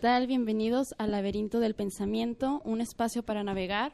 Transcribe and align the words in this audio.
Tal? 0.00 0.26
Bienvenidos 0.26 0.94
al 0.96 1.10
Laberinto 1.10 1.60
del 1.60 1.74
Pensamiento, 1.74 2.62
un 2.64 2.80
espacio 2.80 3.22
para 3.22 3.44
navegar, 3.44 3.92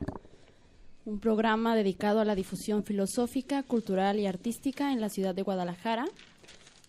un 1.05 1.19
programa 1.19 1.75
dedicado 1.75 2.21
a 2.21 2.25
la 2.25 2.37
difusión 2.37 2.85
filosófica, 2.85 3.65
cultural 3.65 4.21
y 4.21 4.27
artística 4.27 4.93
en 4.93 5.01
la 5.01 5.09
ciudad 5.09 5.35
de 5.35 5.43
Guadalajara. 5.43 6.05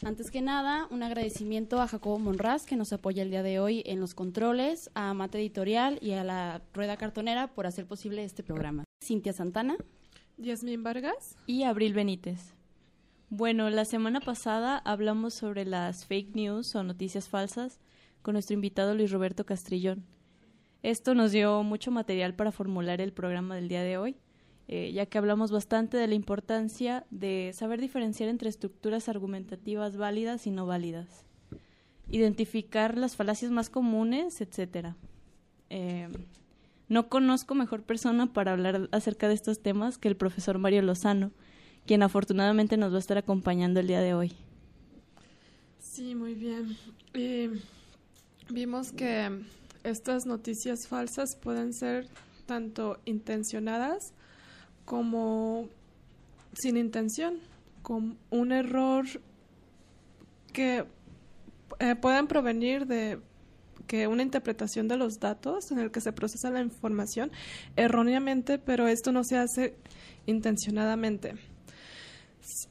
Antes 0.05 0.29
que 0.29 0.43
nada, 0.43 0.87
un 0.91 1.01
agradecimiento 1.01 1.81
a 1.81 1.87
Jacobo 1.87 2.19
Monraz, 2.19 2.67
que 2.67 2.75
nos 2.75 2.93
apoya 2.93 3.23
el 3.23 3.31
día 3.31 3.41
de 3.41 3.59
hoy 3.59 3.81
en 3.87 3.99
los 3.99 4.13
controles, 4.13 4.91
a 4.93 5.15
Mate 5.15 5.39
Editorial 5.39 5.97
y 5.99 6.11
a 6.11 6.23
la 6.23 6.61
Rueda 6.75 6.95
Cartonera 6.95 7.47
por 7.47 7.65
hacer 7.65 7.87
posible 7.87 8.23
este 8.23 8.43
programa. 8.43 8.83
Cintia 9.03 9.33
Santana. 9.33 9.77
Yasmín 10.37 10.83
Vargas. 10.83 11.35
Y 11.47 11.63
Abril 11.63 11.95
Benítez. 11.95 12.53
Bueno, 13.31 13.71
la 13.71 13.85
semana 13.85 14.19
pasada 14.19 14.77
hablamos 14.77 15.33
sobre 15.33 15.65
las 15.65 16.05
fake 16.05 16.35
news 16.35 16.75
o 16.75 16.83
noticias 16.83 17.27
falsas 17.29 17.79
con 18.27 18.33
nuestro 18.33 18.55
invitado 18.55 18.93
Luis 18.93 19.09
Roberto 19.09 19.45
Castrillón. 19.45 20.03
Esto 20.83 21.15
nos 21.15 21.31
dio 21.31 21.63
mucho 21.63 21.91
material 21.91 22.33
para 22.33 22.51
formular 22.51 22.99
el 22.99 23.13
programa 23.13 23.55
del 23.55 23.69
día 23.69 23.81
de 23.83 23.97
hoy, 23.97 24.17
eh, 24.67 24.91
ya 24.91 25.05
que 25.05 25.17
hablamos 25.17 25.49
bastante 25.49 25.95
de 25.95 26.07
la 26.07 26.13
importancia 26.13 27.05
de 27.09 27.51
saber 27.53 27.79
diferenciar 27.79 28.27
entre 28.27 28.49
estructuras 28.49 29.07
argumentativas 29.07 29.95
válidas 29.95 30.45
y 30.45 30.51
no 30.51 30.65
válidas, 30.65 31.25
identificar 32.09 32.97
las 32.97 33.15
falacias 33.15 33.49
más 33.49 33.69
comunes, 33.69 34.41
etc. 34.41 34.87
Eh, 35.69 36.09
no 36.89 37.07
conozco 37.07 37.55
mejor 37.55 37.83
persona 37.83 38.33
para 38.33 38.51
hablar 38.51 38.89
acerca 38.91 39.29
de 39.29 39.35
estos 39.35 39.61
temas 39.61 39.97
que 39.97 40.09
el 40.09 40.17
profesor 40.17 40.57
Mario 40.57 40.81
Lozano, 40.81 41.31
quien 41.85 42.03
afortunadamente 42.03 42.75
nos 42.75 42.91
va 42.91 42.97
a 42.97 42.99
estar 42.99 43.17
acompañando 43.17 43.79
el 43.79 43.87
día 43.87 44.01
de 44.01 44.13
hoy. 44.13 44.33
Sí, 45.79 46.13
muy 46.13 46.33
bien. 46.33 46.75
Eh, 47.13 47.57
vimos 48.49 48.91
que 48.91 49.41
estas 49.83 50.25
noticias 50.25 50.87
falsas 50.87 51.35
pueden 51.35 51.73
ser 51.73 52.07
tanto 52.45 52.99
intencionadas 53.05 54.13
como 54.85 55.67
sin 56.53 56.77
intención, 56.77 57.39
con 57.81 58.17
un 58.29 58.51
error 58.51 59.05
que 60.53 60.85
eh, 61.79 61.95
pueden 61.95 62.27
provenir 62.27 62.87
de 62.87 63.19
que 63.85 64.07
una 64.07 64.23
interpretación 64.23 64.87
de 64.87 64.97
los 64.97 65.19
datos 65.19 65.71
en 65.71 65.79
el 65.79 65.91
que 65.91 66.01
se 66.01 66.11
procesa 66.11 66.49
la 66.49 66.61
información 66.61 67.31
erróneamente, 67.75 68.57
pero 68.59 68.87
esto 68.87 69.11
no 69.11 69.23
se 69.23 69.37
hace 69.37 69.75
intencionadamente. 70.25 71.35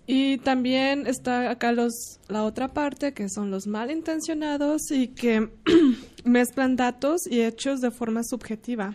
Y 0.06 0.38
también 0.38 1.06
está 1.06 1.50
acá 1.50 1.72
los, 1.72 2.20
la 2.28 2.44
otra 2.44 2.68
parte, 2.68 3.12
que 3.12 3.28
son 3.28 3.50
los 3.50 3.66
malintencionados 3.66 4.90
y 4.90 5.08
que 5.08 5.48
mezclan 6.24 6.76
datos 6.76 7.26
y 7.28 7.42
hechos 7.42 7.80
de 7.80 7.90
forma 7.90 8.22
subjetiva. 8.24 8.94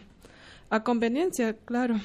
A 0.70 0.84
conveniencia, 0.84 1.54
claro. 1.66 2.00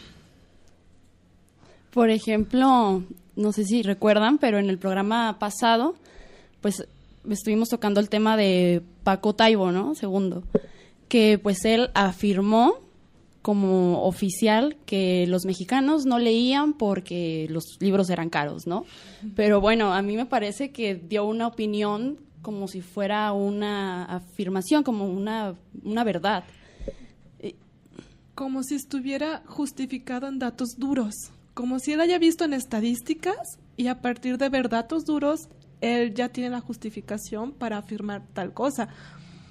Por 1.92 2.10
ejemplo, 2.10 3.02
no 3.36 3.52
sé 3.52 3.64
si 3.64 3.82
recuerdan, 3.82 4.38
pero 4.38 4.58
en 4.58 4.68
el 4.68 4.78
programa 4.78 5.38
pasado, 5.38 5.94
pues 6.60 6.86
estuvimos 7.30 7.68
tocando 7.68 8.00
el 8.00 8.08
tema 8.08 8.36
de 8.36 8.82
Paco 9.04 9.34
Taibo, 9.34 9.72
¿no? 9.72 9.94
Segundo, 9.94 10.42
que 11.08 11.38
pues 11.38 11.64
él 11.64 11.90
afirmó 11.94 12.85
como 13.46 14.02
oficial 14.02 14.76
que 14.86 15.24
los 15.28 15.44
mexicanos 15.44 16.04
no 16.04 16.18
leían 16.18 16.72
porque 16.72 17.46
los 17.48 17.76
libros 17.78 18.10
eran 18.10 18.28
caros, 18.28 18.66
¿no? 18.66 18.84
Pero 19.36 19.60
bueno, 19.60 19.94
a 19.94 20.02
mí 20.02 20.16
me 20.16 20.26
parece 20.26 20.72
que 20.72 20.96
dio 20.96 21.24
una 21.24 21.46
opinión 21.46 22.18
como 22.42 22.66
si 22.66 22.80
fuera 22.80 23.30
una 23.30 24.04
afirmación, 24.06 24.82
como 24.82 25.06
una, 25.06 25.54
una 25.84 26.02
verdad. 26.02 26.42
Como 28.34 28.64
si 28.64 28.74
estuviera 28.74 29.44
justificado 29.46 30.26
en 30.26 30.40
datos 30.40 30.70
duros, 30.76 31.14
como 31.54 31.78
si 31.78 31.92
él 31.92 32.00
haya 32.00 32.18
visto 32.18 32.42
en 32.44 32.52
estadísticas 32.52 33.60
y 33.76 33.86
a 33.86 34.00
partir 34.00 34.38
de 34.38 34.48
ver 34.48 34.68
datos 34.68 35.04
duros, 35.04 35.48
él 35.80 36.14
ya 36.14 36.30
tiene 36.30 36.50
la 36.50 36.60
justificación 36.60 37.52
para 37.52 37.78
afirmar 37.78 38.24
tal 38.32 38.52
cosa. 38.52 38.88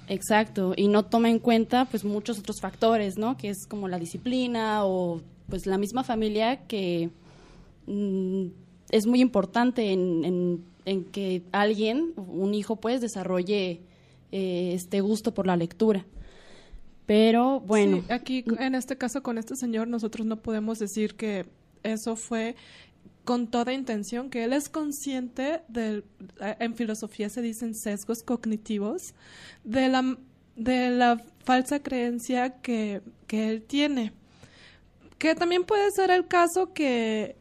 Exacto, 0.08 0.72
y 0.76 0.88
no 0.88 1.04
toma 1.04 1.30
en 1.30 1.38
cuenta 1.38 1.84
pues 1.86 2.04
muchos 2.04 2.38
otros 2.38 2.60
factores, 2.60 3.18
¿no? 3.18 3.36
Que 3.36 3.48
es 3.48 3.66
como 3.66 3.88
la 3.88 3.98
disciplina 3.98 4.84
o 4.84 5.20
pues 5.48 5.66
la 5.66 5.78
misma 5.78 6.04
familia 6.04 6.66
que 6.66 7.10
mm, 7.86 8.46
es 8.90 9.06
muy 9.06 9.20
importante 9.20 9.92
en, 9.92 10.64
en, 10.84 11.04
que 11.04 11.42
alguien, 11.52 12.12
un 12.16 12.54
hijo 12.54 12.76
pues 12.76 13.00
desarrolle 13.00 13.80
eh, 14.32 14.72
este 14.74 15.00
gusto 15.00 15.34
por 15.34 15.46
la 15.46 15.56
lectura. 15.56 16.04
Pero 17.06 17.60
bueno. 17.60 18.02
aquí 18.08 18.44
en 18.58 18.74
este 18.74 18.96
caso 18.96 19.22
con 19.22 19.38
este 19.38 19.54
señor 19.56 19.86
nosotros 19.86 20.26
no 20.26 20.36
podemos 20.36 20.78
decir 20.78 21.14
que 21.14 21.46
eso 21.84 22.16
fue 22.16 22.56
con 23.26 23.48
toda 23.48 23.74
intención, 23.74 24.30
que 24.30 24.44
él 24.44 24.54
es 24.54 24.70
consciente 24.70 25.60
de, 25.68 26.04
eh, 26.40 26.56
en 26.60 26.74
filosofía 26.76 27.28
se 27.28 27.42
dicen 27.42 27.74
sesgos 27.74 28.22
cognitivos, 28.22 29.14
de 29.64 29.88
la, 29.88 30.16
de 30.54 30.90
la 30.90 31.20
falsa 31.44 31.82
creencia 31.82 32.60
que, 32.62 33.02
que 33.26 33.50
él 33.50 33.62
tiene. 33.62 34.12
Que 35.18 35.34
también 35.34 35.64
puede 35.64 35.90
ser 35.90 36.10
el 36.10 36.28
caso 36.28 36.72
que 36.72 37.36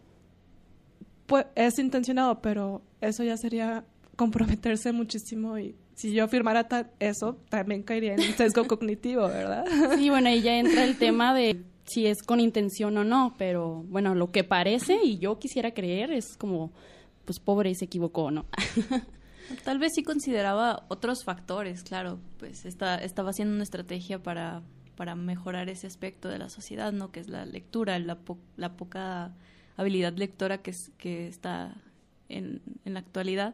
pues, 1.28 1.46
es 1.56 1.78
intencionado, 1.78 2.42
pero 2.42 2.82
eso 3.00 3.24
ya 3.24 3.38
sería 3.38 3.86
comprometerse 4.16 4.92
muchísimo 4.92 5.60
y 5.60 5.76
si 5.94 6.14
yo 6.14 6.28
firmara 6.28 6.68
eso, 7.00 7.38
también 7.50 7.84
caería 7.84 8.16
en 8.16 8.22
un 8.22 8.34
sesgo 8.34 8.66
cognitivo, 8.68 9.28
¿verdad? 9.28 9.66
Sí, 9.96 10.10
bueno, 10.10 10.30
ahí 10.30 10.42
ya 10.42 10.58
entra 10.58 10.84
el 10.84 10.98
tema 10.98 11.36
de 11.36 11.64
si 11.86 12.08
es 12.08 12.24
con 12.24 12.40
intención 12.40 12.98
o 12.98 13.04
no, 13.04 13.36
pero 13.38 13.84
bueno, 13.88 14.16
lo 14.16 14.32
que 14.32 14.44
parece 14.44 15.00
y 15.04 15.20
yo 15.20 15.38
quisiera 15.40 15.72
creer 15.74 16.12
es 16.12 16.38
como, 16.38 16.72
pues 17.26 17.40
pobre 17.40 17.70
y 17.70 17.76
se 17.76 17.86
equivocó, 17.86 18.32
¿no? 18.32 18.46
Tal 19.64 19.78
vez 19.78 19.94
sí 19.94 20.04
consideraba 20.04 20.86
otros 20.88 21.24
factores, 21.24 21.84
claro, 21.84 22.20
pues 22.40 22.66
está, 22.66 22.96
estaba 22.98 23.30
haciendo 23.30 23.54
una 23.54 23.64
estrategia 23.64 24.22
para, 24.24 24.64
para 24.96 25.16
mejorar 25.16 25.70
ese 25.70 25.86
aspecto 25.86 26.30
de 26.30 26.40
la 26.40 26.50
sociedad, 26.50 26.92
¿no? 26.92 27.12
Que 27.12 27.20
es 27.20 27.30
la 27.30 27.46
lectura, 27.46 28.00
la, 28.00 28.18
la 28.58 28.76
poca 28.76 29.36
habilidad 29.78 30.14
lectora 30.14 30.64
que, 30.64 30.72
es, 30.72 30.92
que 30.98 31.28
está 31.28 31.76
en, 32.30 32.62
en 32.86 32.94
la 32.96 33.02
actualidad. 33.02 33.54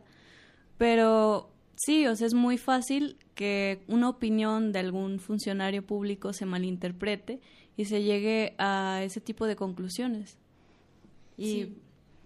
Pero 0.78 1.52
sí, 1.76 2.08
o 2.08 2.16
sea, 2.16 2.28
es 2.28 2.34
muy 2.34 2.58
fácil 2.58 3.18
que 3.36 3.84
una 3.88 4.08
opinión 4.08 4.72
de 4.72 4.80
algún 4.80 5.20
funcionario 5.20 5.86
público 5.86 6.32
se 6.32 6.46
malinterprete 6.46 7.42
y 7.82 7.86
se 7.86 8.04
llegue 8.04 8.54
a 8.60 9.02
ese 9.04 9.20
tipo 9.22 9.48
de 9.48 9.56
conclusiones. 9.56 10.38
Y 11.38 11.70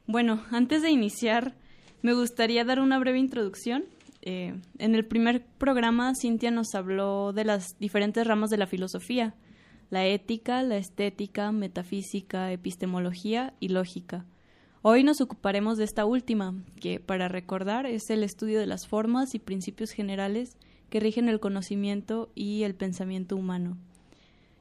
bueno, 0.06 0.44
antes 0.52 0.82
de 0.82 0.92
iniciar, 0.92 1.56
me 2.02 2.14
gustaría 2.14 2.66
dar 2.66 2.82
una 2.82 3.00
breve 3.00 3.20
introducción. 3.20 3.86
Eh, 4.22 4.54
en 4.80 4.96
el 4.96 5.06
primer 5.06 5.46
programa, 5.58 6.14
Cintia 6.20 6.52
nos 6.52 6.76
habló 6.76 7.32
de 7.32 7.46
las 7.46 7.80
diferentes 7.80 8.28
ramas 8.28 8.50
de 8.50 8.58
la 8.58 8.68
filosofía, 8.68 9.34
la 9.90 10.06
ética, 10.06 10.62
la 10.62 10.76
estética, 10.76 11.54
metafísica, 11.54 12.52
epistemología 12.52 13.54
y 13.62 13.70
lógica. 13.70 14.26
Hoy 14.82 15.04
nos 15.04 15.22
ocuparemos 15.22 15.78
de 15.78 15.86
esta 15.86 16.06
última, 16.06 16.54
que, 16.82 17.00
para 17.00 17.30
recordar, 17.30 17.86
es 17.86 18.10
el 18.10 18.24
estudio 18.24 18.60
de 18.60 18.68
las 18.68 18.88
formas 18.88 19.34
y 19.36 19.40
principios 19.40 19.92
generales 19.92 20.58
que 20.90 21.00
rigen 21.00 21.30
el 21.30 21.40
conocimiento 21.40 22.30
y 22.36 22.64
el 22.64 22.76
pensamiento 22.76 23.38
humano. 23.38 23.78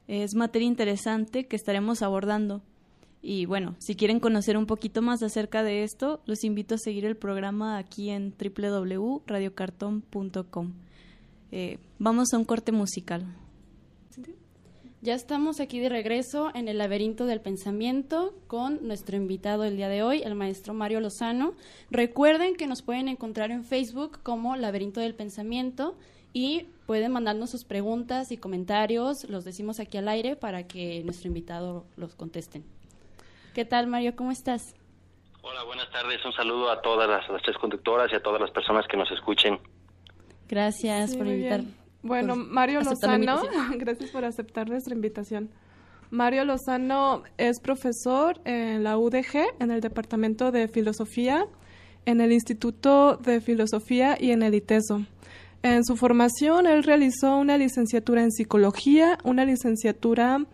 Es 0.09 0.35
materia 0.35 0.67
interesante 0.67 1.47
que 1.47 1.57
estaremos 1.57 2.03
abordando. 2.03 2.63
Y 3.23 3.47
bueno, 3.47 3.75
si 3.79 3.97
quieren 3.97 4.21
conocer 4.21 4.59
un 4.59 4.67
poquito 4.67 5.01
más 5.01 5.23
acerca 5.23 5.63
de 5.63 5.83
esto, 5.83 6.21
los 6.27 6.45
invito 6.45 6.75
a 6.75 6.79
seguir 6.79 7.07
el 7.07 7.17
programa 7.17 7.79
aquí 7.79 8.11
en 8.11 8.35
www.radiocarton.com. 8.39 10.75
Eh, 11.51 11.79
vamos 11.99 12.35
a 12.35 12.39
un 12.39 12.45
corte 12.45 12.71
musical. 12.71 13.25
Ya 15.01 15.15
estamos 15.15 15.61
aquí 15.61 15.81
de 15.81 15.89
regreso 15.91 16.51
en 16.55 16.67
el 16.67 16.79
laberinto 16.79 17.27
del 17.27 17.43
pensamiento 17.43 18.35
con 18.47 18.87
nuestro 18.87 19.19
invitado 19.19 19.65
el 19.65 19.77
día 19.77 19.89
de 19.89 20.03
hoy, 20.03 20.23
el 20.23 20.35
maestro 20.35 20.73
Mario 20.73 21.01
Lozano. 21.01 21.53
Recuerden 21.91 22.57
que 22.57 22.67
nos 22.67 22.81
pueden 22.81 23.09
encontrar 23.09 23.51
en 23.51 23.65
Facebook 23.65 24.21
como 24.23 24.57
Laberinto 24.57 25.01
del 25.01 25.15
Pensamiento 25.15 25.95
y 26.35 26.67
pueden 26.85 27.13
mandarnos 27.13 27.49
sus 27.49 27.65
preguntas 27.65 28.33
y 28.33 28.37
comentarios, 28.37 29.25
los 29.31 29.45
decimos 29.45 29.81
aquí 29.81 29.97
al 29.97 30.09
aire 30.09 30.37
para 30.37 30.67
que 30.67 31.03
nuestro 31.05 31.29
invitado 31.29 31.87
los 31.97 32.15
contesten. 32.17 32.65
¿Qué 33.55 33.65
tal, 33.65 33.87
Mario? 33.87 34.17
¿Cómo 34.17 34.33
estás? 34.33 34.75
Hola, 35.43 35.63
buenas 35.63 35.89
tardes. 35.91 36.23
Un 36.25 36.33
saludo 36.33 36.71
a 36.71 36.83
todas 36.83 37.09
las, 37.09 37.43
tres 37.43 37.57
conductoras 37.59 38.11
y 38.13 38.17
a 38.17 38.23
todas 38.23 38.41
las 38.41 38.51
personas 38.51 38.85
que 38.89 38.97
nos 38.97 39.11
escuchen. 39.13 39.59
Gracias 40.49 41.17
por 41.17 41.27
invitar. 41.27 41.63
Bueno, 42.03 42.35
Mario 42.35 42.81
Lozano, 42.81 43.43
gracias 43.77 44.11
por 44.11 44.25
aceptar 44.25 44.69
nuestra 44.69 44.95
invitación. 44.95 45.51
Mario 46.11 46.45
Lozano 46.45 47.23
es 47.39 47.61
profesor 47.61 48.41
en 48.45 48.83
la 48.83 48.99
UDG, 48.99 49.55
en 49.61 49.71
el 49.71 49.81
Departamento 49.81 50.51
de 50.51 50.67
Filosofía, 50.67 51.47
en 52.07 52.21
el 52.21 52.33
Instituto 52.33 53.17
de 53.17 53.41
Filosofía 53.41 54.17
y 54.21 54.33
en 54.33 54.43
el 54.43 54.55
ITESO. 54.55 55.03
En 55.65 55.83
su 55.83 55.97
formación, 55.97 56.67
él 56.67 56.83
realizó 56.83 57.39
una 57.39 57.57
licenciatura 57.57 58.23
en 58.23 58.31
psicología, 58.31 59.17
una 59.25 59.47
licenciatura 59.47 60.45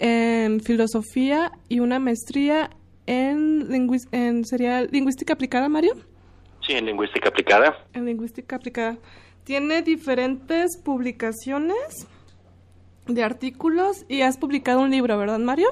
en 0.00 0.60
filosofía 0.60 1.52
y 1.68 1.78
una 1.78 2.00
maestría 2.00 2.70
en, 3.06 3.68
en 4.10 4.44
sería 4.44 4.82
lingüística 4.82 5.34
aplicada, 5.34 5.68
Mario. 5.68 5.94
Sí, 6.66 6.72
en 6.72 6.86
lingüística 6.86 7.28
aplicada. 7.28 7.78
En 7.92 8.06
lingüística 8.06 8.56
aplicada. 8.56 8.98
Tiene 9.44 9.82
diferentes 9.82 10.76
publicaciones 10.78 12.08
de 13.06 13.22
artículos 13.22 14.04
y 14.08 14.22
has 14.22 14.36
publicado 14.36 14.80
un 14.80 14.90
libro, 14.90 15.16
¿verdad, 15.16 15.38
Mario? 15.38 15.68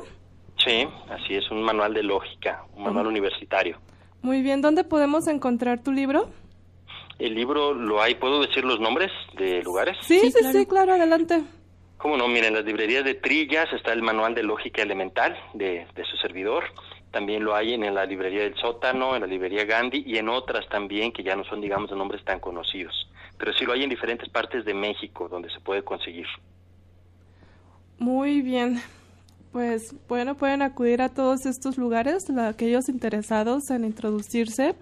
Sí, 0.64 0.86
así 1.10 1.34
es, 1.34 1.50
un 1.50 1.64
manual 1.64 1.94
de 1.94 2.04
lógica, 2.04 2.64
un 2.76 2.84
manual 2.84 3.08
universitario. 3.08 3.80
Muy 4.22 4.40
bien, 4.40 4.62
¿dónde 4.62 4.84
podemos 4.84 5.26
encontrar 5.26 5.82
tu 5.82 5.90
libro? 5.90 6.30
El 7.19 7.35
libro 7.35 7.75
lo 7.75 8.00
hay, 8.00 8.15
¿puedo 8.15 8.41
decir 8.41 8.65
los 8.65 8.79
nombres 8.79 9.11
de 9.37 9.62
lugares? 9.62 9.97
Sí, 10.03 10.20
sí, 10.31 10.38
sí, 10.53 10.67
claro, 10.67 10.93
adelante. 10.93 11.43
¿Cómo 11.97 12.17
no? 12.17 12.29
Miren, 12.29 12.47
en 12.50 12.55
las 12.55 12.65
librerías 12.65 13.05
de 13.05 13.15
Trillas 13.15 13.73
está 13.73 13.93
el 13.93 14.03
manual 14.03 14.32
de 14.35 14.44
lógica 14.44 14.82
elemental 14.82 15.37
de, 15.53 15.85
su 16.09 16.17
servidor. 16.19 16.65
También 17.11 17.43
lo 17.43 17.56
hay 17.56 17.75
en, 17.75 17.93
la 17.93 18.06
librería 18.06 18.43
del 18.43 18.55
Sótano, 18.55 19.17
en 19.17 19.23
la 19.23 19.26
librería 19.26 19.65
Gandhi 19.65 20.05
y 20.06 20.17
en 20.19 20.29
otras 20.29 20.69
también 20.69 21.11
que 21.11 21.25
ya 21.25 21.35
no 21.35 21.43
son, 21.44 21.61
digamos, 21.61 21.91
de 21.91 21.97
nombres 21.97 22.25
tan 22.25 22.38
conocidos. 22.38 23.11
Pero 23.37 23.53
sí 23.53 23.64
lo 23.64 23.73
hay 23.73 23.82
en 23.82 23.91
diferentes 23.91 24.29
partes 24.29 24.64
de 24.64 24.75
México 24.75 25.29
donde 25.29 25.50
se 25.50 25.59
puede 25.59 25.82
conseguir. 25.82 26.26
Muy 27.99 28.43
bien. 28.43 28.81
Pues 29.53 29.95
bueno, 30.09 30.37
pueden 30.37 30.62
acudir 30.62 31.00
a 31.00 31.09
todos 31.09 31.47
estos 31.47 31.79
lugares, 31.79 32.29
aquellos 32.39 32.89
interesados 32.89 33.71
en 33.71 33.85
introducirse 33.85 34.75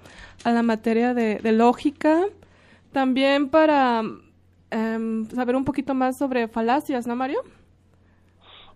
a 0.44 0.50
la 0.50 0.62
materia 0.62 1.14
de, 1.14 1.40
lógica, 1.52 2.24
también 2.92 3.48
para 3.48 4.02
em, 4.70 5.28
saber 5.30 5.54
un 5.54 5.64
poquito 5.64 5.94
más 5.94 6.18
sobre 6.18 6.48
falacias, 6.48 7.06
¿no, 7.06 7.14
Mario? 7.14 7.42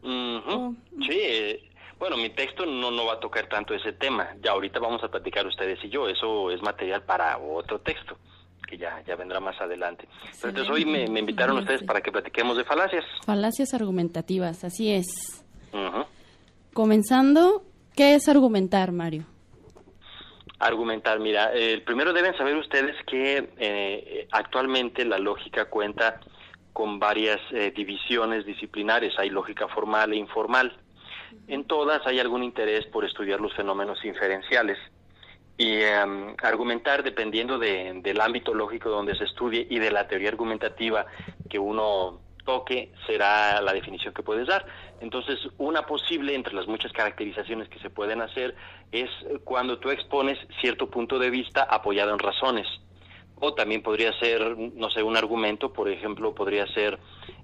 Oh. 0.02 0.74
Sí, 1.00 1.18
eh, 1.18 1.70
bueno, 1.98 2.16
mi 2.16 2.30
texto 2.30 2.64
no, 2.64 2.90
no 2.90 3.06
va 3.06 3.14
a 3.14 3.20
tocar 3.20 3.48
tanto 3.48 3.74
ese 3.74 3.92
tema, 3.92 4.28
ya 4.42 4.52
ahorita 4.52 4.78
vamos 4.78 5.02
a 5.02 5.08
platicar 5.08 5.46
ustedes 5.46 5.78
y 5.84 5.90
yo, 5.90 6.08
eso 6.08 6.50
es 6.50 6.62
material 6.62 7.02
para 7.02 7.36
otro 7.38 7.80
texto 7.80 8.16
que 8.66 8.78
ya, 8.78 9.02
ya 9.04 9.16
vendrá 9.16 9.40
más 9.40 9.60
adelante. 9.60 10.06
Pero 10.40 10.50
entonces 10.50 10.72
hoy 10.72 10.84
me, 10.84 11.08
me 11.08 11.18
invitaron 11.18 11.58
ustedes 11.58 11.82
para 11.82 12.00
que 12.00 12.12
platiquemos 12.12 12.56
de 12.56 12.64
falacias. 12.64 13.04
Falacias 13.26 13.74
argumentativas, 13.74 14.62
así 14.62 14.92
es. 14.92 15.39
Comenzando, 16.72 17.62
¿qué 17.96 18.14
es 18.14 18.28
argumentar, 18.28 18.92
Mario? 18.92 19.24
Argumentar, 20.58 21.18
mira, 21.20 21.50
eh, 21.54 21.82
primero 21.84 22.12
deben 22.12 22.36
saber 22.36 22.56
ustedes 22.56 22.94
que 23.06 23.50
eh, 23.58 24.28
actualmente 24.30 25.04
la 25.04 25.18
lógica 25.18 25.66
cuenta 25.66 26.20
con 26.72 26.98
varias 26.98 27.40
eh, 27.52 27.72
divisiones 27.74 28.44
disciplinares, 28.46 29.12
hay 29.18 29.30
lógica 29.30 29.68
formal 29.68 30.12
e 30.12 30.16
informal. 30.16 30.76
En 31.48 31.64
todas 31.64 32.06
hay 32.06 32.18
algún 32.20 32.42
interés 32.42 32.86
por 32.86 33.04
estudiar 33.04 33.40
los 33.40 33.54
fenómenos 33.54 34.04
inferenciales 34.04 34.78
y 35.56 35.82
em, 35.82 36.34
argumentar 36.42 37.02
dependiendo 37.02 37.58
del 37.58 38.20
ámbito 38.20 38.54
lógico 38.54 38.88
donde 38.88 39.14
se 39.14 39.24
estudie 39.24 39.66
y 39.68 39.78
de 39.78 39.90
la 39.90 40.08
teoría 40.08 40.30
argumentativa 40.30 41.04
que 41.50 41.58
uno 41.58 42.20
toque 42.44 42.92
será 43.06 43.60
la 43.60 43.72
definición 43.72 44.14
que 44.14 44.22
puedes 44.22 44.46
dar. 44.46 44.66
Entonces, 45.00 45.38
una 45.58 45.86
posible 45.86 46.34
entre 46.34 46.54
las 46.54 46.66
muchas 46.66 46.92
caracterizaciones 46.92 47.68
que 47.68 47.78
se 47.78 47.90
pueden 47.90 48.20
hacer 48.20 48.54
es 48.92 49.10
cuando 49.44 49.78
tú 49.78 49.90
expones 49.90 50.38
cierto 50.60 50.90
punto 50.90 51.18
de 51.18 51.30
vista 51.30 51.62
apoyado 51.62 52.12
en 52.12 52.18
razones. 52.18 52.66
O 53.36 53.54
también 53.54 53.82
podría 53.82 54.12
ser, 54.18 54.56
no 54.56 54.90
sé, 54.90 55.02
un 55.02 55.16
argumento, 55.16 55.72
por 55.72 55.88
ejemplo, 55.88 56.34
podría 56.34 56.66
ser 56.68 56.98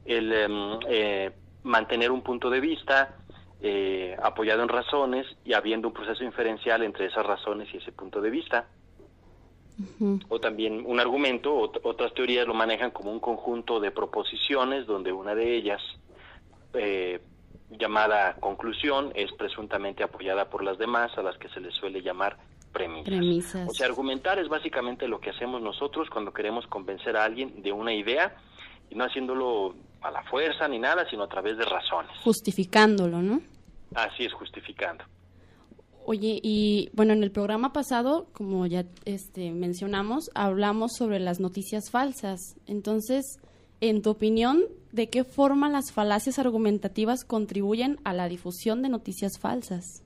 el 0.04 0.32
em, 0.32 0.78
eh, 0.88 1.32
mantener 1.62 2.10
un 2.10 2.22
punto 2.22 2.50
de 2.50 2.60
vista 2.60 3.16
eh, 3.60 4.14
apoyado 4.22 4.62
en 4.62 4.68
razones 4.68 5.26
y 5.44 5.54
habiendo 5.54 5.88
un 5.88 5.94
proceso 5.94 6.22
inferencial 6.22 6.82
entre 6.82 7.06
esas 7.06 7.24
razones 7.24 7.68
y 7.72 7.78
ese 7.78 7.92
punto 7.92 8.20
de 8.20 8.30
vista. 8.30 8.68
O 10.28 10.40
también 10.40 10.84
un 10.86 11.00
argumento, 11.00 11.54
otras 11.82 12.14
teorías 12.14 12.46
lo 12.46 12.54
manejan 12.54 12.90
como 12.90 13.12
un 13.12 13.20
conjunto 13.20 13.78
de 13.78 13.90
proposiciones 13.90 14.86
donde 14.86 15.12
una 15.12 15.34
de 15.34 15.56
ellas, 15.56 15.82
eh, 16.74 17.20
llamada 17.70 18.36
conclusión, 18.36 19.12
es 19.14 19.30
presuntamente 19.32 20.02
apoyada 20.02 20.48
por 20.48 20.64
las 20.64 20.78
demás, 20.78 21.16
a 21.18 21.22
las 21.22 21.36
que 21.38 21.48
se 21.50 21.60
les 21.60 21.74
suele 21.74 22.00
llamar 22.00 22.38
premisas. 22.72 23.68
O 23.68 23.72
sea, 23.72 23.86
argumentar 23.86 24.38
es 24.38 24.48
básicamente 24.48 25.08
lo 25.08 25.20
que 25.20 25.30
hacemos 25.30 25.62
nosotros 25.62 26.08
cuando 26.10 26.32
queremos 26.32 26.66
convencer 26.66 27.16
a 27.16 27.24
alguien 27.24 27.62
de 27.62 27.72
una 27.72 27.92
idea 27.92 28.36
y 28.90 28.94
no 28.94 29.04
haciéndolo 29.04 29.74
a 30.02 30.10
la 30.10 30.22
fuerza 30.24 30.68
ni 30.68 30.78
nada, 30.78 31.08
sino 31.10 31.24
a 31.24 31.28
través 31.28 31.56
de 31.56 31.64
razones. 31.64 32.12
Justificándolo, 32.22 33.22
¿no? 33.22 33.40
Así 33.94 34.24
es, 34.24 34.32
justificando. 34.32 35.04
Oye, 36.08 36.38
y 36.40 36.88
bueno, 36.92 37.14
en 37.14 37.24
el 37.24 37.32
programa 37.32 37.72
pasado, 37.72 38.28
como 38.32 38.64
ya 38.66 38.84
este, 39.06 39.50
mencionamos, 39.50 40.30
hablamos 40.36 40.92
sobre 40.96 41.18
las 41.18 41.40
noticias 41.40 41.90
falsas. 41.90 42.54
Entonces, 42.68 43.40
en 43.80 44.02
tu 44.02 44.10
opinión, 44.10 44.62
¿de 44.92 45.10
qué 45.10 45.24
forma 45.24 45.68
las 45.68 45.90
falacias 45.90 46.38
argumentativas 46.38 47.24
contribuyen 47.24 47.98
a 48.04 48.12
la 48.12 48.28
difusión 48.28 48.82
de 48.82 48.88
noticias 48.88 49.40
falsas? 49.40 50.04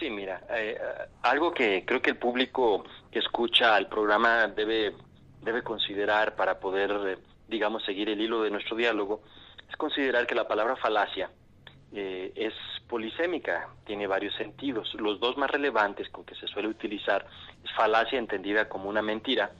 Sí, 0.00 0.10
mira, 0.10 0.42
eh, 0.50 0.76
algo 1.22 1.52
que 1.52 1.84
creo 1.86 2.02
que 2.02 2.10
el 2.10 2.16
público 2.16 2.82
que 3.12 3.20
escucha 3.20 3.78
el 3.78 3.86
programa 3.86 4.48
debe, 4.48 4.96
debe 5.42 5.62
considerar 5.62 6.34
para 6.34 6.58
poder, 6.58 7.20
digamos, 7.46 7.84
seguir 7.84 8.08
el 8.08 8.20
hilo 8.20 8.42
de 8.42 8.50
nuestro 8.50 8.76
diálogo, 8.76 9.22
es 9.68 9.76
considerar 9.76 10.26
que 10.26 10.34
la 10.34 10.48
palabra 10.48 10.74
falacia 10.74 11.30
eh, 11.92 12.32
es 12.34 12.54
polisémica, 12.88 13.68
tiene 13.84 14.06
varios 14.06 14.34
sentidos. 14.36 14.94
Los 14.94 15.20
dos 15.20 15.36
más 15.36 15.50
relevantes 15.50 16.08
con 16.08 16.24
que 16.24 16.34
se 16.34 16.46
suele 16.46 16.68
utilizar 16.68 17.26
es 17.64 17.72
falacia 17.72 18.18
entendida 18.18 18.68
como 18.68 18.88
una 18.88 19.02
mentira 19.02 19.52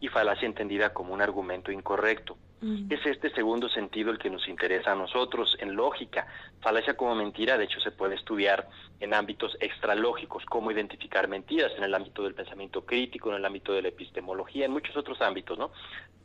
y 0.00 0.08
falacia 0.08 0.46
entendida 0.46 0.92
como 0.92 1.14
un 1.14 1.22
argumento 1.22 1.72
incorrecto. 1.72 2.36
Mm. 2.60 2.92
Es 2.92 3.06
este 3.06 3.30
segundo 3.30 3.68
sentido 3.68 4.10
el 4.10 4.18
que 4.18 4.30
nos 4.30 4.48
interesa 4.48 4.92
a 4.92 4.96
nosotros 4.96 5.56
en 5.60 5.76
lógica. 5.76 6.26
Falacia 6.60 6.94
como 6.94 7.14
mentira, 7.14 7.56
de 7.56 7.64
hecho, 7.64 7.80
se 7.80 7.90
puede 7.90 8.16
estudiar 8.16 8.68
en 9.00 9.14
ámbitos 9.14 9.56
extralógicos, 9.60 10.44
cómo 10.44 10.70
identificar 10.70 11.28
mentiras, 11.28 11.72
en 11.76 11.84
el 11.84 11.94
ámbito 11.94 12.22
del 12.22 12.34
pensamiento 12.34 12.84
crítico, 12.84 13.30
en 13.30 13.36
el 13.36 13.44
ámbito 13.44 13.72
de 13.72 13.82
la 13.82 13.88
epistemología, 13.88 14.66
en 14.66 14.72
muchos 14.72 14.96
otros 14.96 15.20
ámbitos, 15.20 15.58
¿no? 15.58 15.70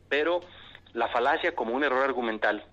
Pero 0.10 0.42
la 0.94 1.08
falacia 1.08 1.56
como 1.56 1.74
un 1.74 1.84
error 1.84 2.04
argumental 2.04 2.64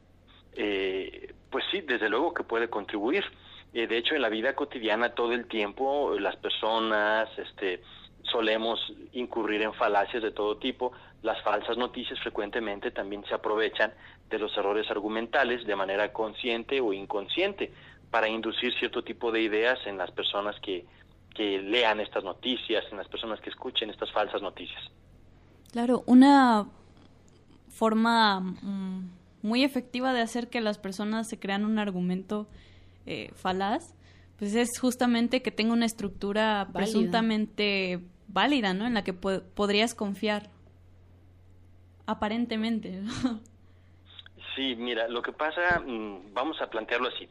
eh, 0.55 1.35
pues 1.51 1.65
sí, 1.71 1.81
desde 1.81 2.09
luego 2.09 2.35
que 2.35 2.45
puede 2.45 2.69
contribuir. 2.69 3.25
Eh, 3.73 3.87
de 3.87 3.99
hecho, 3.99 4.15
en 4.15 4.23
la 4.23 4.29
vida 4.29 4.55
cotidiana 4.55 5.15
todo 5.15 5.33
el 5.33 5.47
tiempo 5.47 6.17
las 6.19 6.37
personas 6.37 7.29
este, 7.39 7.83
solemos 8.23 8.81
incurrir 9.13 9.63
en 9.63 9.75
falacias 9.75 10.23
de 10.23 10.31
todo 10.31 10.57
tipo. 10.57 10.93
Las 11.23 11.41
falsas 11.43 11.77
noticias 11.77 12.19
frecuentemente 12.21 12.91
también 12.91 13.25
se 13.27 13.35
aprovechan 13.35 13.93
de 14.29 14.39
los 14.39 14.57
errores 14.57 14.91
argumentales 14.91 15.67
de 15.67 15.77
manera 15.77 16.13
consciente 16.13 16.81
o 16.81 16.93
inconsciente 16.93 17.73
para 18.11 18.29
inducir 18.29 18.73
cierto 18.79 19.05
tipo 19.05 19.31
de 19.31 19.43
ideas 19.43 19.79
en 19.87 19.99
las 19.99 20.11
personas 20.11 20.57
que, 20.61 20.85
que 21.35 21.61
lean 21.61 22.01
estas 22.01 22.25
noticias, 22.25 22.85
en 22.91 22.97
las 22.97 23.09
personas 23.09 23.41
que 23.41 23.51
escuchen 23.51 23.91
estas 23.91 24.11
falsas 24.11 24.43
noticias. 24.43 24.83
Claro, 25.73 26.03
una 26.07 26.67
forma 27.69 28.41
mm, 28.41 29.20
muy 29.43 29.65
efectiva 29.65 30.13
de 30.13 30.21
hacer 30.21 30.49
que 30.49 30.61
las 30.61 30.79
personas 30.79 31.29
se 31.29 31.39
crean 31.39 31.65
un 31.65 31.79
argumento 31.79 32.49
eh, 33.07 33.31
falaz, 33.35 33.95
pues 34.39 34.55
es 34.55 34.79
justamente 34.79 35.43
que 35.43 35.51
tenga 35.51 35.73
una 35.73 35.87
estructura 35.87 36.69
presuntamente 36.73 38.01
válida, 38.29 38.73
¿no? 38.73 38.87
En 38.87 38.95
la 38.95 39.05
que 39.05 39.13
podrías 39.13 39.95
confiar, 39.95 40.51
aparentemente. 42.07 43.03
sí, 44.57 44.77
mira, 44.77 45.09
lo 45.09 45.23
que 45.23 45.33
pasa, 45.33 45.81
mm, 45.81 46.33
vamos 46.33 46.61
a 46.61 46.69
plantearlo 46.69 47.09
así. 47.09 47.29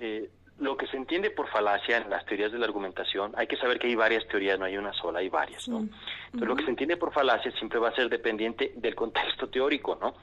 Eh, 0.00 0.30
lo 0.58 0.76
que 0.76 0.86
se 0.86 0.96
entiende 0.96 1.30
por 1.30 1.48
falacia 1.48 1.98
en 1.98 2.08
las 2.08 2.24
teorías 2.24 2.50
de 2.50 2.58
la 2.58 2.64
argumentación, 2.64 3.32
hay 3.36 3.46
que 3.46 3.56
saber 3.56 3.78
que 3.78 3.88
hay 3.88 3.94
varias 3.94 4.26
teorías, 4.28 4.58
no 4.58 4.64
hay 4.64 4.78
una 4.78 4.92
sola, 4.94 5.18
hay 5.18 5.28
varias, 5.28 5.68
¿no? 5.68 5.80
Entonces, 5.80 6.48
lo 6.48 6.56
que 6.56 6.64
se 6.64 6.70
entiende 6.70 6.96
por 6.96 7.12
falacia 7.12 7.50
siempre 7.52 7.78
va 7.78 7.90
a 7.90 7.94
ser 7.94 8.08
dependiente 8.08 8.72
del 8.76 8.94
contexto 8.94 9.48
teórico, 9.48 9.98
¿no? 10.00 10.14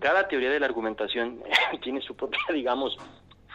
Cada 0.00 0.28
teoría 0.28 0.50
de 0.50 0.60
la 0.60 0.66
argumentación 0.66 1.42
tiene 1.82 2.00
su 2.00 2.14
propia, 2.16 2.40
digamos, 2.52 2.96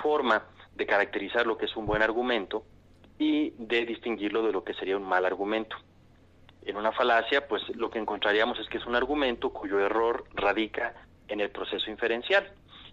forma 0.01 0.45
de 0.75 0.85
caracterizar 0.85 1.45
lo 1.45 1.57
que 1.57 1.65
es 1.65 1.75
un 1.75 1.85
buen 1.85 2.01
argumento 2.01 2.63
y 3.17 3.51
de 3.57 3.85
distinguirlo 3.85 4.43
de 4.43 4.51
lo 4.53 4.63
que 4.63 4.73
sería 4.73 4.97
un 4.97 5.03
mal 5.03 5.25
argumento. 5.25 5.75
En 6.65 6.77
una 6.77 6.91
falacia, 6.91 7.47
pues 7.47 7.63
lo 7.75 7.89
que 7.89 7.99
encontraríamos 7.99 8.59
es 8.59 8.67
que 8.69 8.77
es 8.77 8.85
un 8.85 8.95
argumento 8.95 9.51
cuyo 9.51 9.79
error 9.79 10.25
radica 10.33 10.93
en 11.27 11.39
el 11.41 11.49
proceso 11.49 11.89
inferencial. 11.89 12.49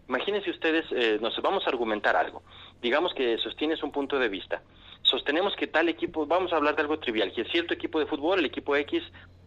Imagínense 0.09 0.50
ustedes, 0.50 0.85
eh, 0.92 1.18
nos 1.21 1.40
vamos 1.42 1.66
a 1.66 1.71
argumentar 1.71 2.16
algo. 2.16 2.42
Digamos 2.80 3.12
que 3.14 3.38
sostienes 3.38 3.83
un 3.83 3.90
punto 3.90 4.18
de 4.18 4.28
vista. 4.28 4.62
Sostenemos 5.02 5.54
que 5.56 5.66
tal 5.66 5.88
equipo, 5.88 6.26
vamos 6.26 6.52
a 6.52 6.56
hablar 6.56 6.76
de 6.76 6.83
algo 6.83 6.99
trivial, 6.99 7.33
que 7.33 7.45
cierto 7.45 7.75
equipo 7.75 7.99
de 7.99 8.06
fútbol, 8.06 8.38
el 8.38 8.47
equipo 8.47 8.76
X, 8.76 9.02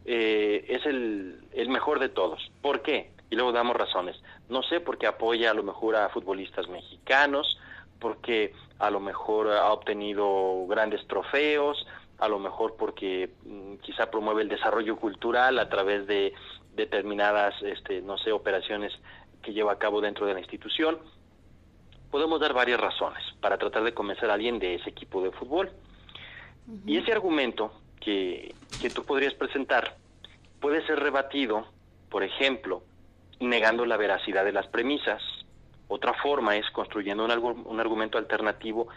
eh, 0.06 0.66
es 0.68 0.86
el, 0.86 1.40
el 1.54 1.70
mejor 1.70 2.00
de 2.00 2.10
todos. 2.10 2.52
¿Por 2.62 2.82
qué? 2.82 3.12
Y 3.30 3.36
luego 3.36 3.52
damos 3.52 3.76
razones. 3.76 4.20
No 4.50 4.64
sé, 4.64 4.80
porque 4.80 5.08
apoya 5.08 5.52
a 5.52 5.54
lo 5.54 5.64
mejor 5.64 5.96
a 5.96 6.10
futbolistas 6.10 6.68
mexicanos, 6.68 7.60
porque 8.00 8.54
a 8.80 8.90
lo 8.90 9.00
mejor 9.00 9.52
ha 9.52 9.72
obtenido 9.72 10.66
grandes 10.68 11.06
trofeos, 11.08 11.86
a 12.18 12.28
lo 12.28 12.40
mejor 12.40 12.76
porque 12.76 13.30
mm, 13.46 13.76
quizá 13.76 14.10
promueve 14.10 14.42
el 14.42 14.50
desarrollo 14.50 14.98
cultural 14.98 15.60
a 15.60 15.70
través 15.70 16.08
de 16.08 16.34
determinadas, 16.76 17.56
este, 17.62 18.02
no 18.02 18.18
sé, 18.18 18.32
operaciones 18.32 18.94
que 19.42 19.54
lleva 19.54 19.74
a 19.74 19.78
cabo 19.80 20.02
dentro 20.02 20.26
de 20.26 20.34
la 20.34 20.40
institución. 20.40 20.98
Podemos 22.12 22.40
dar 22.40 22.54
varias 22.54 22.80
razones 22.80 23.24
para 23.40 23.58
tratar 23.58 23.84
de 23.84 23.94
convencer 23.94 24.30
a 24.30 24.34
alguien 24.34 24.60
de 24.60 24.76
ese 24.76 24.90
equipo 24.90 25.22
de 25.22 25.32
fútbol. 25.32 25.72
Y 26.86 26.98
ese 26.98 27.12
argumento 27.12 27.72
que, 28.00 28.54
que 28.82 28.90
tú 28.90 29.04
podrías 29.04 29.34
presentar 29.34 29.96
puede 30.60 30.86
ser 30.86 31.00
rebatido, 31.00 31.66
por 32.10 32.24
ejemplo, 32.24 32.84
negando 33.40 33.86
la 33.86 33.98
veracidad 33.98 34.44
de 34.44 34.52
las 34.52 34.68
premisas. 34.68 35.22
Otra 35.88 36.14
forma 36.14 36.56
es 36.56 36.70
construyendo 36.72 37.26
un, 37.26 37.32
un 37.66 37.80
argumento 37.80 38.18
alternativo 38.18 38.88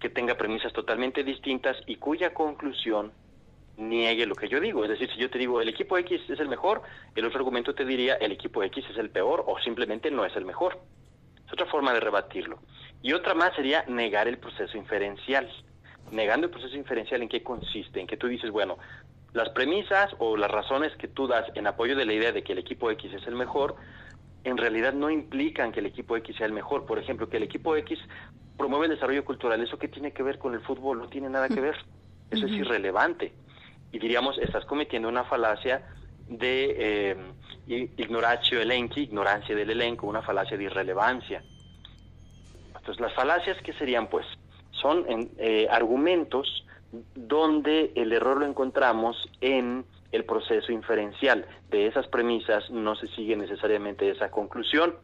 que 0.00 0.08
tenga 0.08 0.36
premisas 0.36 0.72
totalmente 0.72 1.22
distintas 1.22 1.76
y 1.86 1.96
cuya 1.96 2.32
conclusión 2.32 3.12
niegue 3.76 4.26
lo 4.26 4.34
que 4.34 4.48
yo 4.48 4.60
digo. 4.60 4.84
Es 4.84 4.90
decir, 4.90 5.10
si 5.10 5.18
yo 5.18 5.30
te 5.30 5.38
digo 5.38 5.60
el 5.60 5.68
equipo 5.68 5.96
X 5.98 6.20
es 6.28 6.40
el 6.40 6.48
mejor, 6.48 6.82
el 7.14 7.24
otro 7.24 7.38
argumento 7.38 7.74
te 7.74 7.84
diría 7.84 8.14
el 8.14 8.32
equipo 8.32 8.62
X 8.62 8.84
es 8.90 8.98
el 8.98 9.10
peor 9.10 9.44
o 9.46 9.58
simplemente 9.60 10.10
no 10.10 10.24
es 10.24 10.34
el 10.36 10.44
mejor. 10.44 10.78
Es 11.46 11.52
otra 11.52 11.66
forma 11.66 11.92
de 11.92 12.00
rebatirlo. 12.00 12.60
Y 13.02 13.12
otra 13.12 13.34
más 13.34 13.54
sería 13.54 13.84
negar 13.88 14.28
el 14.28 14.38
proceso 14.38 14.76
inferencial. 14.76 15.50
Negando 16.12 16.46
el 16.46 16.52
proceso 16.52 16.76
inferencial 16.76 17.22
en 17.22 17.28
qué 17.28 17.42
consiste, 17.42 18.00
en 18.00 18.06
que 18.06 18.16
tú 18.16 18.26
dices, 18.26 18.50
bueno, 18.50 18.78
las 19.32 19.48
premisas 19.50 20.10
o 20.18 20.36
las 20.36 20.50
razones 20.50 20.94
que 20.96 21.08
tú 21.08 21.26
das 21.26 21.46
en 21.54 21.66
apoyo 21.66 21.96
de 21.96 22.04
la 22.04 22.12
idea 22.12 22.32
de 22.32 22.42
que 22.42 22.52
el 22.52 22.58
equipo 22.58 22.90
X 22.90 23.12
es 23.12 23.26
el 23.26 23.34
mejor, 23.34 23.76
en 24.44 24.56
realidad 24.56 24.92
no 24.92 25.10
implican 25.10 25.72
que 25.72 25.80
el 25.80 25.86
equipo 25.86 26.16
X 26.16 26.36
sea 26.36 26.46
el 26.46 26.52
mejor. 26.52 26.86
Por 26.86 26.98
ejemplo, 26.98 27.28
que 27.28 27.36
el 27.36 27.42
equipo 27.42 27.76
X 27.76 27.98
promueve 28.56 28.86
el 28.86 28.92
desarrollo 28.92 29.24
cultural. 29.24 29.60
¿Eso 29.62 29.78
qué 29.78 29.88
tiene 29.88 30.12
que 30.12 30.22
ver 30.22 30.38
con 30.38 30.54
el 30.54 30.60
fútbol? 30.60 30.98
No 30.98 31.08
tiene 31.08 31.28
nada 31.28 31.48
que 31.48 31.60
ver. 31.60 31.76
Eso 32.30 32.46
es 32.46 32.52
irrelevante 32.52 33.32
y 33.92 33.98
diríamos, 33.98 34.38
estás 34.38 34.64
cometiendo 34.64 35.08
una 35.08 35.24
falacia 35.24 35.82
de 36.28 36.76
eh, 36.78 37.16
ignoratio 37.66 38.60
elenchi, 38.60 39.02
ignorancia 39.02 39.54
del 39.54 39.70
elenco, 39.70 40.06
una 40.06 40.22
falacia 40.22 40.56
de 40.56 40.64
irrelevancia. 40.64 41.42
Entonces, 42.68 43.00
las 43.00 43.12
falacias, 43.14 43.58
¿qué 43.62 43.72
serían? 43.74 44.06
Pues 44.08 44.26
son 44.70 45.04
eh, 45.38 45.66
argumentos 45.70 46.64
donde 47.14 47.92
el 47.94 48.12
error 48.12 48.38
lo 48.38 48.46
encontramos 48.46 49.16
en 49.40 49.84
el 50.12 50.24
proceso 50.24 50.72
inferencial. 50.72 51.46
De 51.70 51.86
esas 51.86 52.06
premisas 52.08 52.68
no 52.70 52.96
se 52.96 53.08
sigue 53.08 53.36
necesariamente 53.36 54.10
esa 54.10 54.30
conclusión, 54.30 54.96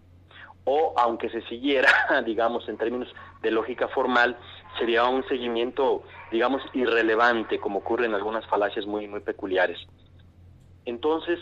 o 0.64 0.94
aunque 0.96 1.30
se 1.30 1.42
siguiera, 1.42 1.88
digamos, 2.26 2.68
en 2.68 2.76
términos 2.76 3.08
de 3.42 3.50
lógica 3.50 3.88
formal, 3.88 4.36
sería 4.78 5.04
un 5.04 5.26
seguimiento, 5.28 6.02
digamos, 6.30 6.60
irrelevante, 6.74 7.58
como 7.58 7.78
ocurre 7.78 8.06
en 8.06 8.14
algunas 8.14 8.44
falacias 8.46 8.84
muy, 8.86 9.06
muy 9.06 9.20
peculiares. 9.20 9.78
Entonces, 10.84 11.38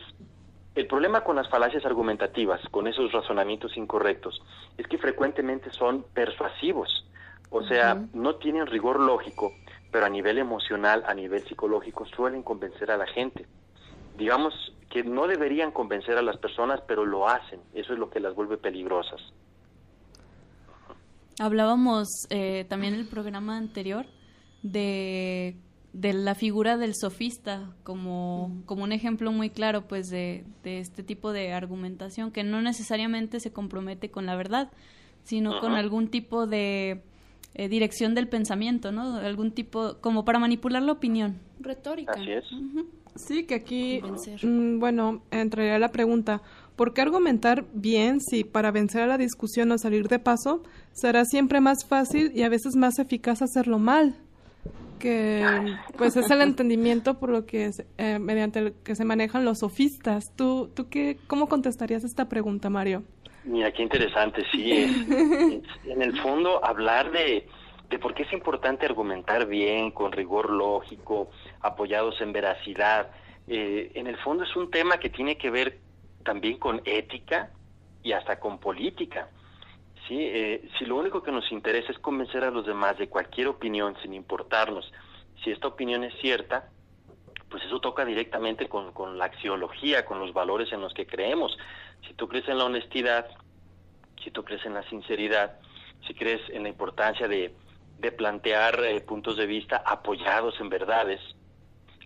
el 0.74 0.86
problema 0.86 1.22
con 1.22 1.36
las 1.36 1.48
falacias 1.48 1.84
argumentativas, 1.86 2.60
con 2.70 2.86
esos 2.86 3.12
razonamientos 3.12 3.76
incorrectos, 3.76 4.42
es 4.76 4.86
que 4.88 4.98
frecuentemente 4.98 5.70
son 5.70 6.04
persuasivos, 6.12 7.06
o 7.50 7.62
sea, 7.62 8.02
no 8.12 8.36
tienen 8.36 8.66
rigor 8.66 9.00
lógico, 9.00 9.52
pero 9.94 10.06
a 10.06 10.08
nivel 10.08 10.38
emocional, 10.38 11.04
a 11.06 11.14
nivel 11.14 11.44
psicológico, 11.46 12.04
suelen 12.04 12.42
convencer 12.42 12.90
a 12.90 12.96
la 12.96 13.06
gente. 13.06 13.46
Digamos 14.18 14.52
que 14.90 15.04
no 15.04 15.28
deberían 15.28 15.70
convencer 15.70 16.18
a 16.18 16.22
las 16.22 16.36
personas, 16.36 16.80
pero 16.88 17.06
lo 17.06 17.28
hacen. 17.28 17.60
Eso 17.74 17.92
es 17.92 18.00
lo 18.00 18.10
que 18.10 18.18
las 18.18 18.34
vuelve 18.34 18.56
peligrosas. 18.56 19.20
Hablábamos 21.38 22.08
eh, 22.30 22.66
también 22.68 22.94
en 22.94 23.00
el 23.00 23.06
programa 23.06 23.56
anterior 23.56 24.04
de, 24.64 25.54
de, 25.92 26.12
la 26.12 26.34
figura 26.34 26.76
del 26.76 26.96
sofista 26.96 27.70
como, 27.84 28.64
como 28.66 28.82
un 28.82 28.90
ejemplo 28.90 29.30
muy 29.30 29.48
claro 29.48 29.82
pues 29.82 30.08
de, 30.08 30.44
de, 30.64 30.80
este 30.80 31.04
tipo 31.04 31.32
de 31.32 31.52
argumentación 31.52 32.32
que 32.32 32.42
no 32.42 32.62
necesariamente 32.62 33.38
se 33.38 33.52
compromete 33.52 34.10
con 34.10 34.26
la 34.26 34.34
verdad, 34.34 34.72
sino 35.22 35.60
con 35.60 35.74
algún 35.74 36.08
tipo 36.08 36.48
de 36.48 37.00
eh, 37.54 37.68
dirección 37.68 38.14
del 38.14 38.28
pensamiento, 38.28 38.90
¿no? 38.90 39.16
Algún 39.16 39.52
tipo, 39.52 39.96
como 40.00 40.24
para 40.24 40.38
manipular 40.38 40.82
la 40.82 40.92
opinión. 40.92 41.38
Retórica. 41.60 42.12
Así 42.12 42.32
es. 42.32 42.44
Sí, 43.16 43.44
que 43.44 43.54
aquí, 43.54 44.02
mm, 44.42 44.80
bueno, 44.80 45.22
entraría 45.30 45.78
la 45.78 45.92
pregunta, 45.92 46.42
¿por 46.74 46.92
qué 46.92 47.02
argumentar 47.02 47.64
bien 47.72 48.20
si 48.20 48.42
para 48.42 48.72
vencer 48.72 49.02
a 49.02 49.06
la 49.06 49.18
discusión 49.18 49.70
o 49.70 49.78
salir 49.78 50.08
de 50.08 50.18
paso 50.18 50.64
será 50.92 51.24
siempre 51.24 51.60
más 51.60 51.84
fácil 51.86 52.32
y 52.34 52.42
a 52.42 52.48
veces 52.48 52.74
más 52.74 52.98
eficaz 52.98 53.40
hacerlo 53.40 53.78
mal? 53.78 54.16
Que 54.98 55.76
pues 55.96 56.16
es 56.16 56.30
el 56.30 56.40
entendimiento 56.40 57.18
por 57.20 57.28
lo 57.28 57.46
que 57.46 57.70
eh, 57.98 58.18
mediante 58.18 58.58
el 58.58 58.72
que 58.82 58.96
se 58.96 59.04
manejan 59.04 59.44
los 59.44 59.58
sofistas. 59.58 60.24
¿Tú, 60.34 60.70
tú 60.74 60.88
qué, 60.88 61.18
cómo 61.26 61.48
contestarías 61.48 62.04
esta 62.04 62.28
pregunta, 62.28 62.70
Mario? 62.70 63.04
Mira, 63.44 63.72
qué 63.72 63.82
interesante, 63.82 64.44
sí. 64.50 64.72
en 65.86 66.02
el 66.02 66.18
fondo, 66.20 66.64
hablar 66.64 67.10
de, 67.10 67.46
de 67.90 67.98
por 67.98 68.14
qué 68.14 68.22
es 68.22 68.32
importante 68.32 68.86
argumentar 68.86 69.46
bien, 69.46 69.90
con 69.90 70.12
rigor 70.12 70.50
lógico, 70.50 71.30
apoyados 71.60 72.20
en 72.20 72.32
veracidad. 72.32 73.10
Eh, 73.46 73.92
en 73.94 74.06
el 74.06 74.16
fondo 74.18 74.44
es 74.44 74.56
un 74.56 74.70
tema 74.70 74.98
que 74.98 75.10
tiene 75.10 75.36
que 75.36 75.50
ver 75.50 75.78
también 76.24 76.58
con 76.58 76.80
ética 76.84 77.50
y 78.02 78.12
hasta 78.12 78.40
con 78.40 78.58
política. 78.58 79.28
¿sí? 80.08 80.16
Eh, 80.18 80.68
si 80.78 80.86
lo 80.86 80.96
único 80.96 81.22
que 81.22 81.32
nos 81.32 81.50
interesa 81.52 81.92
es 81.92 81.98
convencer 81.98 82.44
a 82.44 82.50
los 82.50 82.66
demás 82.66 82.96
de 82.98 83.08
cualquier 83.08 83.48
opinión, 83.48 83.94
sin 84.02 84.14
importarnos 84.14 84.90
si 85.42 85.50
esta 85.50 85.68
opinión 85.68 86.04
es 86.04 86.14
cierta, 86.20 86.70
pues 87.50 87.62
eso 87.64 87.80
toca 87.80 88.04
directamente 88.04 88.68
con, 88.68 88.92
con 88.92 89.18
la 89.18 89.26
axiología, 89.26 90.04
con 90.04 90.18
los 90.18 90.32
valores 90.32 90.72
en 90.72 90.80
los 90.80 90.94
que 90.94 91.06
creemos. 91.06 91.56
Si 92.06 92.14
tú 92.14 92.28
crees 92.28 92.48
en 92.48 92.58
la 92.58 92.64
honestidad, 92.64 93.28
si 94.22 94.30
tú 94.30 94.44
crees 94.44 94.64
en 94.64 94.74
la 94.74 94.88
sinceridad, 94.88 95.58
si 96.06 96.14
crees 96.14 96.40
en 96.50 96.64
la 96.64 96.68
importancia 96.68 97.28
de, 97.28 97.54
de 97.98 98.12
plantear 98.12 98.82
eh, 98.84 99.00
puntos 99.00 99.36
de 99.36 99.46
vista 99.46 99.82
apoyados 99.84 100.58
en 100.60 100.68
verdades, 100.68 101.20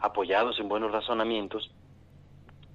apoyados 0.00 0.59
en 0.61 0.69
buenos 0.69 0.93
razonamientos, 0.93 1.71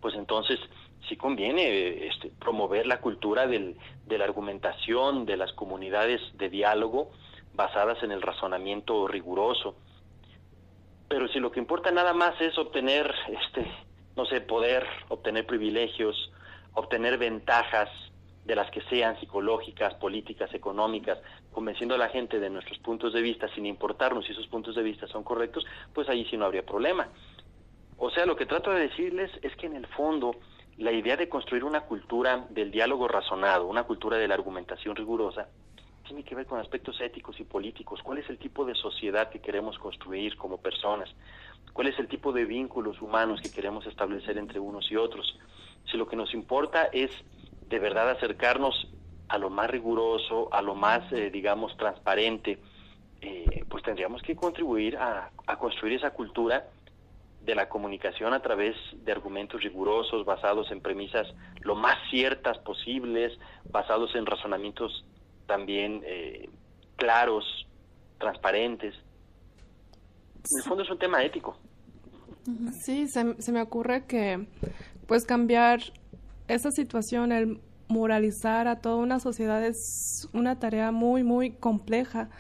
pues 0.01 0.15
entonces 0.15 0.59
sí 1.07 1.15
conviene 1.15 2.07
este, 2.07 2.31
promover 2.39 2.85
la 2.85 2.99
cultura 3.01 3.47
del, 3.47 3.77
de 4.05 4.17
la 4.17 4.25
argumentación, 4.25 5.25
de 5.25 5.37
las 5.37 5.53
comunidades 5.53 6.21
de 6.37 6.49
diálogo 6.49 7.11
basadas 7.53 8.01
en 8.03 8.11
el 8.11 8.21
razonamiento 8.21 9.07
riguroso. 9.07 9.75
Pero 11.07 11.27
si 11.27 11.39
lo 11.39 11.51
que 11.51 11.59
importa 11.59 11.91
nada 11.91 12.13
más 12.13 12.39
es 12.41 12.57
obtener, 12.57 13.13
este, 13.27 13.69
no 14.15 14.25
sé, 14.25 14.41
poder, 14.41 14.85
obtener 15.09 15.45
privilegios, 15.45 16.31
obtener 16.73 17.17
ventajas 17.17 17.89
de 18.45 18.55
las 18.55 18.69
que 18.71 18.81
sean 18.83 19.19
psicológicas, 19.19 19.93
políticas, 19.95 20.53
económicas, 20.53 21.17
convenciendo 21.51 21.95
a 21.95 21.97
la 21.97 22.09
gente 22.09 22.39
de 22.39 22.49
nuestros 22.49 22.77
puntos 22.79 23.13
de 23.13 23.21
vista 23.21 23.47
sin 23.55 23.65
importarnos 23.65 24.25
si 24.25 24.33
esos 24.33 24.47
puntos 24.47 24.75
de 24.75 24.83
vista 24.83 25.07
son 25.07 25.23
correctos, 25.23 25.65
pues 25.93 26.09
ahí 26.09 26.25
sí 26.25 26.35
no 26.35 26.45
habría 26.45 26.65
problema. 26.65 27.07
O 27.97 28.09
sea, 28.09 28.25
lo 28.25 28.35
que 28.35 28.45
trato 28.45 28.71
de 28.71 28.81
decirles 28.81 29.31
es 29.41 29.55
que 29.55 29.67
en 29.67 29.75
el 29.75 29.87
fondo 29.87 30.35
la 30.77 30.91
idea 30.91 31.15
de 31.15 31.29
construir 31.29 31.63
una 31.63 31.81
cultura 31.81 32.47
del 32.49 32.71
diálogo 32.71 33.07
razonado, 33.07 33.67
una 33.67 33.83
cultura 33.83 34.17
de 34.17 34.27
la 34.27 34.33
argumentación 34.33 34.95
rigurosa, 34.95 35.47
tiene 36.03 36.23
que 36.23 36.35
ver 36.35 36.45
con 36.45 36.59
aspectos 36.59 36.99
éticos 36.99 37.39
y 37.39 37.45
políticos. 37.45 38.01
¿Cuál 38.03 38.17
es 38.17 38.29
el 38.29 38.37
tipo 38.37 38.65
de 38.65 38.75
sociedad 38.75 39.29
que 39.29 39.39
queremos 39.39 39.79
construir 39.79 40.35
como 40.35 40.57
personas? 40.57 41.09
¿Cuál 41.71 41.87
es 41.87 41.97
el 41.97 42.07
tipo 42.07 42.33
de 42.33 42.45
vínculos 42.45 43.01
humanos 43.01 43.41
que 43.41 43.51
queremos 43.51 43.85
establecer 43.87 44.37
entre 44.37 44.59
unos 44.59 44.91
y 44.91 44.95
otros? 44.95 45.39
Si 45.89 45.97
lo 45.97 46.07
que 46.07 46.15
nos 46.15 46.33
importa 46.33 46.85
es 46.91 47.11
de 47.69 47.79
verdad 47.79 48.09
acercarnos 48.09 48.87
a 49.27 49.37
lo 49.37 49.49
más 49.49 49.69
riguroso, 49.69 50.53
a 50.53 50.61
lo 50.61 50.75
más, 50.75 51.11
eh, 51.11 51.29
digamos, 51.31 51.75
transparente, 51.77 52.59
eh, 53.21 53.65
pues 53.69 53.83
tendríamos 53.83 54.21
que 54.21 54.35
contribuir 54.35 54.97
a, 54.97 55.31
construir 55.59 55.97
esa 55.97 56.11
cultura 56.11 56.67
de 57.41 57.55
la 57.55 57.67
comunicación 57.69 58.33
a 58.33 58.41
través 58.41 58.75
de 58.93 59.11
argumentos 59.11 59.63
rigurosos, 59.63 60.25
basados 60.25 60.71
en 60.71 60.81
premisas 60.81 61.27
lo 61.61 61.75
más 61.75 61.97
ciertas 62.09 62.57
posibles, 62.59 63.37
basados 63.71 64.13
en 64.15 64.25
razonamientos 64.25 65.05
también 65.47 66.03
eh, 66.05 66.49
claros, 66.95 67.45
transparentes. 68.19 68.93
En 70.35 70.57
el 70.57 70.63
fondo 70.63 70.83
es 70.83 70.89
un 70.89 70.99
tema 70.99 71.23
ético. 71.23 71.57
Sí, 72.85 73.07
se, 73.07 73.41
se 73.41 73.51
me 73.51 73.61
ocurre 73.61 74.05
que 74.05 74.45
pues 75.13 75.25
cambiar 75.25 75.79
esa 76.47 76.71
situación, 76.71 77.31
el 77.31 77.61
moralizar 77.87 78.67
a 78.67 78.81
toda 78.81 78.95
una 78.95 79.19
sociedad 79.19 79.63
es 79.63 80.27
una 80.33 80.57
tarea 80.57 80.91
muy, 80.91 81.23
muy 81.23 81.51
compleja. 81.51 82.31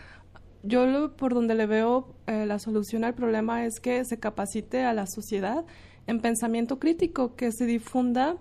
Yo 0.63 0.87
lo, 0.87 1.15
por 1.15 1.35
donde 1.35 1.53
le 1.53 1.67
veo 1.67 2.15
eh, 2.25 2.47
la 2.47 2.57
solución 2.57 3.03
al 3.03 3.13
problema 3.13 3.63
es 3.63 3.79
que 3.79 4.03
se 4.05 4.19
capacite 4.19 4.85
a 4.85 4.93
la 4.95 5.05
sociedad 5.05 5.65
en 6.07 6.19
pensamiento 6.19 6.79
crítico, 6.79 7.35
que 7.35 7.51
se 7.51 7.67
difunda 7.67 8.37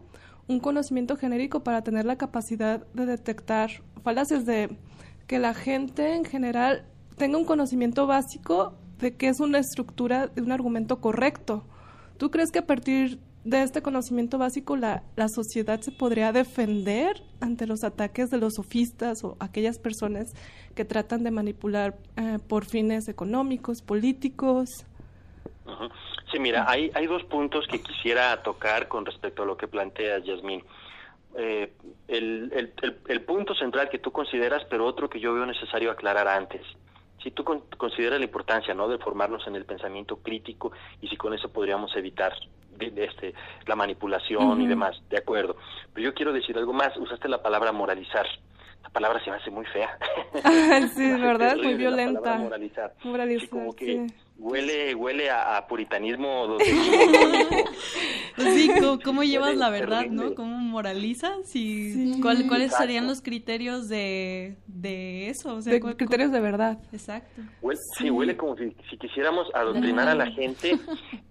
un 0.48 0.60
conocimiento 0.60 1.18
genérico 1.18 1.62
para 1.62 1.82
tener 1.82 2.06
la 2.06 2.16
capacidad 2.16 2.86
de 2.94 3.04
detectar 3.04 3.82
falacias, 4.02 4.46
de 4.46 4.78
que 5.26 5.40
la 5.40 5.52
gente 5.52 6.14
en 6.14 6.24
general 6.24 6.86
tenga 7.18 7.36
un 7.36 7.44
conocimiento 7.44 8.06
básico 8.06 8.78
de 8.98 9.14
qué 9.14 9.28
es 9.28 9.40
una 9.40 9.58
estructura 9.58 10.28
de 10.28 10.40
un 10.40 10.52
argumento 10.52 11.02
correcto. 11.02 11.66
¿Tú 12.16 12.30
crees 12.30 12.50
que 12.50 12.60
a 12.60 12.66
partir 12.66 13.20
de 13.44 13.62
este 13.62 13.82
conocimiento 13.82 14.38
básico 14.38 14.76
la, 14.76 15.02
la 15.16 15.28
sociedad 15.28 15.80
se 15.80 15.90
podría 15.90 16.32
defender 16.32 17.22
ante 17.40 17.66
los 17.66 17.82
ataques 17.82 18.30
de 18.30 18.38
los 18.38 18.54
sofistas 18.54 19.24
o 19.24 19.36
aquellas 19.40 19.78
personas 19.78 20.32
que 20.74 20.84
tratan 20.84 21.24
de 21.24 21.30
manipular 21.30 21.96
eh, 22.16 22.38
por 22.48 22.64
fines 22.64 23.08
económicos, 23.08 23.82
políticos. 23.82 24.68
Sí, 26.30 26.38
mira, 26.38 26.64
hay, 26.68 26.90
hay 26.94 27.06
dos 27.06 27.24
puntos 27.24 27.66
que 27.66 27.82
quisiera 27.82 28.42
tocar 28.42 28.88
con 28.88 29.04
respecto 29.04 29.42
a 29.42 29.46
lo 29.46 29.56
que 29.56 29.68
plantea 29.68 30.18
Yasmín. 30.20 30.62
Eh, 31.36 31.72
el, 32.08 32.52
el, 32.54 32.72
el, 32.82 32.98
el, 33.08 33.20
punto 33.22 33.54
central 33.54 33.88
que 33.88 33.98
tú 33.98 34.12
consideras, 34.12 34.64
pero 34.68 34.86
otro 34.86 35.08
que 35.08 35.18
yo 35.18 35.32
veo 35.34 35.46
necesario 35.46 35.90
aclarar 35.90 36.28
antes. 36.28 36.62
Si 37.22 37.30
tú 37.30 37.42
con, 37.44 37.60
consideras 37.78 38.18
la 38.18 38.24
importancia 38.24 38.74
¿no? 38.74 38.88
de 38.88 38.98
formarnos 38.98 39.46
en 39.46 39.56
el 39.56 39.64
pensamiento 39.64 40.16
crítico 40.16 40.72
y 41.00 41.08
si 41.08 41.16
con 41.16 41.32
eso 41.32 41.50
podríamos 41.50 41.94
evitar 41.96 42.34
este, 42.78 43.34
la 43.66 43.76
manipulación 43.76 44.44
uh 44.44 44.54
-huh. 44.54 44.64
y 44.64 44.66
demás, 44.66 44.96
de 45.10 45.18
acuerdo. 45.18 45.56
Pero 45.92 46.10
yo 46.10 46.14
quiero 46.14 46.32
decir 46.32 46.56
algo 46.56 46.72
más, 46.72 46.96
usaste 46.96 47.28
la 47.28 47.42
palabra 47.42 47.72
moralizar. 47.72 48.26
La 48.82 48.90
palabra 48.90 49.22
se 49.22 49.30
me 49.30 49.36
hace 49.36 49.50
muy 49.50 49.64
fea. 49.66 49.96
sí, 50.94 51.12
¿verdad? 51.12 51.56
Muy 51.56 51.74
violenta. 51.74 52.36
moralizar. 52.36 52.92
moralizar. 53.04 53.40
Sí, 53.40 53.48
como 53.48 53.72
que 53.74 53.84
sí. 54.08 54.14
Huele, 54.42 54.94
huele 54.94 55.30
a, 55.30 55.56
a 55.56 55.66
puritanismo. 55.66 56.58
sí, 58.36 58.70
¿cómo, 58.78 58.98
cómo 59.00 59.22
llevas 59.22 59.56
la 59.56 59.70
verdad, 59.70 60.06
no? 60.06 60.34
¿Cómo 60.34 60.56
moralizas? 60.56 61.54
Y 61.54 61.92
sí, 61.92 62.18
¿cuál, 62.20 62.46
¿Cuáles 62.48 62.66
exacto. 62.66 62.84
serían 62.84 63.06
los 63.06 63.22
criterios 63.22 63.88
de, 63.88 64.56
de 64.66 65.30
eso? 65.30 65.54
O 65.54 65.62
sea, 65.62 65.72
de 65.72 65.80
¿cuál, 65.80 65.96
criterios 65.96 66.28
cómo? 66.28 66.36
de 66.36 66.42
verdad. 66.42 66.78
Exacto. 66.92 67.42
Huele, 67.60 67.80
sí. 67.96 68.04
sí. 68.04 68.10
huele 68.10 68.36
como 68.36 68.56
si, 68.56 68.74
si 68.90 68.98
quisiéramos 68.98 69.48
adoctrinar 69.54 70.08
a 70.08 70.14
la 70.14 70.26
gente 70.26 70.78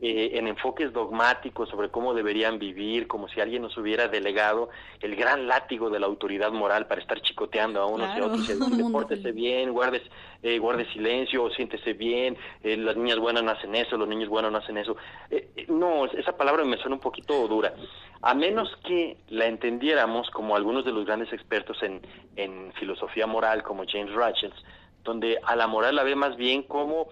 eh, 0.02 0.32
en 0.34 0.48
enfoques 0.48 0.94
dogmáticos 0.94 1.70
sobre 1.70 1.90
cómo 1.90 2.14
deberían 2.14 2.60
vivir, 2.60 3.08
como 3.08 3.28
si 3.28 3.42
alguien 3.42 3.62
nos 3.62 3.78
hubiera 3.78 4.08
delegado 4.08 4.70
el 5.02 5.16
gran 5.16 5.48
látigo 5.48 5.90
de 5.90 6.00
la 6.00 6.08
autoridad 6.08 6.52
moral 6.52 6.88
para 6.88 7.02
estar 7.02 7.22
chicoteando 7.22 7.82
a 7.82 7.88
unos 7.88 8.08
claro. 8.08 8.20
y 8.20 8.24
a 8.24 8.56
otros. 8.56 8.80
Y 8.80 8.84
pórtese 8.92 9.32
bien, 9.32 9.72
guardes, 9.74 10.04
eh, 10.44 10.58
guarde 10.60 10.92
silencio, 10.92 11.50
siéntese 11.52 11.94
bien, 11.94 12.38
eh, 12.64 12.78
las 12.78 12.96
niñas 12.96 13.20
buenas 13.20 13.44
no 13.44 13.52
hacen 13.52 13.76
eso, 13.76 13.98
los 13.98 14.08
niños 14.08 14.30
buenos 14.30 14.52
no 14.52 14.58
hacen 14.58 14.78
eso. 14.78 14.98
Eh, 15.30 15.66
no, 15.68 16.06
esa 16.06 16.36
palabra 16.36 16.64
me 16.64 16.78
suena 16.78 16.96
un 16.96 17.02
poquito 17.02 17.48
dura. 17.48 17.74
A 18.22 18.34
menos 18.34 18.76
que 18.86 19.18
la 19.30 19.46
entendiéramos 19.46 20.30
como 20.32 20.56
algunos 20.56 20.86
de 20.86 20.92
los 20.92 21.06
grandes 21.06 21.32
expertos 21.34 21.82
en, 21.84 22.02
en 22.36 22.74
filosofía 22.74 23.28
moral, 23.28 23.64
como 23.64 23.84
James 23.88 24.14
Rachels, 24.14 24.56
donde 25.04 25.40
a 25.44 25.56
la 25.56 25.68
moral 25.68 25.96
la 25.96 26.04
ve 26.04 26.16
más 26.16 26.36
bien 26.38 26.64
como 26.64 27.08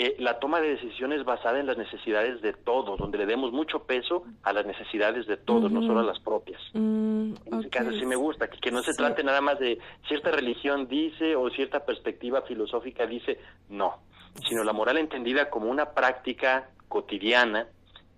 eh, 0.00 0.14
la 0.20 0.38
toma 0.38 0.60
de 0.60 0.68
decisiones 0.68 1.24
basada 1.24 1.58
en 1.58 1.66
las 1.66 1.76
necesidades 1.76 2.40
de 2.40 2.52
todos, 2.52 3.00
donde 3.00 3.18
le 3.18 3.26
demos 3.26 3.50
mucho 3.50 3.82
peso 3.82 4.22
a 4.44 4.52
las 4.52 4.64
necesidades 4.64 5.26
de 5.26 5.36
todos, 5.36 5.64
uh 5.64 5.74
-huh. 5.74 5.80
no 5.80 5.86
solo 5.88 5.98
a 5.98 6.04
las 6.04 6.20
propias. 6.20 6.60
Mm, 6.72 7.32
en 7.46 7.58
ese 7.58 7.68
caso 7.68 7.90
sí 7.90 8.06
me 8.06 8.14
gusta, 8.14 8.48
que, 8.48 8.60
que 8.60 8.70
no 8.70 8.80
se 8.84 8.92
sí. 8.92 8.96
trate 8.96 9.24
nada 9.24 9.40
más 9.40 9.58
de 9.58 9.80
cierta 10.06 10.30
religión 10.30 10.86
dice 10.86 11.34
o 11.34 11.50
cierta 11.50 11.84
perspectiva 11.84 12.42
filosófica 12.42 13.08
dice, 13.08 13.40
no, 13.70 13.96
sino 14.48 14.62
la 14.62 14.72
moral 14.72 14.98
entendida 14.98 15.50
como 15.50 15.68
una 15.68 15.86
práctica 15.94 16.70
cotidiana 16.86 17.66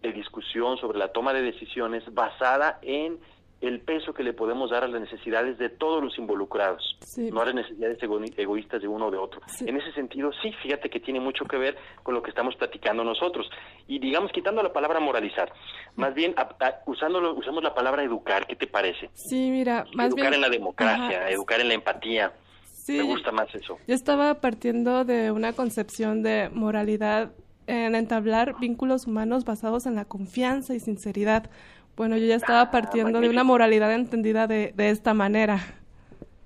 de 0.02 0.12
discusión 0.12 0.76
sobre 0.76 0.98
la 0.98 1.08
toma 1.08 1.32
de 1.32 1.40
decisiones 1.40 2.04
basada 2.12 2.78
en 2.82 3.20
el 3.60 3.80
peso 3.80 4.14
que 4.14 4.22
le 4.22 4.32
podemos 4.32 4.70
dar 4.70 4.84
a 4.84 4.88
las 4.88 5.00
necesidades 5.02 5.58
de 5.58 5.68
todos 5.68 6.02
los 6.02 6.18
involucrados, 6.18 6.96
sí. 7.00 7.30
no 7.30 7.42
a 7.42 7.44
las 7.44 7.54
necesidades 7.54 8.02
ego 8.02 8.18
egoístas 8.36 8.80
de 8.80 8.88
uno 8.88 9.06
o 9.06 9.10
de 9.10 9.18
otro. 9.18 9.40
Sí. 9.46 9.66
En 9.68 9.76
ese 9.76 9.92
sentido, 9.92 10.30
sí, 10.42 10.52
fíjate 10.62 10.88
que 10.88 11.00
tiene 11.00 11.20
mucho 11.20 11.44
que 11.44 11.58
ver 11.58 11.76
con 12.02 12.14
lo 12.14 12.22
que 12.22 12.30
estamos 12.30 12.56
platicando 12.56 13.04
nosotros. 13.04 13.50
Y 13.86 13.98
digamos, 13.98 14.32
quitando 14.32 14.62
la 14.62 14.72
palabra 14.72 14.98
moralizar, 14.98 15.52
más 15.96 16.14
bien 16.14 16.34
a, 16.38 16.42
a, 16.42 16.80
usándolo, 16.86 17.34
usamos 17.34 17.62
la 17.62 17.74
palabra 17.74 18.02
educar, 18.02 18.46
¿qué 18.46 18.56
te 18.56 18.66
parece? 18.66 19.10
Sí, 19.14 19.50
mira, 19.50 19.84
más 19.94 20.08
educar 20.08 20.30
bien... 20.30 20.34
en 20.34 20.40
la 20.40 20.48
democracia, 20.48 21.18
Ajá. 21.18 21.30
educar 21.30 21.60
en 21.60 21.68
la 21.68 21.74
empatía. 21.74 22.32
Sí. 22.62 22.96
Me 22.96 23.02
gusta 23.02 23.30
más 23.30 23.54
eso. 23.54 23.78
Yo 23.86 23.94
estaba 23.94 24.40
partiendo 24.40 25.04
de 25.04 25.30
una 25.30 25.52
concepción 25.52 26.22
de 26.22 26.48
moralidad 26.52 27.32
en 27.66 27.94
entablar 27.94 28.58
vínculos 28.58 29.06
humanos 29.06 29.44
basados 29.44 29.86
en 29.86 29.94
la 29.94 30.04
confianza 30.04 30.74
y 30.74 30.80
sinceridad 30.80 31.50
bueno, 32.00 32.16
yo 32.16 32.24
ya 32.24 32.36
estaba 32.36 32.62
ah, 32.62 32.70
partiendo 32.70 33.18
ah, 33.18 33.20
de 33.20 33.28
una 33.28 33.44
moralidad 33.44 33.92
entendida 33.92 34.46
de, 34.46 34.72
de 34.74 34.88
esta 34.88 35.12
manera. 35.12 35.60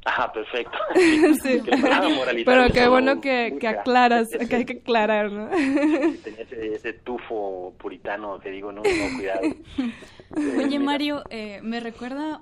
Ajá, 0.04 0.32
perfecto. 0.32 0.76
sí. 1.44 1.62
Pero 2.44 2.72
qué 2.72 2.88
bueno 2.88 3.20
que, 3.20 3.56
que 3.60 3.68
aclaras, 3.68 4.32
ese, 4.32 4.48
que 4.48 4.56
hay 4.56 4.64
que 4.64 4.78
aclarar, 4.78 5.30
¿no? 5.30 5.48
ese, 5.52 6.74
ese, 6.74 6.92
tufo 6.94 7.72
puritano 7.78 8.40
que 8.40 8.50
digo, 8.50 8.72
no, 8.72 8.82
no, 8.82 9.16
cuidado. 9.16 9.42
Oye, 10.64 10.80
Mario, 10.80 11.22
eh, 11.30 11.60
me 11.62 11.78
recuerda 11.78 12.38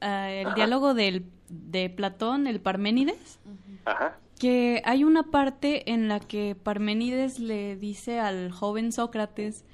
uh, 0.00 0.06
el 0.06 0.46
Ajá. 0.46 0.54
diálogo 0.54 0.94
del, 0.94 1.26
de 1.50 1.90
Platón, 1.90 2.46
el 2.46 2.62
Parménides. 2.62 3.38
Ajá. 3.84 4.16
Que 4.40 4.80
hay 4.86 5.04
una 5.04 5.24
parte 5.24 5.92
en 5.92 6.08
la 6.08 6.20
que 6.20 6.54
Parménides 6.54 7.38
le 7.38 7.76
dice 7.76 8.18
al 8.18 8.50
joven 8.50 8.92
Sócrates 8.92 9.66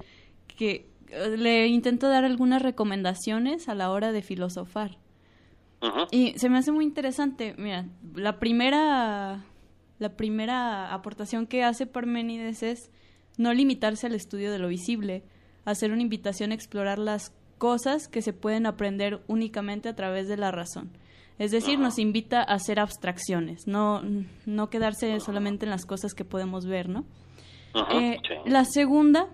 que 0.57 0.91
le 1.37 1.67
intento 1.67 2.07
dar 2.09 2.23
algunas 2.25 2.61
recomendaciones 2.61 3.69
a 3.69 3.75
la 3.75 3.91
hora 3.91 4.11
de 4.11 4.21
filosofar. 4.21 4.97
Uh 5.81 5.87
-huh. 5.87 6.07
Y 6.11 6.37
se 6.39 6.49
me 6.49 6.57
hace 6.57 6.71
muy 6.71 6.85
interesante. 6.85 7.55
Mira, 7.57 7.85
la 8.15 8.39
primera, 8.39 9.43
la 9.99 10.15
primera 10.15 10.93
aportación 10.93 11.45
que 11.45 11.63
hace 11.63 11.85
Parménides 11.85 12.63
es 12.63 12.91
no 13.37 13.53
limitarse 13.53 14.07
al 14.07 14.15
estudio 14.15 14.51
de 14.51 14.59
lo 14.59 14.67
visible, 14.67 15.23
hacer 15.65 15.91
una 15.91 16.01
invitación 16.01 16.51
a 16.51 16.55
explorar 16.55 16.99
las 16.99 17.33
cosas 17.57 18.07
que 18.07 18.21
se 18.21 18.33
pueden 18.33 18.65
aprender 18.65 19.21
únicamente 19.27 19.89
a 19.89 19.95
través 19.95 20.27
de 20.27 20.37
la 20.37 20.51
razón. 20.51 20.91
Es 21.39 21.51
decir, 21.51 21.77
uh 21.77 21.81
-huh. 21.81 21.85
nos 21.85 21.99
invita 21.99 22.41
a 22.41 22.53
hacer 22.53 22.79
abstracciones, 22.79 23.67
no, 23.67 24.01
no 24.45 24.69
quedarse 24.69 25.07
uh 25.07 25.15
-huh. 25.15 25.19
solamente 25.19 25.65
en 25.65 25.71
las 25.71 25.85
cosas 25.85 26.13
que 26.13 26.25
podemos 26.25 26.65
ver, 26.65 26.89
¿no? 26.89 27.05
Eh. 27.91 28.17
La 28.45 28.65
segunda 28.65 29.29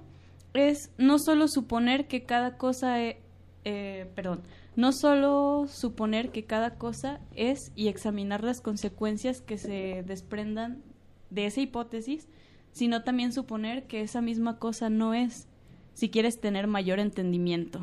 es 0.53 0.91
no 0.97 1.19
solo 1.19 1.47
suponer 1.47 2.07
que 2.07 2.23
cada 2.23 2.57
cosa 2.57 3.01
es, 3.01 3.17
eh, 3.65 4.09
perdón, 4.15 4.41
no 4.75 4.91
solo 4.93 5.67
suponer 5.67 6.31
que 6.31 6.45
cada 6.45 6.75
cosa 6.75 7.19
es 7.35 7.71
y 7.75 7.87
examinar 7.87 8.43
las 8.43 8.61
consecuencias 8.61 9.41
que 9.41 9.57
se 9.57 10.03
desprendan 10.03 10.81
de 11.29 11.45
esa 11.45 11.61
hipótesis, 11.61 12.27
sino 12.71 13.03
también 13.03 13.33
suponer 13.33 13.87
que 13.87 14.01
esa 14.01 14.21
misma 14.21 14.57
cosa 14.57 14.89
no 14.89 15.13
es, 15.13 15.47
si 15.93 16.09
quieres 16.09 16.39
tener 16.39 16.67
mayor 16.67 16.99
entendimiento. 16.99 17.81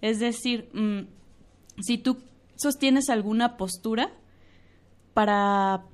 Es 0.00 0.18
decir, 0.18 0.68
mmm, 0.72 1.06
si 1.82 1.98
tú 1.98 2.18
sostienes 2.56 3.10
alguna 3.10 3.56
postura 3.56 4.12
para 5.12 5.84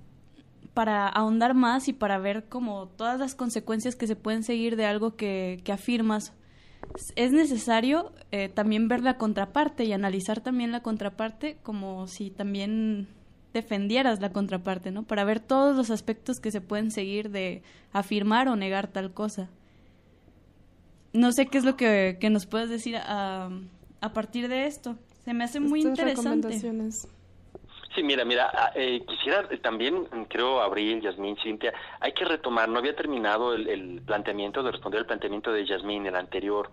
para 0.75 1.09
ahondar 1.09 1.55
más 1.55 1.89
y 1.89 1.93
para 1.93 2.19
ver 2.19 2.49
como 2.49 2.89
todas 2.89 3.19
las 3.19 3.35
consecuencias 3.35 3.97
que 3.97 4.07
se 4.07 4.17
pueden 4.17 4.43
seguir 4.43 4.77
de 4.77 4.87
algo 4.87 5.17
que, 5.17 5.61
que 5.65 5.73
afirmas, 5.73 6.33
es 7.17 7.33
necesario 7.33 8.13
eh, 8.31 8.49
también 8.49 8.89
ver 8.89 9.03
la 9.03 9.17
contraparte 9.17 9.85
y 9.85 9.93
analizar 9.93 10.41
también 10.41 10.73
la 10.73 10.83
contraparte 10.83 11.59
como 11.63 12.07
si 12.07 12.31
también 12.31 13.09
defendieras 13.53 14.21
la 14.21 14.33
contraparte, 14.33 14.91
¿no? 14.91 15.03
Para 15.03 15.25
ver 15.25 15.41
todos 15.41 15.77
los 15.77 15.91
aspectos 15.91 16.41
que 16.41 16.51
se 16.51 16.61
pueden 16.61 16.91
seguir 16.91 17.31
de 17.31 17.63
afirmar 17.93 18.49
o 18.49 18.57
negar 18.57 18.89
tal 18.89 19.13
cosa. 19.13 19.51
No 21.13 21.33
sé 21.33 21.47
qué 21.47 21.59
es 21.59 21.65
lo 21.65 21.77
que, 21.77 22.19
que 22.21 22.31
nos 22.31 22.47
puedes 22.47 22.71
decir 22.71 22.97
a, 22.97 23.51
a 24.01 24.13
partir 24.13 24.49
de 24.49 24.67
esto. 24.67 24.97
Se 25.25 25.35
me 25.35 25.45
hace 25.45 25.61
muy 25.61 25.83
interesante. 25.83 26.61
Sí, 27.95 28.05
mira, 28.05 28.25
mira, 28.25 28.51
ah, 28.55 28.71
eh, 28.75 29.03
quisiera 29.07 29.49
también, 29.63 30.07
creo, 30.29 30.61
Abril, 30.61 31.01
Yasmín, 31.01 31.37
Cintia, 31.43 31.73
hay 31.99 32.13
que 32.13 32.25
retomar, 32.25 32.69
no 32.69 32.79
había 32.79 32.95
terminado 32.95 33.55
el, 33.55 34.01
planteamiento 34.07 34.63
de 34.63 34.71
responder 34.71 35.01
el 35.01 35.07
planteamiento 35.07 35.53
de 35.53 35.67
Yasmín, 35.67 36.07
el 36.07 36.15
anterior, 36.15 36.71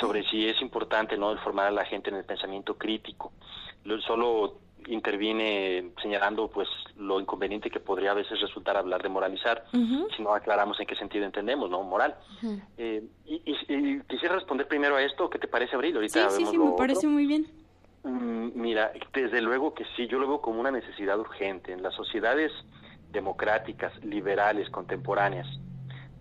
sobre 0.00 0.22
si 0.28 0.48
es 0.48 0.60
importante 0.62 1.16
no 1.16 1.32
el 1.32 1.38
formar 1.38 1.66
a 1.66 1.70
la 1.72 1.84
gente 1.84 2.10
en 2.10 2.16
el 2.16 2.24
pensamiento 2.24 2.76
crítico. 2.76 3.32
Solo 4.06 4.58
interviene 4.86 5.92
señalando 6.02 6.48
pues 6.48 6.68
lo 6.96 7.18
inconveniente 7.18 7.70
que 7.70 7.80
podría 7.80 8.12
a 8.12 8.14
veces 8.14 8.40
resultar 8.40 8.76
hablar 8.76 9.02
de 9.02 9.08
moralizar 9.08 9.64
si 9.72 10.22
no 10.22 10.34
aclaramos 10.34 10.78
en 10.78 10.86
qué 10.86 10.94
sentido 10.94 11.24
entendemos 11.24 11.70
no 11.70 11.82
moral. 11.82 12.16
Eh, 12.76 13.02
y, 13.24 14.00
quisiera 14.02 14.34
responder 14.34 14.68
primero 14.68 14.96
a 14.96 15.02
esto 15.02 15.30
qué 15.30 15.38
te 15.38 15.48
parece 15.48 15.74
Abril 15.74 15.96
ahorita 15.96 16.30
sí 16.30 16.44
sí 16.44 16.50
sí 16.50 16.58
me 16.58 16.72
parece 16.72 17.06
muy 17.06 17.26
bien 17.26 17.46
mira 18.04 18.92
desde 19.12 19.40
luego 19.40 19.74
que 19.74 19.84
sí 19.96 20.06
yo 20.06 20.18
lo 20.18 20.28
veo 20.28 20.40
como 20.40 20.60
una 20.60 20.70
necesidad 20.70 21.18
urgente 21.18 21.72
en 21.72 21.82
las 21.82 21.94
sociedades 21.94 22.52
democráticas 23.10 23.92
liberales 24.04 24.68
contemporáneas 24.70 25.46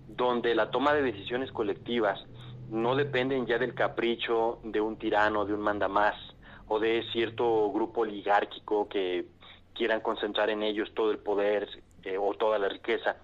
donde 0.08 0.56
la 0.56 0.72
toma 0.72 0.93
de 0.93 1.02
decisiones 1.02 1.52
colectivas 1.52 2.24
no 2.69 2.96
dependen 2.96 3.46
ya 3.46 3.58
del 3.58 3.74
capricho 3.74 4.60
de 4.63 4.80
un 4.80 4.98
tirano 4.98 5.46
de 5.46 5.54
un 5.54 5.62
mandamás 5.62 6.15
o 6.67 6.80
de 6.80 7.04
cierto 7.12 7.72
grupo 7.72 8.02
oligárquico 8.02 8.88
que 8.88 9.26
quieran 9.74 10.02
concentrar 10.02 10.50
en 10.50 10.63
ellos 10.63 10.91
todo 10.93 11.12
el 11.12 11.17
poder 11.17 11.67
eh, 12.04 12.17
o 12.17 12.34
toda 12.34 12.60
la 12.60 12.69
riqueza. 12.69 13.17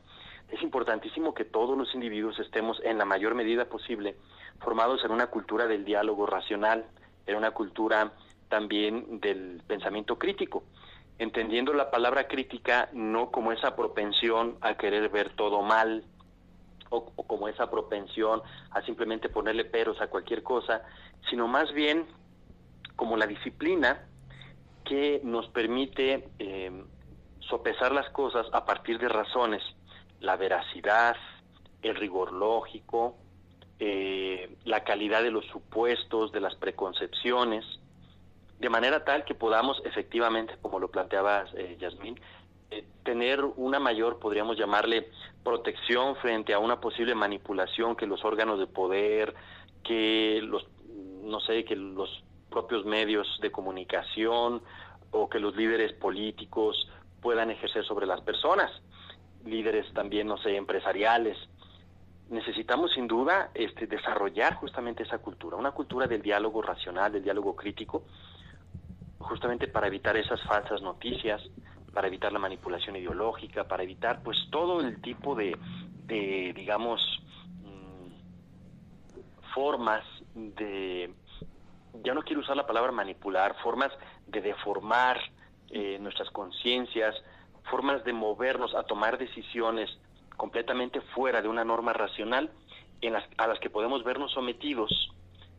Es 0.50 0.62
importantísimo 0.62 1.34
que 1.34 1.46
todos 1.46 1.78
los 1.78 1.94
individuos 1.94 2.40
estemos 2.40 2.82
en 2.84 2.98
la 2.98 3.06
mayor 3.06 3.36
medida 3.36 3.66
posible 3.66 4.18
formados 4.60 5.04
en 5.06 5.12
una 5.12 5.28
cultura 5.28 5.68
del 5.68 5.86
diálogo 5.86 6.26
racional, 6.26 6.86
en 7.28 7.36
una 7.36 7.52
cultura 7.52 8.12
también 8.50 9.20
del 9.20 9.62
pensamiento 9.68 10.18
crítico, 10.18 10.64
entendiendo 11.18 11.74
la 11.74 11.92
palabra 11.92 12.28
crítica 12.28 12.90
no 12.94 13.32
como 13.32 13.52
esa 13.52 13.76
propensión 13.76 14.58
a 14.62 14.76
querer 14.76 15.10
ver 15.10 15.36
todo 15.36 15.62
mal 15.62 16.04
o, 16.90 17.06
como 17.12 17.48
esa 17.48 17.70
propensión 17.70 18.42
a 18.72 18.82
simplemente 18.82 19.30
ponerle 19.30 19.66
peros 19.66 20.02
a 20.02 20.08
cualquier 20.08 20.44
cosa, 20.44 20.82
sino 21.30 21.48
más 21.48 21.72
bien 21.74 22.06
como 22.96 23.16
la 23.16 23.28
disciplina 23.28 24.06
que 24.84 25.22
nos 25.24 25.48
permite 25.50 26.30
eh, 26.40 26.84
sopesar 27.40 27.92
las 27.92 28.10
cosas 28.10 28.48
a 28.54 28.66
partir 28.66 28.98
de 28.98 29.08
razones, 29.08 29.62
la 30.20 30.36
veracidad, 30.36 31.16
el 31.82 31.96
rigor 31.96 32.34
lógico, 32.34 33.18
eh, 33.80 34.58
la 34.66 34.84
calidad 34.84 35.22
de 35.24 35.32
los 35.32 35.46
supuestos, 35.46 36.32
de 36.32 36.42
las 36.42 36.56
preconcepciones, 36.56 37.64
de 38.60 38.70
manera 38.70 39.06
tal 39.06 39.24
que 39.24 39.36
podamos 39.36 39.82
efectivamente, 39.86 40.56
como 40.62 40.80
lo 40.80 40.90
planteaba 40.90 41.46
eh, 41.56 41.78
Yasmín, 41.80 42.20
eh, 42.72 42.86
tener 43.04 43.44
una 43.44 43.80
mayor, 43.80 44.20
podríamos 44.20 44.58
llamarle, 44.58 45.10
protección 45.44 46.16
frente 46.18 46.54
a 46.54 46.60
una 46.60 46.80
posible 46.80 47.16
manipulación 47.16 47.96
que 47.96 48.06
los 48.06 48.24
órganos 48.24 48.60
de 48.60 48.68
poder, 48.68 49.34
que 49.84 50.42
los, 50.44 50.68
no 51.24 51.40
sé, 51.40 51.64
que 51.64 51.76
los 51.76 52.24
propios 52.52 52.86
medios 52.86 53.28
de 53.42 53.52
comunicación 53.52 54.62
o 55.12 55.30
que 55.30 55.40
los 55.40 55.56
líderes 55.56 55.94
políticos 55.94 56.88
puedan 57.22 57.50
ejercer 57.52 57.86
sobre 57.86 58.06
las 58.06 58.22
personas, 58.22 58.72
líderes 59.46 59.92
también, 59.94 60.28
no 60.28 60.38
sé, 60.38 60.56
empresariales. 60.56 61.38
Necesitamos 62.30 62.92
sin 62.94 63.08
duda 63.08 63.50
este, 63.54 63.88
desarrollar 63.88 64.56
justamente 64.56 65.04
esa 65.04 65.18
cultura, 65.18 65.58
una 65.58 65.72
cultura 65.72 66.08
del 66.08 66.22
diálogo 66.22 66.62
racional, 66.62 67.12
del 67.12 67.24
diálogo 67.24 67.56
crítico, 67.56 68.04
justamente 69.20 69.68
para 69.68 69.88
evitar 69.88 70.18
esas 70.18 70.42
falsas 70.44 70.82
noticias, 70.82 71.42
para 71.94 72.08
evitar 72.08 72.32
la 72.32 72.40
manipulación 72.40 72.96
ideológica, 72.96 73.68
para 73.68 73.84
evitar 73.84 74.22
pues 74.24 74.38
todo 74.50 74.82
el 74.82 75.02
tipo 75.02 75.36
de, 75.36 75.58
de 76.06 76.54
digamos, 76.56 77.02
mm, 77.64 79.52
formas 79.54 80.04
de 80.34 81.14
ya 82.04 82.14
no 82.14 82.22
quiero 82.22 82.42
usar 82.42 82.56
la 82.56 82.68
palabra 82.68 82.92
manipular, 82.92 83.56
formas 83.62 83.92
de 84.28 84.42
deformar 84.42 85.20
eh, 85.72 85.98
nuestras 86.00 86.30
conciencias, 86.30 87.16
formas 87.70 88.04
de 88.04 88.14
movernos 88.14 88.74
a 88.76 88.84
tomar 88.84 89.18
decisiones 89.18 89.90
completamente 90.38 91.02
fuera 91.02 91.42
de 91.42 91.48
una 91.48 91.66
norma 91.66 91.94
racional 91.94 92.52
en 93.02 93.14
las, 93.14 93.24
a 93.38 93.48
las 93.48 93.60
que 93.60 93.70
podemos 93.70 94.04
vernos 94.04 94.32
sometidos 94.32 95.12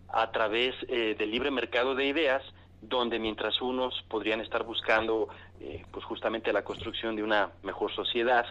a 0.08 0.30
través 0.30 0.74
eh, 0.88 1.14
del 1.18 1.30
libre 1.30 1.50
mercado 1.50 1.94
de 1.94 2.06
ideas, 2.06 2.42
donde 2.82 3.18
mientras 3.18 3.60
unos 3.60 4.02
podrían 4.08 4.40
estar 4.40 4.64
buscando 4.64 5.28
eh, 5.60 5.84
pues 5.90 6.04
justamente 6.04 6.52
la 6.52 6.62
construcción 6.62 7.14
de 7.14 7.22
una 7.22 7.50
mejor 7.62 7.92
sociedad, 7.92 8.46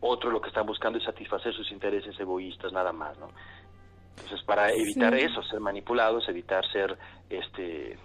otros 0.00 0.32
lo 0.32 0.40
que 0.40 0.48
están 0.48 0.66
buscando 0.66 0.98
es 0.98 1.04
satisfacer 1.04 1.52
sus 1.54 1.70
intereses 1.70 2.18
egoístas 2.18 2.72
nada 2.72 2.92
más, 2.92 3.18
¿no? 3.18 3.28
Entonces, 4.16 4.44
para 4.44 4.72
evitar 4.72 5.14
eso, 5.14 5.42
ser 5.44 5.60
manipulados, 5.60 6.28
evitar 6.28 6.68
ser, 6.72 6.98
este, 7.30 7.96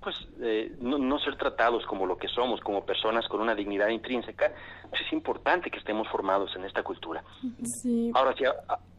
pues, 0.00 0.16
eh, 0.40 0.72
no, 0.80 1.18
ser 1.20 1.36
tratados 1.36 1.86
como 1.86 2.06
lo 2.06 2.16
que 2.16 2.26
somos, 2.26 2.60
como 2.60 2.84
personas 2.84 3.28
con 3.28 3.40
una 3.40 3.54
dignidad 3.54 3.88
intrínseca, 3.88 4.52
pues 4.90 5.02
es 5.02 5.12
importante 5.12 5.70
que 5.70 5.78
estemos 5.78 6.08
formados 6.08 6.54
en 6.56 6.64
esta 6.64 6.82
cultura. 6.82 7.22
Sí. 7.62 8.10
Ahora 8.14 8.34
sí, 8.36 8.44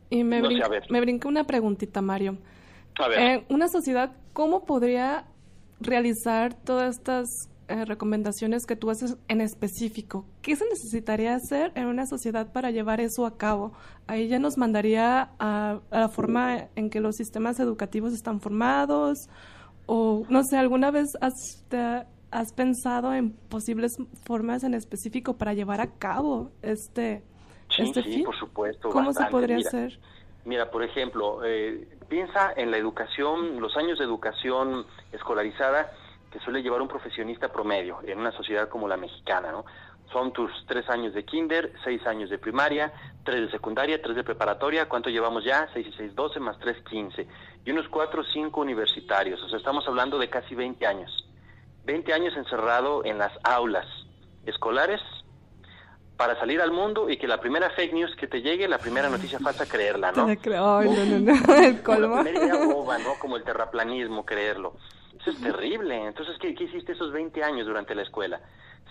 y 0.10 0.24
me, 0.24 0.42
me 0.42 1.02
brinca 1.02 1.28
una 1.28 1.44
preguntita, 1.44 2.02
Mario. 2.02 2.38
A 3.00 3.08
ver. 3.08 3.20
Eh, 3.20 3.46
una 3.50 3.68
sociedad, 3.68 4.12
¿cómo 4.34 4.66
podría 4.66 5.26
realizar 5.80 6.54
todas 6.54 6.98
estas 6.98 7.50
eh, 7.70 7.86
recomendaciones 7.86 8.66
que 8.66 8.76
tú 8.76 8.90
haces 8.90 9.16
en 9.28 9.42
específico. 9.42 10.26
¿Qué 10.42 10.56
se 10.56 10.66
necesitaría 10.66 11.36
hacer 11.36 11.72
en 11.76 11.86
una 11.86 12.08
sociedad 12.08 12.52
para 12.52 12.72
llevar 12.72 13.00
eso 13.00 13.28
a 13.28 13.38
cabo? 13.38 13.74
Ahí 14.08 14.28
ya 14.28 14.40
nos 14.40 14.58
mandaría 14.58 15.30
a, 15.38 15.80
la 15.92 16.10
forma 16.10 16.70
en 16.76 16.90
que 16.90 17.00
los 17.00 17.16
sistemas 17.16 17.60
educativos 17.60 18.14
están 18.14 18.42
formados 18.42 19.30
o 19.86 20.26
no 20.30 20.44
sé, 20.44 20.58
¿alguna 20.58 20.90
vez 20.90 21.12
has, 21.22 21.64
has 22.32 22.54
pensado 22.54 23.14
en 23.14 23.34
posibles 23.34 23.98
formas 24.24 24.64
en 24.64 24.74
específico 24.74 25.38
para 25.38 25.54
llevar 25.54 25.80
a 25.80 25.92
cabo 25.92 26.52
este, 26.64 27.22
sí, 27.70 27.84
este 27.84 28.02
sí, 28.02 28.24
por 28.24 28.36
supuesto. 28.36 28.90
¿Cómo 28.90 29.14
se 29.14 29.26
podría 29.26 29.58
hacer? 29.58 30.00
Mira, 30.46 30.72
por 30.72 30.84
ejemplo, 30.84 31.42
eh, 31.44 31.88
piensa 32.08 32.54
en 32.56 32.72
la 32.72 32.78
educación, 32.78 33.60
los 33.60 33.76
años 33.78 34.00
de 34.00 34.06
educación 34.06 34.86
escolarizada 35.12 35.92
que 36.32 36.40
suele 36.40 36.62
llevar 36.62 36.82
un 36.82 36.88
profesionista 36.88 37.50
promedio 37.50 38.00
en 38.04 38.20
una 38.20 38.32
sociedad 38.32 38.70
como 38.70 38.88
la 38.88 38.98
mexicana, 38.98 39.52
¿no? 39.52 39.66
Son 40.12 40.34
tus 40.34 40.52
tres 40.68 40.90
años 40.90 41.14
de 41.14 41.24
kinder, 41.24 41.72
seis 41.84 42.06
años 42.08 42.32
de 42.32 42.40
primaria, 42.40 42.92
tres 43.24 43.42
de 43.42 43.52
secundaria, 43.52 44.02
tres 44.02 44.16
de 44.16 44.24
preparatoria. 44.24 44.90
¿Cuánto 44.90 45.10
llevamos 45.10 45.44
ya? 45.44 45.68
Seis 45.72 45.86
y 45.88 45.94
seis, 45.94 46.16
doce, 46.16 46.40
más 46.40 46.58
tres, 46.58 46.78
quince. 46.90 47.28
Y 47.64 47.70
unos 47.70 47.88
cuatro 47.90 48.22
o 48.22 48.24
cinco 48.24 48.62
universitarios. 48.62 49.42
O 49.44 49.50
sea, 49.50 49.60
estamos 49.60 49.88
hablando 49.88 50.18
de 50.18 50.30
casi 50.30 50.56
veinte 50.56 50.88
años. 50.88 51.30
Veinte 51.86 52.14
años 52.14 52.36
encerrado 52.36 53.06
en 53.06 53.20
las 53.20 53.34
aulas 53.44 53.86
escolares 54.48 55.02
para 56.20 56.38
salir 56.38 56.60
al 56.60 56.74
mundo 56.74 57.10
y 57.10 57.16
que 57.16 57.30
la 57.30 57.40
primera 57.40 57.70
fake 57.70 57.94
news 57.94 58.14
que 58.18 58.28
te 58.28 58.42
llegue, 58.42 58.68
la 58.68 58.78
primera 58.78 59.10
noticia 59.10 59.40
falsa, 59.40 59.66
creerla, 59.66 60.12
¿no? 60.12 60.28
no, 60.28 60.36
no, 61.06 61.20
no, 61.20 61.56
el 61.56 61.82
colmo. 61.82 62.18
La 62.18 62.24
primera 62.24 62.46
idea 62.46 62.66
boba, 62.66 62.98
¿no? 62.98 63.14
Como 63.22 63.38
el 63.38 63.46
terraplanismo, 63.46 64.26
creerlo. 64.26 64.74
Eso 65.18 65.32
es 65.32 65.42
terrible. 65.42 65.96
Entonces, 66.08 66.36
¿qué, 66.42 66.50
hiciste 66.50 66.92
esos 66.92 67.14
20 67.14 67.42
años 67.42 67.66
durante 67.66 67.96
la 67.96 68.02
escuela? 68.02 68.42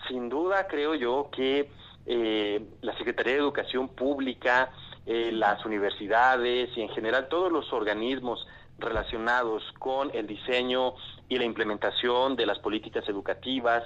Sin 0.07 0.27
duda, 0.27 0.65
creo 0.67 0.95
yo 0.95 1.29
que 1.31 1.69
eh, 2.07 2.65
la 2.81 2.97
Secretaría 2.97 3.33
de 3.33 3.39
Educación 3.39 3.89
Pública, 3.89 4.71
eh, 5.05 5.29
las 5.31 5.63
universidades 5.67 6.75
y 6.75 6.81
en 6.81 6.89
general 6.89 7.27
todos 7.29 7.51
los 7.51 7.71
organismos 7.71 8.47
relacionados 8.79 9.61
con 9.77 10.09
el 10.15 10.25
diseño 10.25 10.95
y 11.27 11.37
la 11.37 11.45
implementación 11.45 12.35
de 12.35 12.47
las 12.47 12.57
políticas 12.57 13.07
educativas 13.07 13.83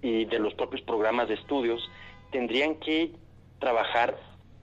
y 0.00 0.26
de 0.26 0.38
los 0.38 0.54
propios 0.54 0.82
programas 0.82 1.26
de 1.26 1.34
estudios 1.34 1.82
tendrían 2.30 2.76
que 2.76 3.12
trabajar 3.58 4.16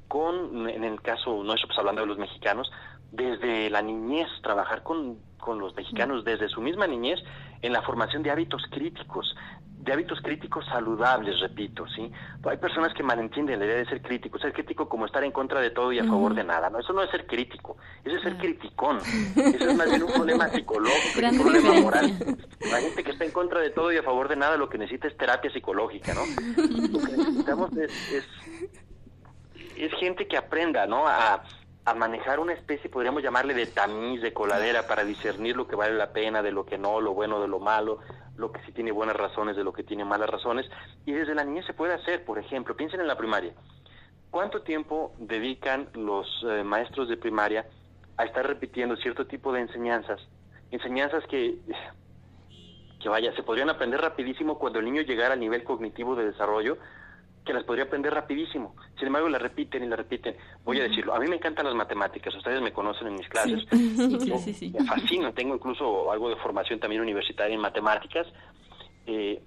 con, 0.08 0.70
en 0.70 0.84
el 0.84 1.02
caso 1.02 1.44
nuestro, 1.44 1.68
pues 1.68 1.80
hablando 1.80 2.02
de 2.02 2.08
los 2.08 2.18
mexicanos, 2.18 2.72
desde 3.12 3.70
la 3.70 3.82
niñez, 3.82 4.28
trabajar 4.42 4.84
con 4.84 5.20
con 5.42 5.60
los 5.60 5.76
mexicanos 5.76 6.24
desde 6.24 6.48
su 6.48 6.62
misma 6.62 6.88
niñez 6.88 7.20
en 7.62 7.74
la 7.74 7.82
formación 7.82 8.24
de 8.24 8.32
hábitos 8.32 8.64
críticos, 8.72 9.36
de 9.78 9.94
hábitos 9.94 10.20
críticos 10.22 10.66
saludables, 10.66 11.40
repito, 11.40 11.88
¿sí? 11.88 12.12
Hay 12.44 12.58
personas 12.58 12.94
que 12.94 13.02
malentienden 13.02 13.60
la 13.60 13.66
idea 13.66 13.78
de 13.78 13.86
ser 13.86 14.02
crítico, 14.02 14.38
ser 14.38 14.54
crítico 14.54 14.88
como 14.88 15.06
estar 15.06 15.24
en 15.24 15.32
contra 15.32 15.60
de 15.60 15.72
todo 15.72 15.92
y 15.92 16.00
a 16.00 16.04
favor 16.04 16.36
de 16.36 16.44
nada, 16.44 16.70
¿no? 16.70 16.80
Eso 16.80 16.94
no 16.94 17.02
es 17.02 17.10
ser 17.10 17.26
crítico, 17.26 17.78
eso 18.04 18.16
es 18.16 18.22
ser 18.22 18.38
criticón, 18.38 18.98
eso 19.36 19.70
es 19.70 19.76
más 19.76 19.90
bien 19.90 20.04
un 20.04 20.12
problema 20.12 20.50
psicológico, 20.50 21.28
un 21.32 21.40
problema 21.40 21.82
moral. 21.82 22.38
La 22.70 22.78
gente 22.78 23.04
que 23.04 23.12
está 23.12 23.26
en 23.26 23.32
contra 23.32 23.60
de 23.60 23.72
todo 23.72 23.92
y 23.92 23.98
a 23.98 24.04
favor 24.04 24.28
de 24.28 24.36
nada 24.36 24.56
lo 24.58 24.70
que 24.70 24.78
necesita 24.78 25.08
es 25.08 25.18
terapia 25.18 25.52
psicológica, 25.52 26.14
¿no? 26.14 26.22
Lo 26.58 27.00
que 27.00 27.18
necesitamos 27.18 27.72
es, 27.78 27.92
es, 28.14 28.26
es 29.78 29.94
gente 30.00 30.28
que 30.28 30.38
aprenda, 30.38 30.86
¿no? 30.86 31.08
A, 31.08 31.44
a 31.84 31.94
manejar 31.96 32.40
una 32.40 32.54
especie, 32.54 32.90
podríamos 32.90 33.24
llamarle 33.24 33.54
de 33.54 33.66
tamiz, 33.66 34.22
de 34.22 34.34
coladera, 34.34 34.88
para 34.88 35.04
discernir 35.04 35.56
lo 35.56 35.68
que 35.68 35.76
vale 35.76 35.96
la 35.96 36.14
pena 36.14 36.44
de 36.44 36.52
lo 36.52 36.66
que 36.66 36.78
no, 36.78 37.02
lo 37.02 37.14
bueno 37.14 37.42
de 37.42 37.48
lo 37.48 37.60
malo, 37.60 38.00
lo 38.38 38.52
que 38.52 38.62
sí 38.66 38.72
tiene 38.72 38.92
buenas 38.92 39.16
razones 39.16 39.56
de 39.56 39.64
lo 39.64 39.74
que 39.74 39.84
tiene 39.84 40.06
malas 40.06 40.30
razones. 40.30 40.70
Y 41.06 41.14
desde 41.14 41.34
la 41.34 41.44
niñez 41.44 41.66
se 41.66 41.74
puede 41.74 41.94
hacer, 41.94 42.24
por 42.24 42.38
ejemplo, 42.38 42.76
piensen 42.76 43.02
en 43.02 43.08
la 43.08 43.18
primaria. 43.18 43.54
¿Cuánto 44.30 44.62
tiempo 44.62 45.14
dedican 45.18 45.90
los 45.94 46.28
eh, 46.48 46.64
maestros 46.64 47.10
de 47.10 47.18
primaria 47.18 47.66
a 48.18 48.26
estar 48.26 48.46
repitiendo 48.46 48.96
cierto 48.98 49.26
tipo 49.26 49.52
de 49.52 49.62
enseñanzas? 49.62 50.22
Enseñanzas 50.70 51.26
que, 51.26 51.58
que 53.02 53.10
vaya, 53.10 53.36
se 53.36 53.44
podrían 53.44 53.70
aprender 53.70 54.00
rapidísimo 54.00 54.60
cuando 54.60 54.80
el 54.80 54.86
niño 54.86 55.02
llegara 55.02 55.34
al 55.34 55.40
nivel 55.40 55.64
cognitivo 55.64 56.16
de 56.16 56.28
desarrollo, 56.28 56.78
que 57.46 57.54
las 57.54 57.64
podría 57.64 57.86
aprender 57.86 58.14
rapidísimo. 58.14 58.76
Sin 58.98 59.08
embargo, 59.08 59.28
las 59.30 59.42
repiten 59.42 59.84
y 59.84 59.88
las 59.88 59.98
repiten. 59.98 60.36
Voy 60.64 60.80
a 60.80 60.84
decirlo, 60.84 61.16
a 61.16 61.20
mí 61.20 61.28
me 61.28 61.38
encantan 61.38 61.66
las 61.66 61.76
matemáticas, 61.76 62.36
ustedes 62.36 62.62
me 62.62 62.72
conocen 62.72 63.08
en 63.08 63.16
mis 63.16 63.30
clases. 63.30 63.66
Sí, 63.72 64.54
sí, 64.54 64.74
Me 64.78 64.86
fascino, 64.86 65.34
tengo 65.34 65.56
incluso 65.56 66.12
algo 66.12 66.30
de 66.30 66.36
formación 66.38 66.80
también 66.80 67.02
universitaria 67.02 67.54
en 67.54 67.62
matemáticas. 67.62 68.28
Eh, 69.08 69.42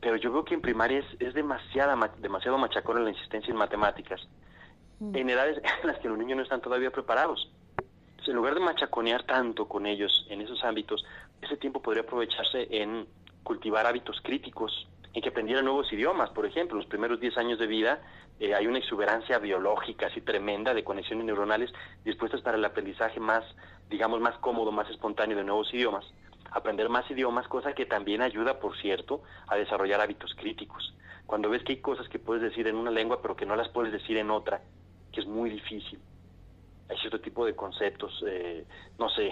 pero 0.00 0.16
yo 0.16 0.32
veo 0.32 0.44
que 0.44 0.54
en 0.54 0.60
primaria 0.60 0.98
es, 0.98 1.06
es 1.18 1.34
demasiada, 1.34 1.96
demasiado 2.18 2.58
machacón 2.58 3.02
la 3.04 3.10
insistencia 3.10 3.50
en 3.50 3.56
matemáticas, 3.56 4.20
en 5.00 5.30
edades 5.30 5.62
en 5.82 5.86
las 5.86 5.98
que 5.98 6.08
los 6.08 6.18
niños 6.18 6.36
no 6.36 6.42
están 6.42 6.60
todavía 6.60 6.90
preparados. 6.90 7.50
Entonces, 7.78 8.28
en 8.28 8.36
lugar 8.36 8.54
de 8.54 8.60
machaconear 8.60 9.24
tanto 9.24 9.66
con 9.66 9.86
ellos 9.86 10.26
en 10.28 10.40
esos 10.40 10.62
ámbitos, 10.64 11.04
ese 11.42 11.56
tiempo 11.56 11.80
podría 11.80 12.02
aprovecharse 12.02 12.68
en 12.70 13.06
cultivar 13.42 13.86
hábitos 13.86 14.20
críticos, 14.22 14.88
en 15.14 15.22
que 15.22 15.28
aprendieran 15.28 15.64
nuevos 15.64 15.90
idiomas, 15.92 16.30
por 16.30 16.44
ejemplo, 16.44 16.76
los 16.76 16.86
primeros 16.86 17.20
10 17.20 17.38
años 17.38 17.58
de 17.60 17.68
vida 17.68 18.02
eh, 18.40 18.52
hay 18.52 18.66
una 18.66 18.78
exuberancia 18.78 19.38
biológica 19.38 20.08
así 20.08 20.20
tremenda 20.20 20.74
de 20.74 20.82
conexiones 20.82 21.24
neuronales 21.24 21.72
dispuestas 22.04 22.40
para 22.40 22.58
el 22.58 22.64
aprendizaje 22.64 23.20
más, 23.20 23.44
digamos, 23.88 24.20
más 24.20 24.36
cómodo, 24.38 24.72
más 24.72 24.90
espontáneo 24.90 25.36
de 25.36 25.44
nuevos 25.44 25.72
idiomas. 25.72 26.04
Aprender 26.50 26.88
más 26.88 27.08
idiomas, 27.10 27.46
cosa 27.46 27.74
que 27.74 27.86
también 27.86 28.22
ayuda, 28.22 28.58
por 28.58 28.76
cierto, 28.78 29.22
a 29.46 29.54
desarrollar 29.54 30.00
hábitos 30.00 30.34
críticos. 30.34 30.94
Cuando 31.26 31.48
ves 31.48 31.62
que 31.62 31.74
hay 31.74 31.80
cosas 31.80 32.08
que 32.08 32.18
puedes 32.18 32.42
decir 32.42 32.66
en 32.66 32.76
una 32.76 32.90
lengua 32.90 33.22
pero 33.22 33.36
que 33.36 33.46
no 33.46 33.54
las 33.54 33.68
puedes 33.68 33.92
decir 33.92 34.16
en 34.16 34.32
otra, 34.32 34.62
que 35.12 35.20
es 35.20 35.26
muy 35.28 35.48
difícil. 35.48 36.00
Hay 36.88 36.98
cierto 36.98 37.20
tipo 37.20 37.46
de 37.46 37.54
conceptos, 37.54 38.22
eh, 38.26 38.66
no 38.98 39.08
sé, 39.10 39.30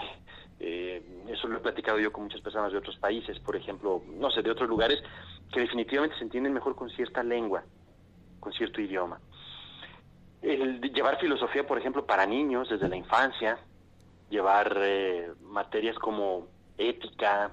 eh, 0.65 1.03
eso 1.27 1.49
lo 1.49 1.59
he 1.59 1.61
platicado 1.61 1.99
yo 1.99 2.13
con 2.13 2.23
muchas 2.23 2.41
personas 2.41 2.71
de 2.71 2.79
otros 2.79 2.97
países, 2.99 3.37
por 3.41 3.57
ejemplo, 3.57 4.01
no 4.07 4.31
sé, 4.31 4.43
de 4.43 4.51
otros 4.53 4.69
lugares, 4.69 5.03
que 5.53 5.59
definitivamente 5.59 6.17
se 6.17 6.23
entienden 6.23 6.53
mejor 6.53 6.77
con 6.77 6.89
cierta 6.91 7.25
lengua, 7.25 7.65
con 8.39 8.53
cierto 8.53 8.81
idioma. 8.81 9.21
El 10.41 10.81
llevar 10.81 11.19
filosofía, 11.19 11.67
por 11.67 11.79
ejemplo, 11.79 12.07
para 12.07 12.27
niños 12.27 12.69
desde 12.69 12.89
la 12.89 12.95
infancia, 12.95 13.59
llevar 14.31 14.77
eh, 14.79 15.33
materias 15.43 15.99
como 15.99 16.47
ética, 16.79 17.51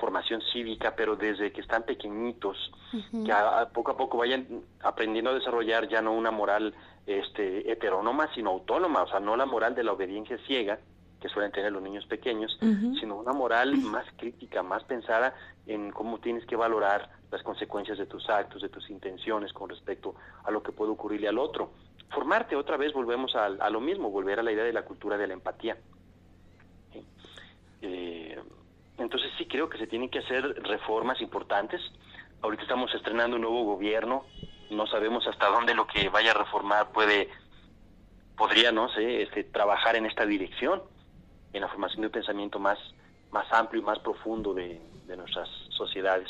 formación 0.00 0.42
cívica, 0.52 0.96
pero 0.96 1.14
desde 1.14 1.52
que 1.52 1.60
están 1.60 1.84
pequeñitos, 1.84 2.56
que 3.24 3.30
a, 3.30 3.68
poco 3.72 3.92
a 3.92 3.96
poco 3.96 4.18
vayan 4.18 4.64
aprendiendo 4.82 5.30
a 5.30 5.34
desarrollar 5.34 5.88
ya 5.88 6.02
no 6.02 6.12
una 6.12 6.32
moral 6.32 6.74
este, 7.06 7.70
heterónoma, 7.70 8.28
sino 8.34 8.50
autónoma, 8.50 9.02
o 9.02 9.08
sea, 9.08 9.20
no 9.20 9.36
la 9.36 9.46
moral 9.46 9.76
de 9.76 9.84
la 9.84 9.92
obediencia 9.92 10.38
ciega, 10.46 10.80
que 11.20 11.28
suelen 11.28 11.50
tener 11.50 11.72
los 11.72 11.82
niños 11.82 12.06
pequeños, 12.06 12.56
sino 13.00 13.16
una 13.16 13.32
moral 13.32 13.76
más 13.78 14.06
crítica, 14.16 14.62
más 14.62 14.84
pensada 14.84 15.34
en 15.66 15.90
cómo 15.90 16.18
tienes 16.18 16.46
que 16.46 16.54
valorar 16.56 17.10
las 17.30 17.42
consecuencias 17.42 17.98
de 17.98 18.06
tus 18.06 18.28
actos, 18.30 18.62
de 18.62 18.68
tus 18.68 18.88
intenciones 18.88 19.52
con 19.52 19.68
respecto 19.68 20.14
a 20.44 20.50
lo 20.50 20.62
que 20.62 20.72
puede 20.72 20.92
ocurrirle 20.92 21.28
al 21.28 21.38
otro. 21.38 21.72
Formarte 22.10 22.56
otra 22.56 22.76
vez, 22.76 22.92
volvemos 22.92 23.34
a, 23.34 23.48
lo 23.48 23.80
mismo, 23.80 24.10
volver 24.10 24.38
a 24.38 24.42
la 24.42 24.52
idea 24.52 24.64
de 24.64 24.72
la 24.72 24.84
cultura 24.84 25.18
de 25.18 25.26
la 25.26 25.34
empatía. 25.34 25.76
Eh, 27.82 28.40
entonces 28.96 29.30
sí 29.38 29.46
creo 29.46 29.68
que 29.68 29.78
se 29.78 29.86
tienen 29.86 30.08
que 30.08 30.20
hacer 30.20 30.44
reformas 30.62 31.20
importantes. 31.20 31.80
Ahorita 32.42 32.62
estamos 32.62 32.94
estrenando 32.94 33.36
un 33.36 33.42
nuevo 33.42 33.64
gobierno, 33.64 34.24
no 34.70 34.86
sabemos 34.86 35.26
hasta 35.26 35.48
dónde 35.48 35.74
lo 35.74 35.86
que 35.86 36.08
vaya 36.08 36.30
a 36.30 36.34
reformar 36.34 36.92
puede 36.92 37.28
podría 38.36 38.70
no 38.70 38.88
sé 38.90 39.22
este, 39.22 39.42
trabajar 39.42 39.96
en 39.96 40.06
esta 40.06 40.24
dirección 40.24 40.80
en 41.52 41.60
la 41.60 41.68
formación 41.68 42.02
de 42.02 42.06
un 42.08 42.12
pensamiento 42.12 42.58
más, 42.58 42.78
más 43.30 43.46
amplio 43.52 43.80
y 43.80 43.84
más 43.84 43.98
profundo 44.00 44.54
de, 44.54 44.80
nuestras 45.16 45.48
sociedades. 45.70 46.28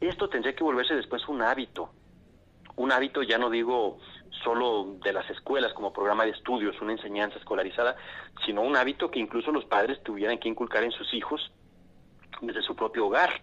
Esto 0.00 0.28
tendría 0.28 0.54
que 0.54 0.64
volverse 0.64 0.94
después 0.94 1.26
un 1.28 1.42
hábito, 1.42 1.90
un 2.74 2.90
hábito 2.90 3.22
ya 3.22 3.38
no 3.38 3.48
digo 3.50 3.98
solo 4.42 4.96
de 5.02 5.12
las 5.12 5.30
escuelas 5.30 5.72
como 5.72 5.92
programa 5.92 6.24
de 6.24 6.32
estudios, 6.32 6.80
una 6.80 6.92
enseñanza 6.92 7.38
escolarizada, 7.38 7.96
sino 8.44 8.62
un 8.62 8.76
hábito 8.76 9.10
que 9.10 9.20
incluso 9.20 9.52
los 9.52 9.64
padres 9.64 10.02
tuvieran 10.02 10.38
que 10.38 10.48
inculcar 10.48 10.82
en 10.82 10.90
sus 10.90 11.14
hijos 11.14 11.52
desde 12.40 12.62
su 12.62 12.74
propio 12.74 13.06
hogar. 13.06 13.40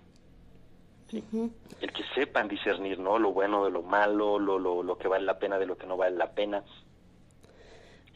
El 1.82 1.92
que 1.94 2.04
sepan 2.16 2.48
discernir 2.48 3.00
¿no? 3.00 3.20
lo 3.20 3.32
bueno 3.32 3.66
de 3.66 3.72
lo 3.72 3.84
malo, 3.84 4.40
lo, 4.40 4.58
lo, 4.58 4.84
lo 4.84 4.98
que 4.98 5.08
vale 5.08 5.26
la 5.26 5.38
pena 5.38 5.60
de 5.60 5.66
lo 5.66 5.78
que 5.78 5.86
no 5.86 5.96
vale 5.96 6.16
la 6.16 6.32
pena. 6.32 6.64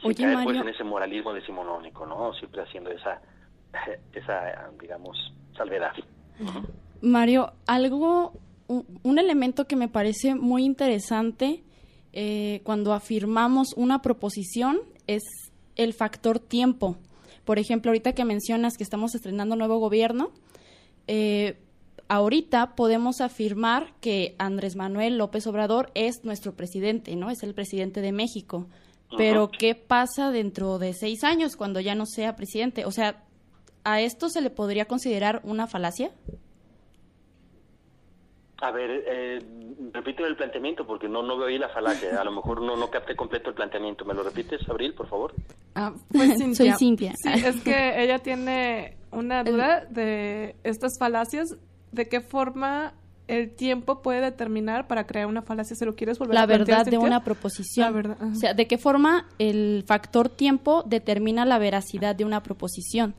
Oye, 0.03 0.15
caer 0.15 0.43
pues 0.43 0.57
en 0.57 0.69
ese 0.69 0.83
moralismo 0.83 1.33
decimonónico, 1.33 2.05
¿no? 2.05 2.33
Siempre 2.33 2.61
haciendo 2.61 2.91
esa, 2.91 3.21
esa 4.13 4.69
digamos, 4.79 5.17
salvedad. 5.55 5.93
Mario, 7.01 7.53
algo, 7.65 8.33
un, 8.67 9.19
elemento 9.19 9.65
que 9.65 9.75
me 9.75 9.87
parece 9.87 10.35
muy 10.35 10.63
interesante 10.63 11.63
eh, 12.13 12.61
cuando 12.63 12.93
afirmamos 12.93 13.73
una 13.75 14.01
proposición 14.01 14.79
es 15.07 15.23
el 15.75 15.93
factor 15.93 16.39
tiempo. 16.39 16.97
Por 17.45 17.59
ejemplo, 17.59 17.91
ahorita 17.91 18.13
que 18.13 18.25
mencionas 18.25 18.77
que 18.77 18.83
estamos 18.83 19.15
estrenando 19.15 19.55
nuevo 19.55 19.77
gobierno, 19.77 20.31
eh, 21.07 21.57
ahorita 22.09 22.75
podemos 22.75 23.21
afirmar 23.21 23.93
que 24.01 24.35
Andrés 24.37 24.75
Manuel 24.75 25.17
López 25.17 25.47
Obrador 25.47 25.91
es 25.93 26.23
nuestro 26.23 26.55
presidente, 26.55 27.15
¿no? 27.15 27.29
Es 27.29 27.43
el 27.43 27.53
presidente 27.53 28.01
de 28.01 28.11
México. 28.11 28.67
Pero, 29.15 29.49
¿qué 29.49 29.75
pasa 29.75 30.31
dentro 30.31 30.79
de 30.79 30.93
seis 30.93 31.23
años 31.23 31.55
cuando 31.55 31.79
ya 31.79 31.95
no 31.95 32.05
sea 32.05 32.35
presidente? 32.35 32.85
O 32.85 32.91
sea, 32.91 33.23
¿a 33.83 34.01
esto 34.01 34.29
se 34.29 34.41
le 34.41 34.49
podría 34.49 34.85
considerar 34.85 35.41
una 35.43 35.67
falacia? 35.67 36.11
A 38.59 38.71
ver, 38.71 39.03
eh, 39.07 39.39
repito 39.93 40.25
el 40.25 40.35
planteamiento 40.35 40.85
porque 40.85 41.07
no 41.07 41.21
no 41.21 41.37
veo 41.37 41.47
ahí 41.47 41.59
la 41.59 41.69
falacia. 41.69 42.19
A 42.19 42.23
lo 42.23 42.31
mejor 42.31 42.61
no 42.61 42.75
no 42.75 42.89
capté 42.89 43.15
completo 43.15 43.49
el 43.49 43.55
planteamiento. 43.55 44.03
¿Me 44.03 44.15
lo 44.15 44.23
repites, 44.23 44.67
Abril, 44.67 44.93
por 44.95 45.07
favor? 45.07 45.33
Ah, 45.75 45.93
pues 46.11 46.39
Soy 46.57 46.71
Cintia. 46.73 47.13
Sí, 47.15 47.29
es 47.29 47.61
que 47.61 48.03
ella 48.03 48.19
tiene 48.19 48.97
una 49.11 49.43
duda 49.43 49.85
de 49.85 50.55
estas 50.63 50.97
falacias, 50.97 51.55
de 51.91 52.09
qué 52.09 52.19
forma 52.19 52.95
el 53.27 53.53
tiempo 53.53 54.01
puede 54.01 54.21
determinar 54.21 54.87
para 54.87 55.05
crear 55.05 55.27
una 55.27 55.41
falacia. 55.41 55.75
¿Se 55.75 55.85
lo 55.85 55.95
quieres 55.95 56.17
volver 56.17 56.35
la 56.35 56.43
a 56.43 56.45
verdad 56.45 56.85
de 56.85 56.97
una 56.97 57.23
proposición. 57.23 57.93
verdad, 57.93 58.17
o 58.21 58.35
sea, 58.35 58.53
¿de 58.53 58.67
qué 58.67 58.77
forma 58.77 59.27
el 59.37 59.83
factor 59.85 60.29
tiempo 60.29 60.83
determina 60.85 61.45
la 61.45 61.59
veracidad 61.59 62.15
de 62.15 62.25
una 62.25 62.41
proposición? 62.41 63.15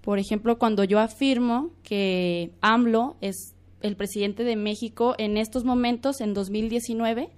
Por 0.00 0.18
ejemplo, 0.18 0.58
cuando 0.58 0.84
yo 0.84 0.98
afirmo 0.98 1.70
que 1.82 2.52
AMLO 2.60 3.16
es 3.20 3.54
el 3.80 3.96
presidente 3.96 4.42
de 4.42 4.56
México 4.56 5.14
en 5.18 5.36
estos 5.36 5.64
momentos, 5.64 6.20
en 6.20 6.34
2019, 6.34 7.30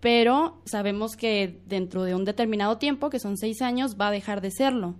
pero 0.00 0.60
sabemos 0.64 1.16
que 1.16 1.60
dentro 1.66 2.02
de 2.02 2.14
un 2.14 2.24
determinado 2.24 2.78
tiempo, 2.78 3.08
que 3.08 3.20
son 3.20 3.36
seis 3.36 3.62
años, 3.62 3.96
va 4.00 4.08
a 4.08 4.10
dejar 4.10 4.40
de 4.40 4.50
serlo. 4.50 4.96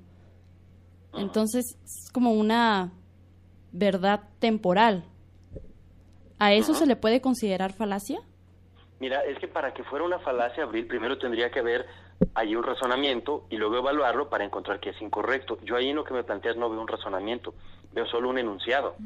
Entonces, 1.15 1.77
es 1.85 2.11
como 2.13 2.33
una 2.33 2.93
verdad 3.73 4.29
temporal. 4.39 5.05
¿A 6.43 6.55
eso 6.55 6.75
se 6.75 6.87
le 6.87 6.97
puede 6.97 7.21
considerar 7.21 7.73
falacia? 7.73 8.19
Mira, 8.99 9.21
es 9.21 9.39
que 9.39 9.47
para 9.47 9.73
que 9.73 9.85
fuera 9.85 10.05
una 10.05 10.19
falacia, 10.19 10.65
Abril, 10.65 10.89
primero 10.89 11.17
tendría 11.17 11.53
que 11.53 11.61
haber 11.61 11.87
ahí 12.35 12.57
un 12.57 12.65
razonamiento 12.65 13.47
y 13.49 13.59
luego 13.59 13.77
evaluarlo 13.79 14.29
para 14.29 14.45
encontrar 14.45 14.81
que 14.81 14.91
es 14.91 15.01
incorrecto. 15.01 15.61
Yo 15.63 15.77
ahí 15.77 15.91
en 15.91 15.95
lo 15.95 16.03
que 16.03 16.15
me 16.15 16.25
planteas 16.25 16.57
no 16.57 16.69
veo 16.69 16.81
un 16.81 16.89
razonamiento, 16.89 17.55
veo 17.93 18.07
solo 18.07 18.29
un 18.29 18.39
enunciado. 18.39 18.97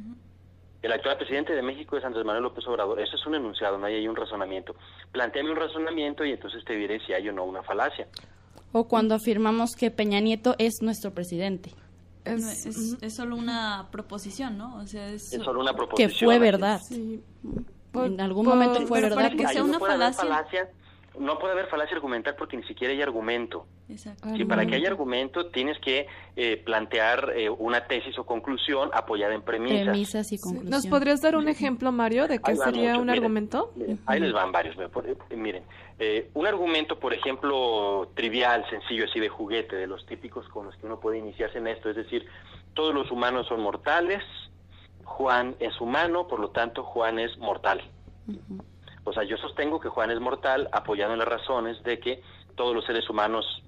El 0.81 0.92
actual 0.92 1.18
presidente 1.18 1.53
de 1.53 1.61
México 1.61 1.99
es 1.99 2.05
Andrés 2.07 2.25
Manuel 2.25 2.44
López 2.44 2.66
Obrador. 2.68 3.01
Eso 3.01 3.16
es 3.16 3.27
un 3.27 3.35
enunciado, 3.35 3.77
no 3.77 3.85
hay 3.85 3.96
ahí 3.96 4.09
un 4.09 4.16
razonamiento. 4.16 4.75
Planteame 5.12 5.51
un 5.51 5.57
razonamiento 5.57 6.25
y 6.25 6.33
entonces 6.33 6.64
te 6.64 6.75
diré 6.75 7.01
si 7.01 7.12
hay 7.12 7.29
o 7.29 7.35
no 7.35 7.44
una 7.44 7.62
falacia. 7.62 8.09
O 8.72 8.88
cuando 8.88 9.14
afirmamos 9.14 9.77
que 9.77 9.90
Peña 9.90 10.20
Nieto 10.20 10.55
es 10.57 10.81
nuestro 10.81 11.12
presidente. 11.12 11.70
Es, 12.27 12.67
es, 13.01 13.15
solo 13.15 13.37
una 13.37 13.89
proposición, 13.91 14.59
¿no? 14.59 14.77
O 14.77 14.87
sea, 14.87 15.09
es, 15.09 15.31
solo 15.31 15.61
una 15.61 15.75
proposición. 15.75 16.11
Que 16.11 16.25
fue 16.25 16.39
verdad. 16.39 16.81
Sí. 16.83 17.23
en 17.95 18.21
algún 18.21 18.47
momento 18.47 18.87
fue 18.87 19.01
verdad. 19.01 19.17
Para 19.17 19.31
que 19.31 19.47
sea 19.49 19.62
una 19.62 19.79
falacia 19.79 20.71
no 21.18 21.38
puede 21.38 21.52
haber 21.52 21.66
falacia 21.68 21.96
argumental 21.96 22.35
porque 22.37 22.57
ni 22.57 22.62
siquiera 22.64 22.92
hay 22.92 23.02
argumento. 23.02 23.66
Exacto. 23.88 24.29
Si 24.37 24.44
para 24.44 24.66
que 24.66 24.74
haya 24.74 24.88
argumento 24.88 25.46
tienes 25.46 25.79
que 25.79 26.07
eh, 26.35 26.57
plantear 26.57 27.33
eh, 27.37 27.48
una 27.48 27.87
tesis 27.87 28.18
o 28.18 28.26
conclusión 28.26 28.90
apoyada 28.92 29.35
en 29.35 29.42
premisas. 29.42 29.88
Premisas 29.88 30.33
y 30.33 30.38
conclusiones. 30.38 30.70
¿Nos 30.70 30.87
podrías 30.87 31.22
dar 31.22 31.37
un 31.37 31.48
ejemplo, 31.48 31.92
Mario, 31.92 32.29
de 32.29 32.38
qué 32.38 32.57
sería 32.57 32.98
un 32.98 33.11
argumento? 33.11 33.72
Ahí 34.07 34.20
les 34.20 34.33
van 34.33 34.52
varios. 34.52 34.76
Miren, 35.35 35.62
eh, 35.98 36.31
un 36.35 36.46
argumento, 36.46 36.98
por 36.98 37.14
ejemplo, 37.14 38.11
trivial, 38.14 38.64
sencillo, 38.68 39.05
así 39.05 39.18
de 39.18 39.29
juguete, 39.29 39.76
de 39.76 39.87
los 39.87 40.05
típicos 40.07 40.46
con 40.48 40.66
los 40.66 40.76
que 40.76 40.87
uno 40.87 41.00
puede 41.00 41.18
iniciarse 41.18 41.59
en 41.59 41.68
esto, 41.68 41.88
es 41.88 41.96
decir, 41.96 42.26
todos 42.74 42.94
los 42.94 43.11
humanos 43.11 43.46
son 43.46 43.62
mortales, 43.62 44.22
Juan 45.05 45.57
es 45.61 45.81
humano, 45.81 46.29
por 46.29 46.40
lo 46.40 46.50
tanto 46.50 46.83
Juan 46.83 47.18
es 47.18 47.38
mortal. 47.38 47.83
O 49.07 49.12
sea, 49.12 49.23
yo 49.23 49.37
sostengo 49.37 49.79
que 49.79 49.88
Juan 49.88 50.11
es 50.11 50.19
mortal 50.19 50.69
apoyado 50.73 51.12
en 51.12 51.21
las 51.21 51.29
razones 51.29 51.81
de 51.85 52.01
que 52.01 52.23
todos 52.57 52.75
los 52.75 52.85
seres 52.85 53.09
humanos 53.09 53.62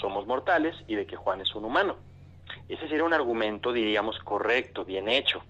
somos 0.00 0.28
mortales 0.28 0.76
y 0.86 0.94
de 0.94 1.06
que 1.06 1.16
Juan 1.16 1.40
es 1.40 1.52
un 1.56 1.64
humano. 1.64 1.96
Ese 2.68 2.88
sería 2.88 3.02
un 3.02 3.12
argumento, 3.12 3.72
diríamos, 3.72 4.16
correcto, 4.20 4.84
bien 4.84 5.08
hecho, 5.08 5.42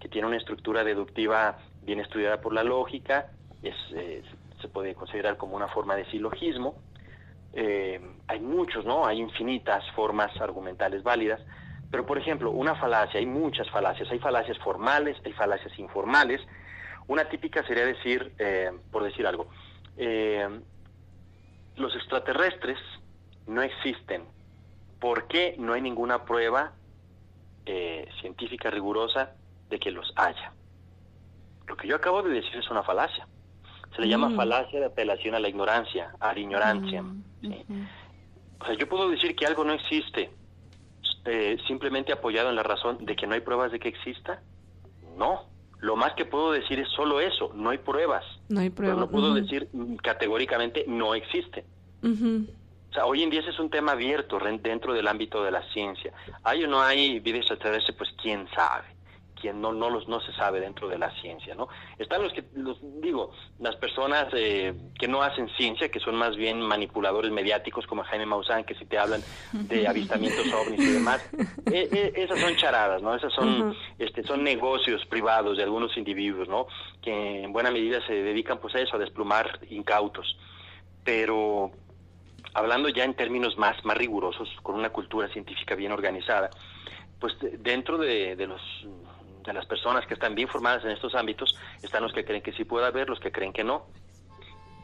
que 0.00 0.08
tiene 0.08 0.28
una 0.28 0.36
estructura 0.36 0.84
deductiva 0.84 1.58
bien 1.82 1.98
estudiada 1.98 2.40
por 2.40 2.52
la 2.52 2.62
lógica, 2.62 3.26
es, 3.60 3.74
se 4.60 4.68
puede 4.68 4.94
considerar 4.94 5.36
como 5.36 5.56
una 5.56 5.66
forma 5.66 5.96
de 5.96 6.04
silogismo. 6.06 6.76
Eh, 7.54 8.00
hay 8.28 8.38
muchos, 8.38 8.84
¿no? 8.84 9.04
Hay 9.04 9.18
infinitas 9.18 9.82
formas 9.96 10.30
argumentales 10.40 11.02
válidas, 11.02 11.40
pero 11.90 12.06
por 12.06 12.18
ejemplo, 12.18 12.52
una 12.52 12.76
falacia, 12.76 13.18
hay 13.18 13.26
muchas 13.26 13.68
falacias, 13.68 14.08
hay 14.12 14.20
falacias 14.20 14.58
formales, 14.58 15.16
hay 15.24 15.32
falacias 15.32 15.76
informales. 15.80 16.40
Una 17.08 17.28
típica 17.28 17.64
sería 17.66 17.86
decir, 17.86 18.32
eh, 18.38 18.70
por 18.90 19.04
decir 19.04 19.26
algo, 19.26 19.48
los 21.76 21.94
extraterrestres 21.94 22.78
no 23.46 23.62
existen. 23.62 24.24
¿Por 25.00 25.28
qué 25.28 25.54
no 25.58 25.74
hay 25.74 25.82
ninguna 25.82 26.24
prueba 26.24 26.72
científica 28.20 28.70
rigurosa 28.70 29.32
de 29.70 29.78
que 29.78 29.90
los 29.90 30.12
haya? 30.16 30.52
Lo 31.66 31.76
que 31.76 31.88
yo 31.88 31.96
acabo 31.96 32.22
de 32.22 32.30
decir 32.30 32.56
es 32.56 32.70
una 32.70 32.82
falacia. 32.82 33.26
Se 33.94 34.02
le 34.02 34.08
llama 34.08 34.28
mm. 34.28 34.36
falacia 34.36 34.80
de 34.80 34.86
apelación 34.86 35.34
a 35.34 35.40
la 35.40 35.48
ignorancia, 35.48 36.14
a 36.20 36.32
la 36.32 36.38
ignorancia. 36.38 37.02
Mm, 37.02 37.86
o 38.60 38.64
sea, 38.64 38.74
yo 38.74 38.88
puedo 38.88 39.08
decir 39.08 39.34
que 39.34 39.46
algo 39.46 39.64
no 39.64 39.72
existe 39.72 40.30
eh, 41.24 41.56
simplemente 41.66 42.12
apoyado 42.12 42.50
en 42.50 42.56
la 42.56 42.62
razón 42.62 43.04
de 43.04 43.16
que 43.16 43.26
no 43.26 43.34
hay 43.34 43.40
pruebas 43.40 43.72
de 43.72 43.80
que 43.80 43.88
exista. 43.88 44.42
No. 45.16 45.46
Lo 45.80 45.96
más 45.96 46.14
que 46.14 46.24
puedo 46.24 46.52
decir 46.52 46.78
es 46.80 46.88
solo 46.88 47.20
eso, 47.20 47.52
no 47.54 47.70
hay 47.70 47.78
pruebas. 47.78 48.24
No 48.48 48.60
hay 48.60 48.70
pruebas. 48.70 48.98
no 48.98 49.10
puedo 49.10 49.34
decir 49.34 49.68
categóricamente 50.02 50.84
no 50.88 51.14
existe. 51.14 51.64
O 52.02 52.92
sea, 52.92 53.04
hoy 53.06 53.22
en 53.22 53.30
día 53.30 53.40
ese 53.40 53.50
es 53.50 53.58
un 53.58 53.68
tema 53.68 53.92
abierto 53.92 54.38
dentro 54.62 54.94
del 54.94 55.06
ámbito 55.06 55.42
de 55.42 55.50
la 55.50 55.62
ciencia. 55.72 56.12
¿Hay 56.44 56.64
o 56.64 56.68
no 56.68 56.80
hay 56.80 57.20
vida 57.20 57.38
extraterrestre? 57.38 57.94
Pues 57.94 58.10
quién 58.22 58.48
sabe 58.54 58.95
quien 59.40 59.60
no 59.60 59.72
no 59.72 59.90
los 59.90 60.08
no 60.08 60.20
se 60.20 60.32
sabe 60.32 60.60
dentro 60.60 60.88
de 60.88 60.98
la 60.98 61.10
ciencia 61.20 61.54
no 61.54 61.68
están 61.98 62.22
los 62.22 62.32
que 62.32 62.44
los 62.54 62.78
digo 63.00 63.32
las 63.60 63.76
personas 63.76 64.26
eh, 64.32 64.74
que 64.98 65.08
no 65.08 65.22
hacen 65.22 65.48
ciencia 65.56 65.90
que 65.90 66.00
son 66.00 66.16
más 66.16 66.36
bien 66.36 66.60
manipuladores 66.60 67.30
mediáticos 67.30 67.86
como 67.86 68.02
Jaime 68.04 68.26
Maussan 68.26 68.64
que 68.64 68.74
si 68.74 68.86
te 68.86 68.98
hablan 68.98 69.22
de 69.52 69.86
avistamientos 69.88 70.46
ovnis 70.52 70.80
y 70.80 70.92
demás 70.92 71.20
eh, 71.66 71.88
eh, 71.92 72.12
esas 72.16 72.40
son 72.40 72.56
charadas 72.56 73.02
no 73.02 73.14
esas 73.14 73.32
son 73.32 73.76
este 73.98 74.22
son 74.22 74.42
negocios 74.42 75.04
privados 75.06 75.56
de 75.56 75.62
algunos 75.62 75.96
individuos 75.96 76.48
no 76.48 76.66
que 77.02 77.44
en 77.44 77.52
buena 77.52 77.70
medida 77.70 78.04
se 78.06 78.14
dedican 78.14 78.58
pues 78.58 78.74
a 78.74 78.80
eso 78.80 78.96
a 78.96 78.98
desplumar 78.98 79.60
incautos. 79.70 80.36
Pero 81.04 81.70
hablando 82.54 82.88
ya 82.88 83.04
en 83.04 83.14
términos 83.14 83.56
más 83.56 83.84
más 83.84 83.96
rigurosos 83.96 84.48
con 84.62 84.74
una 84.74 84.90
cultura 84.90 85.28
científica 85.28 85.74
bien 85.74 85.92
organizada 85.92 86.50
pues 87.20 87.34
dentro 87.60 87.96
de, 87.96 88.36
de 88.36 88.46
los 88.46 88.60
de 89.46 89.52
las 89.52 89.66
personas 89.66 90.06
que 90.06 90.14
están 90.14 90.34
bien 90.34 90.48
formadas 90.48 90.84
en 90.84 90.90
estos 90.90 91.14
ámbitos, 91.14 91.56
están 91.82 92.02
los 92.02 92.12
que 92.12 92.24
creen 92.24 92.42
que 92.42 92.52
sí 92.52 92.64
puede 92.64 92.86
haber, 92.86 93.08
los 93.08 93.20
que 93.20 93.32
creen 93.32 93.52
que 93.52 93.64
no. 93.64 93.86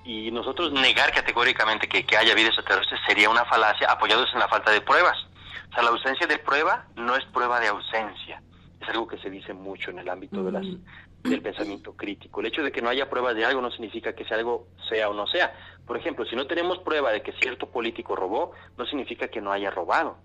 Y 0.04 0.30
nosotros 0.30 0.72
negar 0.72 1.12
categóricamente 1.12 1.88
que, 1.88 2.04
que 2.04 2.16
haya 2.16 2.34
vida 2.34 2.48
extraterrestre 2.48 2.98
sería 3.06 3.30
una 3.30 3.44
falacia 3.44 3.90
apoyados 3.90 4.28
en 4.32 4.40
la 4.40 4.48
falta 4.48 4.70
de 4.70 4.80
pruebas. 4.80 5.16
O 5.70 5.74
sea, 5.74 5.84
la 5.84 5.90
ausencia 5.90 6.26
de 6.26 6.38
prueba 6.38 6.86
no 6.96 7.16
es 7.16 7.24
prueba 7.26 7.60
de 7.60 7.68
ausencia. 7.68 8.42
Es 8.80 8.88
algo 8.88 9.06
que 9.06 9.18
se 9.18 9.30
dice 9.30 9.54
mucho 9.54 9.90
en 9.90 10.00
el 10.00 10.08
ámbito 10.08 10.42
de 10.42 10.52
las, 10.52 10.66
del 11.22 11.40
pensamiento 11.40 11.94
crítico. 11.96 12.40
El 12.40 12.46
hecho 12.46 12.62
de 12.62 12.72
que 12.72 12.82
no 12.82 12.88
haya 12.88 13.08
pruebas 13.08 13.36
de 13.36 13.44
algo 13.44 13.60
no 13.60 13.70
significa 13.70 14.12
que 14.14 14.24
sea 14.24 14.36
algo 14.36 14.66
sea 14.88 15.08
o 15.08 15.14
no 15.14 15.26
sea. 15.26 15.54
Por 15.86 15.96
ejemplo, 15.96 16.24
si 16.26 16.36
no 16.36 16.46
tenemos 16.46 16.78
prueba 16.78 17.12
de 17.12 17.22
que 17.22 17.32
cierto 17.32 17.68
político 17.68 18.16
robó, 18.16 18.52
no 18.76 18.84
significa 18.86 19.28
que 19.28 19.40
no 19.40 19.52
haya 19.52 19.70
robado. 19.70 20.18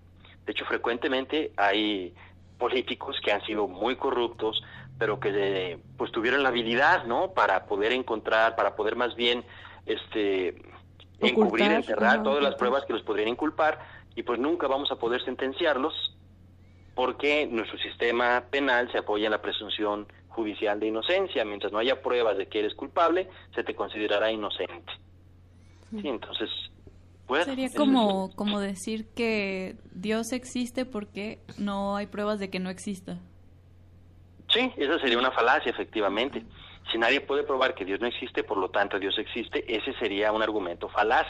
De 0.44 0.52
hecho, 0.52 0.64
frecuentemente 0.64 1.52
hay 1.56 2.14
políticos 2.58 3.16
que 3.24 3.32
han 3.32 3.42
sido 3.44 3.68
muy 3.68 3.96
corruptos, 3.96 4.62
pero 4.98 5.20
que 5.20 5.78
pues 5.96 6.10
tuvieron 6.12 6.42
la 6.42 6.48
habilidad, 6.48 7.04
¿no? 7.04 7.32
Para 7.32 7.66
poder 7.66 7.92
encontrar, 7.92 8.56
para 8.56 8.74
poder 8.74 8.96
más 8.96 9.14
bien 9.14 9.44
este 9.86 10.60
encubrir, 11.20 11.70
encerrar 11.72 12.22
todas 12.22 12.42
las 12.42 12.54
pruebas 12.56 12.84
que 12.84 12.92
los 12.92 13.02
podrían 13.02 13.28
inculpar 13.28 13.78
y 14.14 14.22
pues 14.22 14.38
nunca 14.38 14.66
vamos 14.66 14.90
a 14.90 14.96
poder 14.96 15.24
sentenciarlos 15.24 15.94
porque 16.94 17.46
nuestro 17.46 17.78
sistema 17.78 18.44
penal 18.50 18.90
se 18.90 18.98
apoya 18.98 19.26
en 19.26 19.32
la 19.32 19.40
presunción 19.40 20.08
judicial 20.28 20.80
de 20.80 20.88
inocencia. 20.88 21.44
Mientras 21.44 21.72
no 21.72 21.78
haya 21.78 22.02
pruebas 22.02 22.36
de 22.36 22.48
que 22.48 22.58
eres 22.58 22.74
culpable, 22.74 23.28
se 23.54 23.62
te 23.62 23.76
considerará 23.76 24.32
inocente. 24.32 24.92
Sí, 25.90 26.08
entonces 26.08 26.50
Sería 27.44 27.68
como, 27.76 28.30
como 28.34 28.58
decir 28.58 29.06
que 29.14 29.76
Dios 29.92 30.32
existe 30.32 30.86
porque 30.86 31.40
no 31.58 31.96
hay 31.96 32.06
pruebas 32.06 32.38
de 32.38 32.48
que 32.48 32.58
no 32.58 32.70
exista. 32.70 33.18
Sí, 34.52 34.72
esa 34.76 34.98
sería 34.98 35.18
una 35.18 35.30
falacia, 35.30 35.70
efectivamente. 35.70 36.42
Si 36.90 36.96
nadie 36.96 37.20
puede 37.20 37.42
probar 37.42 37.74
que 37.74 37.84
Dios 37.84 38.00
no 38.00 38.06
existe, 38.06 38.42
por 38.44 38.56
lo 38.56 38.70
tanto 38.70 38.98
Dios 38.98 39.18
existe, 39.18 39.62
ese 39.68 39.92
sería 39.98 40.32
un 40.32 40.42
argumento 40.42 40.88
falaz, 40.88 41.26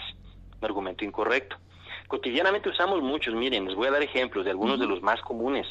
un 0.60 0.64
argumento 0.64 1.04
incorrecto. 1.04 1.56
Cotidianamente 2.06 2.68
usamos 2.68 3.02
muchos, 3.02 3.34
miren, 3.34 3.66
les 3.66 3.74
voy 3.74 3.88
a 3.88 3.90
dar 3.90 4.02
ejemplos 4.02 4.44
de 4.44 4.52
algunos 4.52 4.78
de 4.78 4.86
los 4.86 5.02
más 5.02 5.20
comunes. 5.20 5.66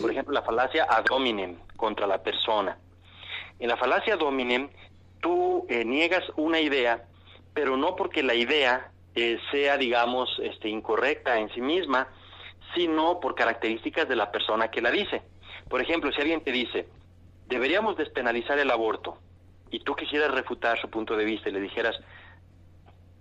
Por 0.00 0.10
ejemplo, 0.10 0.34
la 0.34 0.42
falacia 0.42 0.84
ad 0.84 1.06
hominem, 1.10 1.56
contra 1.76 2.06
la 2.06 2.22
persona. 2.22 2.78
En 3.58 3.68
la 3.68 3.76
falacia 3.76 4.14
ad 4.14 4.22
hominem, 4.22 4.68
tú 5.20 5.66
eh, 5.68 5.84
niegas 5.84 6.22
una 6.36 6.60
idea, 6.60 7.04
pero 7.54 7.76
no 7.76 7.96
porque 7.96 8.22
la 8.22 8.34
idea 8.34 8.91
eh, 9.14 9.38
sea, 9.50 9.76
digamos, 9.76 10.28
este, 10.42 10.68
incorrecta 10.68 11.38
en 11.38 11.52
sí 11.54 11.60
misma, 11.60 12.08
sino 12.74 13.20
por 13.20 13.34
características 13.34 14.08
de 14.08 14.16
la 14.16 14.30
persona 14.30 14.70
que 14.70 14.80
la 14.80 14.90
dice. 14.90 15.22
Por 15.68 15.80
ejemplo, 15.80 16.10
si 16.12 16.20
alguien 16.20 16.42
te 16.42 16.52
dice, 16.52 16.88
deberíamos 17.46 17.96
despenalizar 17.96 18.58
el 18.58 18.70
aborto, 18.70 19.18
y 19.72 19.80
tú 19.80 19.96
quisieras 19.96 20.30
refutar 20.30 20.78
su 20.80 20.88
punto 20.88 21.16
de 21.16 21.24
vista 21.24 21.48
y 21.48 21.52
le 21.52 21.60
dijeras, 21.60 21.98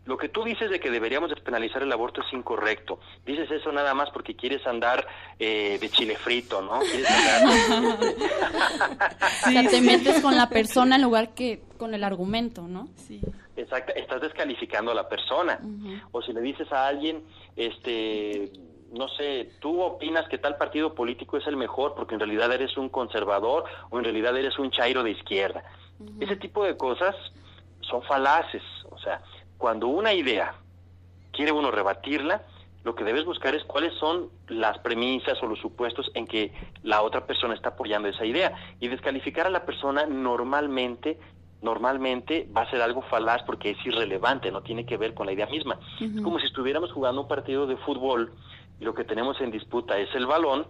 lo 0.05 0.17
que 0.17 0.29
tú 0.29 0.43
dices 0.43 0.71
de 0.71 0.79
que 0.79 0.89
deberíamos 0.89 1.29
despenalizar 1.29 1.83
el 1.83 1.91
aborto 1.91 2.21
es 2.21 2.33
incorrecto. 2.33 2.99
Dices 3.25 3.51
eso 3.51 3.71
nada 3.71 3.93
más 3.93 4.09
porque 4.09 4.35
quieres 4.35 4.65
andar 4.65 5.07
eh, 5.37 5.77
de 5.79 5.89
chile 5.89 6.15
frito, 6.15 6.61
¿no? 6.61 6.79
te 9.69 9.81
metes 9.81 10.21
con 10.21 10.35
la 10.35 10.49
persona 10.49 10.95
en 10.95 11.03
lugar 11.03 11.33
que 11.33 11.61
con 11.77 11.93
el 11.93 12.03
argumento, 12.03 12.67
¿no? 12.67 12.87
Sí. 12.95 13.21
Exacto, 13.55 13.93
estás 13.95 14.21
descalificando 14.21 14.91
a 14.91 14.95
la 14.95 15.07
persona. 15.07 15.59
O 16.11 16.21
si 16.21 16.33
le 16.33 16.41
dices 16.41 16.71
a 16.71 16.87
alguien, 16.87 17.23
este, 17.55 18.51
no 18.91 19.07
sé, 19.09 19.51
tú 19.59 19.81
opinas 19.81 20.27
que 20.29 20.37
tal 20.37 20.57
partido 20.57 20.95
político 20.95 21.37
es 21.37 21.45
el 21.47 21.57
mejor 21.57 21.93
porque 21.95 22.15
en 22.15 22.19
realidad 22.21 22.51
eres 22.51 22.75
un 22.77 22.89
conservador 22.89 23.65
o 23.89 23.97
en 23.99 24.03
realidad 24.03 24.35
eres 24.35 24.57
un 24.57 24.71
chairo 24.71 25.03
de 25.03 25.11
izquierda. 25.11 25.63
Ese 26.19 26.35
tipo 26.35 26.63
de 26.63 26.75
cosas 26.75 27.15
son 27.81 28.01
falaces. 28.03 28.63
O 28.89 28.97
sea, 28.97 29.21
cuando 29.61 29.87
una 29.87 30.11
idea 30.11 30.55
quiere 31.31 31.51
uno 31.51 31.69
rebatirla, 31.69 32.41
lo 32.83 32.95
que 32.95 33.03
debes 33.03 33.25
buscar 33.25 33.53
es 33.53 33.63
cuáles 33.63 33.93
son 33.99 34.29
las 34.47 34.79
premisas 34.79 35.37
o 35.43 35.45
los 35.45 35.59
supuestos 35.59 36.09
en 36.15 36.25
que 36.25 36.51
la 36.81 37.03
otra 37.03 37.27
persona 37.27 37.53
está 37.53 37.69
apoyando 37.69 38.07
esa 38.07 38.25
idea. 38.25 38.53
Y 38.79 38.87
descalificar 38.87 39.45
a 39.45 39.51
la 39.51 39.63
persona 39.63 40.07
normalmente 40.07 41.19
normalmente 41.61 42.47
va 42.57 42.63
a 42.63 42.71
ser 42.71 42.81
algo 42.81 43.03
falaz 43.03 43.43
porque 43.43 43.69
es 43.69 43.85
irrelevante, 43.85 44.51
no 44.51 44.63
tiene 44.63 44.83
que 44.83 44.97
ver 44.97 45.13
con 45.13 45.27
la 45.27 45.33
idea 45.33 45.45
misma. 45.45 45.77
Es 45.99 46.23
como 46.23 46.39
si 46.39 46.47
estuviéramos 46.47 46.91
jugando 46.91 47.21
un 47.21 47.27
partido 47.27 47.67
de 47.67 47.77
fútbol 47.77 48.33
y 48.79 48.83
lo 48.83 48.95
que 48.95 49.03
tenemos 49.03 49.39
en 49.41 49.51
disputa 49.51 49.99
es 49.99 50.09
el 50.15 50.25
balón 50.25 50.65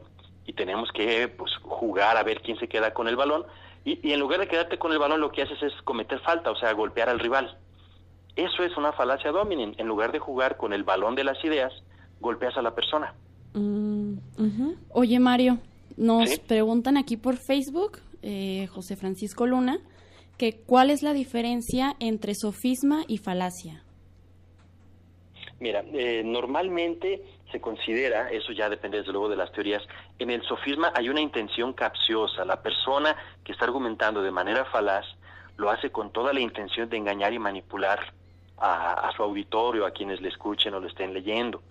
y 0.45 0.51
tenemos 0.51 0.91
que 0.91 1.29
pues, 1.29 1.49
jugar 1.61 2.17
a 2.17 2.23
ver 2.23 2.41
quién 2.41 2.59
se 2.59 2.67
queda 2.67 2.93
con 2.93 3.07
el 3.07 3.15
balón 3.15 3.45
y, 3.85 4.11
en 4.11 4.19
lugar 4.19 4.41
de 4.41 4.49
quedarte 4.49 4.77
con 4.77 4.91
el 4.91 4.99
balón 4.99 5.21
lo 5.21 5.31
que 5.31 5.43
haces 5.43 5.63
es 5.63 5.71
cometer 5.83 6.19
falta, 6.19 6.51
o 6.51 6.57
sea, 6.57 6.73
golpear 6.73 7.07
al 7.07 7.19
rival. 7.19 7.57
Eso 8.35 8.63
es 8.63 8.75
una 8.77 8.93
falacia 8.93 9.31
dominant. 9.31 9.79
En 9.79 9.87
lugar 9.87 10.11
de 10.11 10.19
jugar 10.19 10.57
con 10.57 10.73
el 10.73 10.83
balón 10.83 11.15
de 11.15 11.23
las 11.23 11.43
ideas, 11.43 11.73
golpeas 12.19 12.57
a 12.57 12.61
la 12.61 12.73
persona. 12.73 13.13
Mm, 13.53 14.13
Oye, 14.89 15.19
Mario, 15.19 15.57
nos 15.97 16.39
preguntan 16.39 16.97
aquí 16.97 17.17
por 17.17 17.35
Facebook, 17.35 17.99
eh, 18.21 18.67
José 18.67 18.95
Francisco 18.95 19.45
Luna, 19.45 19.79
cuál 20.65 20.89
es 20.89 21.03
la 21.03 21.13
diferencia 21.13 21.95
entre 21.99 22.33
sofisma 22.33 23.03
y 23.07 23.17
falacia. 23.17 23.83
Mira, 25.59 25.83
eh, 25.93 26.23
normalmente 26.25 27.23
se 27.51 27.61
considera, 27.61 28.31
eso 28.31 28.51
ya 28.51 28.67
depende 28.69 28.97
desde 28.97 29.11
luego 29.11 29.29
de 29.29 29.35
las 29.35 29.51
teorías, 29.51 29.83
en 30.17 30.31
el 30.31 30.41
sofisma 30.43 30.91
hay 30.95 31.09
una 31.09 31.21
intención 31.21 31.73
capciosa. 31.73 32.45
La 32.45 32.63
persona 32.63 33.15
que 33.43 33.51
está 33.51 33.65
argumentando 33.65 34.23
de 34.23 34.31
manera 34.31 34.65
falaz 34.65 35.05
lo 35.57 35.69
hace 35.69 35.91
con 35.91 36.11
toda 36.11 36.33
la 36.33 36.39
intención 36.39 36.89
de 36.89 36.97
engañar 36.97 37.33
y 37.33 37.39
manipular 37.39 38.13
a, 38.57 38.93
a 39.07 39.11
su 39.13 39.23
auditorio, 39.23 39.85
a 39.85 39.91
quienes 39.91 40.21
le 40.21 40.29
escuchen 40.29 40.73
o 40.73 40.79
lo 40.79 40.87
estén 40.87 41.13
leyendo. 41.13 41.61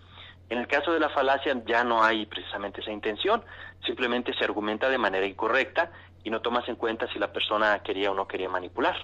En 0.48 0.58
el 0.58 0.66
caso 0.66 0.92
de 0.92 0.98
la 0.98 1.08
falacia 1.10 1.62
ya 1.64 1.84
no 1.84 2.02
hay 2.02 2.26
precisamente 2.26 2.80
esa 2.80 2.90
intención, 2.90 3.42
simplemente 3.86 4.34
se 4.34 4.44
argumenta 4.44 4.88
de 4.88 4.98
manera 4.98 5.24
incorrecta 5.24 5.92
y 6.24 6.30
no 6.30 6.40
tomas 6.40 6.68
en 6.68 6.74
cuenta 6.74 7.06
si 7.12 7.18
la 7.18 7.32
persona 7.32 7.78
quería 7.82 8.10
o 8.10 8.14
no 8.14 8.26
quería 8.26 8.48
manipular. 8.48 8.96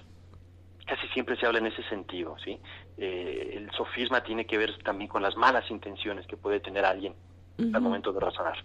Casi 0.85 1.07
siempre 1.09 1.37
se 1.37 1.45
habla 1.45 1.59
en 1.59 1.67
ese 1.67 1.83
sentido, 1.83 2.35
¿sí? 2.43 2.59
Eh, 2.97 3.53
el 3.55 3.71
sofisma 3.71 4.23
tiene 4.23 4.45
que 4.45 4.57
ver 4.57 4.77
también 4.83 5.07
con 5.07 5.21
las 5.21 5.35
malas 5.35 5.69
intenciones 5.71 6.27
que 6.27 6.37
puede 6.37 6.59
tener 6.59 6.85
alguien 6.85 7.13
al 7.73 7.81
momento 7.81 8.13
de 8.13 8.19
razonar. 8.19 8.57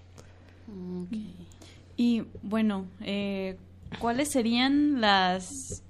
Y 1.97 2.25
bueno, 2.43 2.87
eh, 3.01 3.57
¿cuáles 3.99 4.31
serían 4.31 5.01
las 5.01 5.83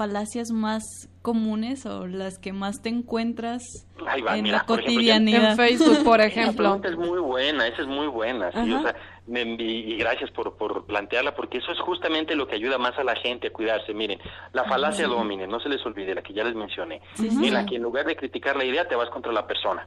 falacias 0.00 0.50
más 0.50 1.10
comunes 1.20 1.84
o 1.84 2.06
las 2.06 2.38
que 2.38 2.54
más 2.54 2.80
te 2.80 2.88
encuentras 2.88 3.86
en 4.34 4.50
la 4.50 4.64
cotidianidad? 4.64 5.50
en 5.50 5.56
Facebook, 5.58 6.02
por 6.04 6.20
ejemplo. 6.22 6.76
Esa 6.76 6.88
es 6.88 6.96
muy 6.96 7.18
buena, 7.18 7.66
esa 7.66 7.82
es 7.82 7.86
muy 7.86 8.06
buena. 8.06 8.50
¿sí? 8.50 8.72
O 8.72 8.80
sea, 8.80 8.96
y, 9.28 9.98
gracias 9.98 10.30
por, 10.30 10.56
por 10.56 10.86
plantearla, 10.86 11.34
porque 11.34 11.58
eso 11.58 11.70
es 11.70 11.78
justamente 11.80 12.34
lo 12.34 12.48
que 12.48 12.54
ayuda 12.54 12.78
más 12.78 12.98
a 12.98 13.04
la 13.04 13.14
gente 13.14 13.48
a 13.48 13.52
cuidarse. 13.52 13.92
Miren, 13.92 14.18
la 14.54 14.64
falacia 14.64 15.06
domine, 15.06 15.46
no 15.46 15.60
se 15.60 15.68
les 15.68 15.84
olvide, 15.84 16.14
la 16.14 16.22
que 16.22 16.32
ya 16.32 16.44
les 16.44 16.54
mencioné, 16.54 17.02
en 17.18 17.52
la 17.52 17.66
que 17.66 17.76
en 17.76 17.82
lugar 17.82 18.06
de 18.06 18.16
criticar 18.16 18.56
la 18.56 18.64
idea 18.64 18.88
te 18.88 18.96
vas 18.96 19.10
contra 19.10 19.32
la 19.32 19.46
persona. 19.46 19.86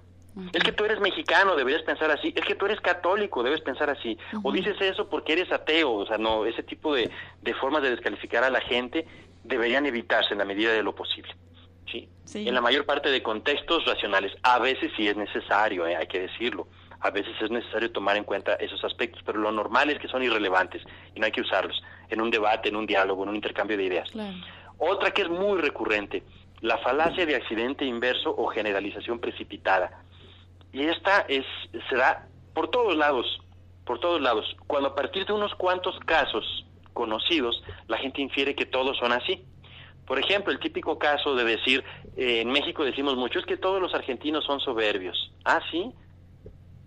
Es 0.51 0.63
que 0.63 0.71
tú 0.71 0.83
eres 0.83 0.99
mexicano, 0.99 1.55
deberías 1.55 1.83
pensar 1.83 2.11
así. 2.11 2.33
Es 2.35 2.45
que 2.45 2.55
tú 2.55 2.65
eres 2.65 2.81
católico, 2.81 3.43
debes 3.43 3.61
pensar 3.61 3.89
así. 3.89 4.17
O 4.41 4.51
dices 4.51 4.75
eso 4.79 5.07
porque 5.07 5.33
eres 5.33 5.51
ateo. 5.51 5.93
O 5.93 6.05
sea, 6.05 6.17
no, 6.17 6.45
ese 6.45 6.63
tipo 6.63 6.93
de, 6.93 7.09
de 7.41 7.53
formas 7.55 7.83
de 7.83 7.91
descalificar 7.91 8.43
a 8.43 8.49
la 8.49 8.61
gente 8.61 9.05
deberían 9.43 9.85
evitarse 9.85 10.33
en 10.33 10.39
la 10.39 10.45
medida 10.45 10.71
de 10.71 10.83
lo 10.83 10.95
posible. 10.95 11.35
¿sí? 11.85 12.09
En 12.33 12.53
la 12.53 12.61
mayor 12.61 12.85
parte 12.85 13.09
de 13.09 13.21
contextos 13.21 13.85
racionales. 13.85 14.31
A 14.43 14.59
veces 14.59 14.91
sí 14.95 15.07
es 15.07 15.15
necesario, 15.15 15.85
¿eh? 15.85 15.95
hay 15.95 16.07
que 16.07 16.21
decirlo. 16.21 16.67
A 16.99 17.09
veces 17.11 17.33
es 17.41 17.51
necesario 17.51 17.91
tomar 17.91 18.15
en 18.15 18.23
cuenta 18.23 18.53
esos 18.55 18.83
aspectos, 18.83 19.21
pero 19.25 19.39
lo 19.39 19.51
normal 19.51 19.89
es 19.89 19.99
que 19.99 20.07
son 20.07 20.23
irrelevantes 20.23 20.81
y 21.13 21.19
no 21.19 21.25
hay 21.25 21.31
que 21.33 21.41
usarlos 21.41 21.81
en 22.09 22.21
un 22.21 22.31
debate, 22.31 22.69
en 22.69 22.77
un 22.77 22.85
diálogo, 22.85 23.23
en 23.23 23.29
un 23.29 23.35
intercambio 23.35 23.75
de 23.75 23.83
ideas. 23.83 24.09
Otra 24.77 25.11
que 25.11 25.23
es 25.23 25.29
muy 25.29 25.59
recurrente, 25.59 26.23
la 26.61 26.77
falacia 26.77 27.25
de 27.25 27.35
accidente 27.35 27.83
inverso 27.83 28.33
o 28.35 28.47
generalización 28.47 29.19
precipitada. 29.19 30.01
Y 30.71 30.83
esta 30.83 31.25
es, 31.27 31.45
se 31.89 31.95
da 31.95 32.25
por 32.53 32.71
todos 32.71 32.95
lados, 32.95 33.41
por 33.85 33.99
todos 33.99 34.21
lados. 34.21 34.55
Cuando 34.65 34.89
a 34.89 34.95
partir 34.95 35.25
de 35.25 35.33
unos 35.33 35.53
cuantos 35.55 35.99
casos 36.05 36.65
conocidos, 36.93 37.63
la 37.87 37.97
gente 37.97 38.21
infiere 38.21 38.55
que 38.55 38.65
todos 38.65 38.97
son 38.97 39.11
así. 39.11 39.45
Por 40.05 40.19
ejemplo, 40.19 40.51
el 40.51 40.59
típico 40.59 40.99
caso 40.99 41.35
de 41.35 41.45
decir, 41.45 41.83
eh, 42.17 42.41
en 42.41 42.51
México 42.51 42.83
decimos 42.83 43.15
mucho, 43.15 43.39
es 43.39 43.45
que 43.45 43.57
todos 43.57 43.81
los 43.81 43.93
argentinos 43.93 44.43
son 44.45 44.59
soberbios. 44.59 45.31
Ah, 45.45 45.61
sí. 45.71 45.93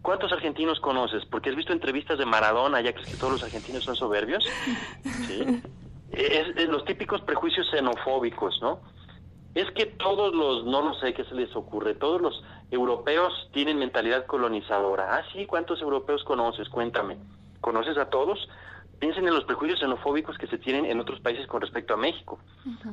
¿Cuántos 0.02 0.30
argentinos 0.32 0.78
conoces? 0.80 1.24
Porque 1.24 1.50
has 1.50 1.56
visto 1.56 1.72
entrevistas 1.72 2.18
de 2.18 2.26
Maradona, 2.26 2.80
ya 2.80 2.92
crees 2.92 3.08
que 3.08 3.16
todos 3.16 3.32
los 3.32 3.42
argentinos 3.42 3.84
son 3.84 3.96
soberbios. 3.96 4.44
¿Sí? 5.26 5.62
es, 6.12 6.68
los 6.68 6.84
típicos 6.84 7.20
prejuicios 7.22 7.68
xenofóbicos, 7.70 8.60
¿no? 8.60 8.80
Es 9.54 9.70
que 9.72 9.86
todos 9.86 10.34
los, 10.34 10.64
no 10.64 10.82
lo 10.82 10.94
sé 10.94 11.14
qué 11.14 11.24
se 11.24 11.34
les 11.34 11.54
ocurre, 11.56 11.94
todos 11.94 12.20
los 12.20 12.44
europeos 12.70 13.32
tienen 13.52 13.78
mentalidad 13.78 14.26
colonizadora. 14.26 15.16
Ah, 15.16 15.22
sí, 15.32 15.46
¿cuántos 15.46 15.80
europeos 15.80 16.22
conoces? 16.24 16.68
Cuéntame. 16.68 17.16
¿Conoces 17.60 17.96
a 17.96 18.10
todos? 18.10 18.48
Piensen 18.98 19.28
en 19.28 19.34
los 19.34 19.44
prejuicios 19.44 19.80
xenofóbicos 19.80 20.38
que 20.38 20.46
se 20.46 20.58
tienen 20.58 20.86
en 20.86 21.00
otros 21.00 21.20
países 21.20 21.46
con 21.46 21.60
respecto 21.60 21.94
a 21.94 21.96
México. 21.96 22.38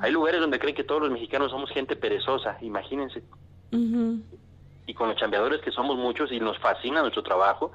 Hay 0.01 0.11
lugares 0.11 0.41
donde 0.41 0.59
creen 0.59 0.75
que 0.75 0.83
todos 0.83 1.01
los 1.01 1.11
mexicanos 1.11 1.51
somos 1.51 1.69
gente 1.71 1.95
perezosa, 1.95 2.57
imagínense. 2.61 3.23
Y 4.85 4.93
con 4.93 5.07
los 5.07 5.17
chambeadores 5.17 5.61
que 5.61 5.71
somos 5.71 5.97
muchos 5.97 6.31
y 6.31 6.39
nos 6.39 6.57
fascina 6.59 7.01
nuestro 7.01 7.23
trabajo, 7.23 7.71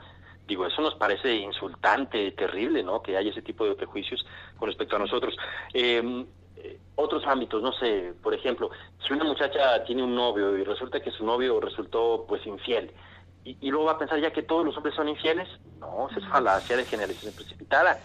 digo, 0.46 0.66
eso 0.66 0.82
nos 0.82 0.94
parece 0.94 1.36
insultante, 1.36 2.32
terrible, 2.32 2.82
¿no? 2.82 3.02
Que 3.02 3.16
haya 3.16 3.30
ese 3.30 3.42
tipo 3.42 3.64
de 3.64 3.74
prejuicios 3.74 4.24
con 4.58 4.68
respecto 4.68 4.96
a 4.96 4.98
nosotros. 4.98 5.36
Eh, 5.72 6.26
eh, 6.56 6.78
otros 6.96 7.24
ámbitos, 7.26 7.62
no 7.62 7.72
sé, 7.72 8.12
por 8.22 8.34
ejemplo, 8.34 8.70
si 9.06 9.12
una 9.12 9.24
muchacha 9.24 9.84
tiene 9.84 10.02
un 10.02 10.14
novio 10.14 10.56
y 10.56 10.64
resulta 10.64 11.00
que 11.00 11.12
su 11.12 11.24
novio 11.24 11.60
resultó 11.60 12.24
pues 12.28 12.44
infiel, 12.46 12.90
y, 13.60 13.70
luego 13.70 13.86
va 13.86 13.92
a 13.92 13.98
pensar 13.98 14.20
ya 14.20 14.32
que 14.32 14.42
todos 14.42 14.64
los 14.64 14.76
hombres 14.76 14.94
son 14.94 15.08
infieles, 15.08 15.48
no, 15.78 16.08
eso 16.10 16.18
es 16.18 16.26
falacia 16.26 16.76
de 16.76 16.84
generalización 16.84 17.34
precipitada. 17.34 17.98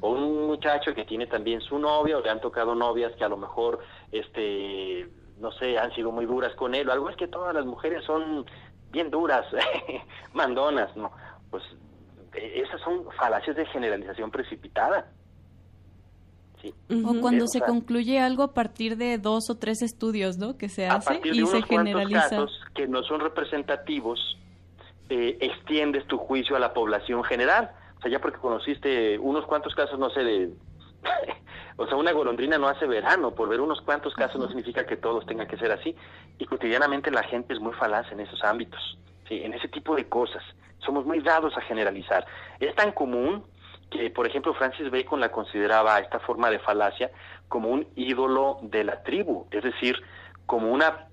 O 0.00 0.10
un 0.10 0.46
muchacho 0.46 0.94
que 0.94 1.04
tiene 1.04 1.26
también 1.26 1.60
su 1.60 1.78
novia, 1.78 2.18
o 2.18 2.20
le 2.20 2.30
han 2.30 2.40
tocado 2.40 2.74
novias 2.74 3.12
que 3.16 3.24
a 3.24 3.28
lo 3.28 3.36
mejor, 3.36 3.80
este, 4.12 5.08
no 5.38 5.50
sé, 5.52 5.78
han 5.78 5.92
sido 5.94 6.12
muy 6.12 6.26
duras 6.26 6.54
con 6.54 6.74
él, 6.74 6.88
o 6.88 6.92
algo 6.92 7.10
es 7.10 7.16
que 7.16 7.26
todas 7.26 7.54
las 7.54 7.66
mujeres 7.66 8.04
son 8.04 8.46
bien 8.90 9.10
duras, 9.10 9.46
mandonas, 10.34 10.94
no, 10.96 11.10
pues 11.50 11.64
e, 12.34 12.60
esas 12.60 12.80
son 12.82 13.06
falacias 13.18 13.56
de 13.56 13.66
generalización 13.66 14.30
precipitada. 14.30 15.10
O 16.90 17.20
cuando 17.20 17.46
se 17.46 17.60
concluye 17.60 18.18
algo 18.18 18.42
a 18.42 18.52
partir 18.52 18.96
de 18.96 19.18
dos 19.18 19.50
o 19.50 19.56
tres 19.56 19.82
estudios, 19.82 20.36
¿no? 20.38 20.56
Que 20.56 20.68
se 20.68 20.86
hace 20.86 21.20
y 21.24 21.46
se 21.46 21.62
generaliza. 21.62 22.28
Casos 22.28 22.60
que 22.74 22.88
no 22.88 23.02
son 23.04 23.20
representativos, 23.20 24.36
eh, 25.08 25.38
extiendes 25.40 26.06
tu 26.06 26.18
juicio 26.18 26.56
a 26.56 26.58
la 26.58 26.72
población 26.74 27.22
general. 27.24 27.70
O 27.98 28.00
sea, 28.00 28.10
ya 28.10 28.20
porque 28.20 28.38
conociste 28.38 29.18
unos 29.18 29.46
cuantos 29.46 29.74
casos, 29.74 29.98
no 29.98 30.10
sé, 30.10 30.24
de... 30.24 30.50
o 31.76 31.86
sea, 31.86 31.96
una 31.96 32.12
golondrina 32.12 32.58
no 32.58 32.68
hace 32.68 32.86
verano. 32.86 33.34
Por 33.34 33.48
ver 33.48 33.60
unos 33.60 33.80
cuantos 33.80 34.14
casos 34.14 34.40
no 34.40 34.48
significa 34.48 34.86
que 34.86 34.96
todos 34.96 35.26
tengan 35.26 35.46
que 35.46 35.56
ser 35.56 35.72
así. 35.72 35.94
Y 36.38 36.46
cotidianamente 36.46 37.10
la 37.10 37.22
gente 37.22 37.54
es 37.54 37.60
muy 37.60 37.72
falaz 37.74 38.10
en 38.12 38.20
esos 38.20 38.42
ámbitos, 38.44 38.98
¿sí? 39.28 39.42
en 39.42 39.54
ese 39.54 39.68
tipo 39.68 39.94
de 39.94 40.08
cosas. 40.08 40.42
Somos 40.78 41.06
muy 41.06 41.20
dados 41.20 41.56
a 41.56 41.62
generalizar. 41.62 42.26
Es 42.60 42.74
tan 42.74 42.92
común 42.92 43.44
que, 43.90 44.10
por 44.10 44.26
ejemplo, 44.26 44.54
Francis 44.54 44.90
Bacon 44.90 45.20
la 45.20 45.30
consideraba 45.30 45.98
esta 45.98 46.18
forma 46.20 46.50
de 46.50 46.58
falacia 46.58 47.10
como 47.48 47.68
un 47.68 47.86
ídolo 47.94 48.58
de 48.62 48.84
la 48.84 49.02
tribu, 49.02 49.46
es 49.50 49.62
decir, 49.62 49.96
como 50.46 50.72
una 50.72 51.06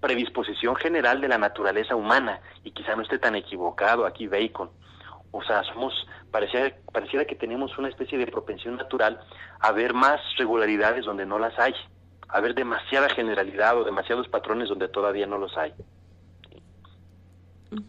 predisposición 0.00 0.76
general 0.76 1.20
de 1.20 1.28
la 1.28 1.38
naturaleza 1.38 1.96
humana, 1.96 2.40
y 2.64 2.70
quizá 2.70 2.94
no 2.94 3.02
esté 3.02 3.18
tan 3.18 3.34
equivocado 3.34 4.06
aquí 4.06 4.26
Bacon. 4.26 4.70
O 5.30 5.42
sea, 5.42 5.62
somos, 5.64 5.92
pareciera, 6.30 6.74
pareciera 6.92 7.24
que 7.24 7.34
tenemos 7.34 7.76
una 7.78 7.88
especie 7.88 8.16
de 8.18 8.26
propensión 8.26 8.76
natural 8.76 9.20
a 9.60 9.72
ver 9.72 9.92
más 9.92 10.20
regularidades 10.36 11.04
donde 11.04 11.26
no 11.26 11.38
las 11.38 11.58
hay, 11.58 11.74
a 12.28 12.40
ver 12.40 12.54
demasiada 12.54 13.08
generalidad 13.10 13.76
o 13.78 13.84
demasiados 13.84 14.28
patrones 14.28 14.68
donde 14.68 14.88
todavía 14.88 15.26
no 15.26 15.38
los 15.38 15.56
hay. 15.56 15.74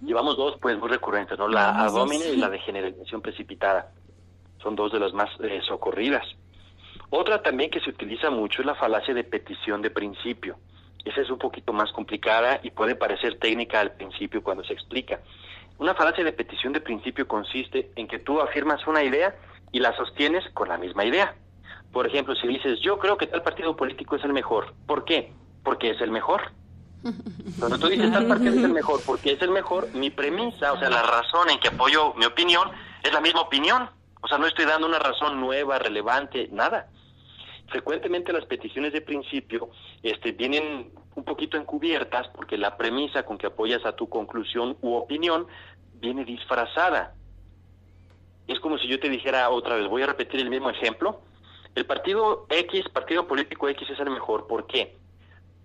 Llevamos 0.01 0.35
dos, 0.35 0.57
pues, 0.61 0.77
muy 0.77 0.89
recurrentes, 0.89 1.37
¿no? 1.37 1.47
La 1.47 1.69
abómine 1.69 2.29
y 2.33 2.37
la 2.37 2.49
de 2.49 2.59
generalización 2.59 3.21
precipitada 3.21 3.91
son 4.61 4.75
dos 4.75 4.91
de 4.91 4.99
las 4.99 5.13
más 5.13 5.29
eh, 5.41 5.61
socorridas. 5.65 6.25
Otra 7.09 7.41
también 7.41 7.69
que 7.69 7.79
se 7.79 7.89
utiliza 7.89 8.29
mucho 8.29 8.61
es 8.61 8.65
la 8.65 8.75
falacia 8.75 9.13
de 9.13 9.23
petición 9.23 9.81
de 9.81 9.89
principio. 9.89 10.57
Esa 11.05 11.21
es 11.21 11.29
un 11.29 11.37
poquito 11.37 11.73
más 11.73 11.91
complicada 11.91 12.59
y 12.63 12.71
puede 12.71 12.95
parecer 12.95 13.39
técnica 13.39 13.79
al 13.79 13.91
principio 13.91 14.43
cuando 14.43 14.63
se 14.63 14.73
explica. 14.73 15.19
Una 15.77 15.95
falacia 15.95 16.23
de 16.23 16.33
petición 16.33 16.73
de 16.73 16.81
principio 16.81 17.27
consiste 17.27 17.91
en 17.95 18.07
que 18.07 18.19
tú 18.19 18.41
afirmas 18.41 18.85
una 18.85 19.03
idea 19.03 19.35
y 19.71 19.79
la 19.79 19.95
sostienes 19.95 20.43
con 20.53 20.67
la 20.67 20.77
misma 20.77 21.05
idea. 21.05 21.35
Por 21.91 22.05
ejemplo, 22.05 22.35
si 22.35 22.47
dices, 22.47 22.79
yo 22.81 22.99
creo 22.99 23.17
que 23.17 23.27
tal 23.27 23.41
partido 23.41 23.75
político 23.75 24.15
es 24.15 24.23
el 24.23 24.33
mejor. 24.33 24.73
¿Por 24.85 25.05
qué? 25.05 25.31
Porque 25.63 25.91
es 25.91 26.01
el 26.01 26.11
mejor. 26.11 26.51
Cuando 27.57 27.79
tú 27.79 27.87
dices 27.87 28.11
tal 28.11 28.27
partido 28.27 28.53
es 28.55 28.63
el 28.63 28.73
mejor 28.73 28.99
porque 29.05 29.31
es 29.31 29.41
el 29.41 29.51
mejor, 29.51 29.87
mi 29.93 30.09
premisa, 30.09 30.73
o 30.73 30.79
sea, 30.79 30.89
la 30.89 31.01
razón 31.01 31.49
en 31.49 31.59
que 31.59 31.69
apoyo 31.69 32.13
mi 32.15 32.25
opinión, 32.25 32.69
es 33.03 33.13
la 33.13 33.21
misma 33.21 33.41
opinión. 33.41 33.89
O 34.21 34.27
sea, 34.27 34.37
no 34.37 34.47
estoy 34.47 34.65
dando 34.65 34.85
una 34.85 34.99
razón 34.99 35.39
nueva, 35.39 35.79
relevante, 35.79 36.49
nada. 36.51 36.87
Frecuentemente 37.69 38.33
las 38.33 38.45
peticiones 38.45 38.93
de 38.93 39.01
principio 39.01 39.69
este, 40.01 40.31
vienen 40.31 40.91
un 41.15 41.23
poquito 41.23 41.57
encubiertas 41.57 42.27
porque 42.29 42.57
la 42.57 42.77
premisa 42.77 43.23
con 43.23 43.37
que 43.37 43.47
apoyas 43.47 43.85
a 43.85 43.95
tu 43.95 44.09
conclusión 44.09 44.77
u 44.81 44.93
opinión 44.93 45.47
viene 45.95 46.25
disfrazada. 46.25 47.13
Es 48.47 48.59
como 48.59 48.77
si 48.79 48.87
yo 48.87 48.99
te 48.99 49.09
dijera 49.09 49.49
otra 49.49 49.75
vez, 49.75 49.87
voy 49.87 50.01
a 50.01 50.07
repetir 50.07 50.39
el 50.39 50.49
mismo 50.49 50.69
ejemplo. 50.69 51.21
El 51.75 51.85
partido 51.85 52.47
X, 52.49 52.89
partido 52.89 53.27
político 53.27 53.69
X 53.69 53.87
es 53.89 53.99
el 53.99 54.09
mejor. 54.09 54.47
¿Por 54.47 54.65
qué? 54.65 54.97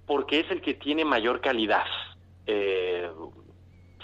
Porque 0.07 0.41
es 0.41 0.51
el 0.51 0.61
que 0.61 0.75
tiene 0.75 1.05
mayor 1.05 1.41
calidad. 1.41 1.87
Eh, 2.47 3.11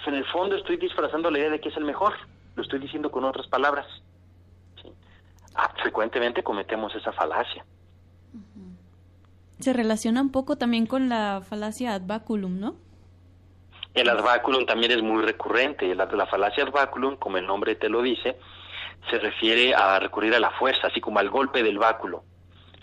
en 0.07 0.15
el 0.15 0.25
fondo 0.27 0.57
estoy 0.57 0.79
disfrazando 0.79 1.31
la 1.31 1.39
idea 1.39 1.51
de 1.51 1.61
que 1.61 1.69
es 1.69 1.77
el 1.77 1.85
mejor. 1.85 2.15
Lo 2.55 2.63
estoy 2.63 2.79
diciendo 2.79 3.11
con 3.11 3.25
otras 3.25 3.47
palabras. 3.49 3.87
Ah, 5.55 5.71
frecuentemente 5.83 6.43
cometemos 6.43 6.95
esa 6.95 7.13
falacia. 7.13 7.65
Se 9.59 9.73
relaciona 9.73 10.23
un 10.23 10.31
poco 10.31 10.57
también 10.57 10.87
con 10.87 11.09
la 11.09 11.43
falacia 11.47 11.95
ad 11.95 12.03
baculum, 12.07 12.59
¿no? 12.59 12.77
El 13.95 14.09
ad 14.09 14.23
baculum 14.23 14.65
también 14.67 14.93
es 14.93 15.03
muy 15.03 15.23
recurrente. 15.23 15.95
La, 15.95 16.07
la 16.07 16.27
falacia 16.27 16.65
ad 16.65 16.73
baculum, 16.73 17.17
como 17.17 17.37
el 17.39 17.47
nombre 17.47 17.75
te 17.75 17.89
lo 17.89 18.03
dice, 18.03 18.39
se 19.11 19.19
refiere 19.19 19.75
a 19.75 19.99
recurrir 19.99 20.35
a 20.35 20.41
la 20.41 20.51
fuerza, 20.53 20.87
así 20.87 21.01
como 21.01 21.19
al 21.19 21.31
golpe 21.31 21.63
del 21.63 21.79
báculo. 21.79 22.25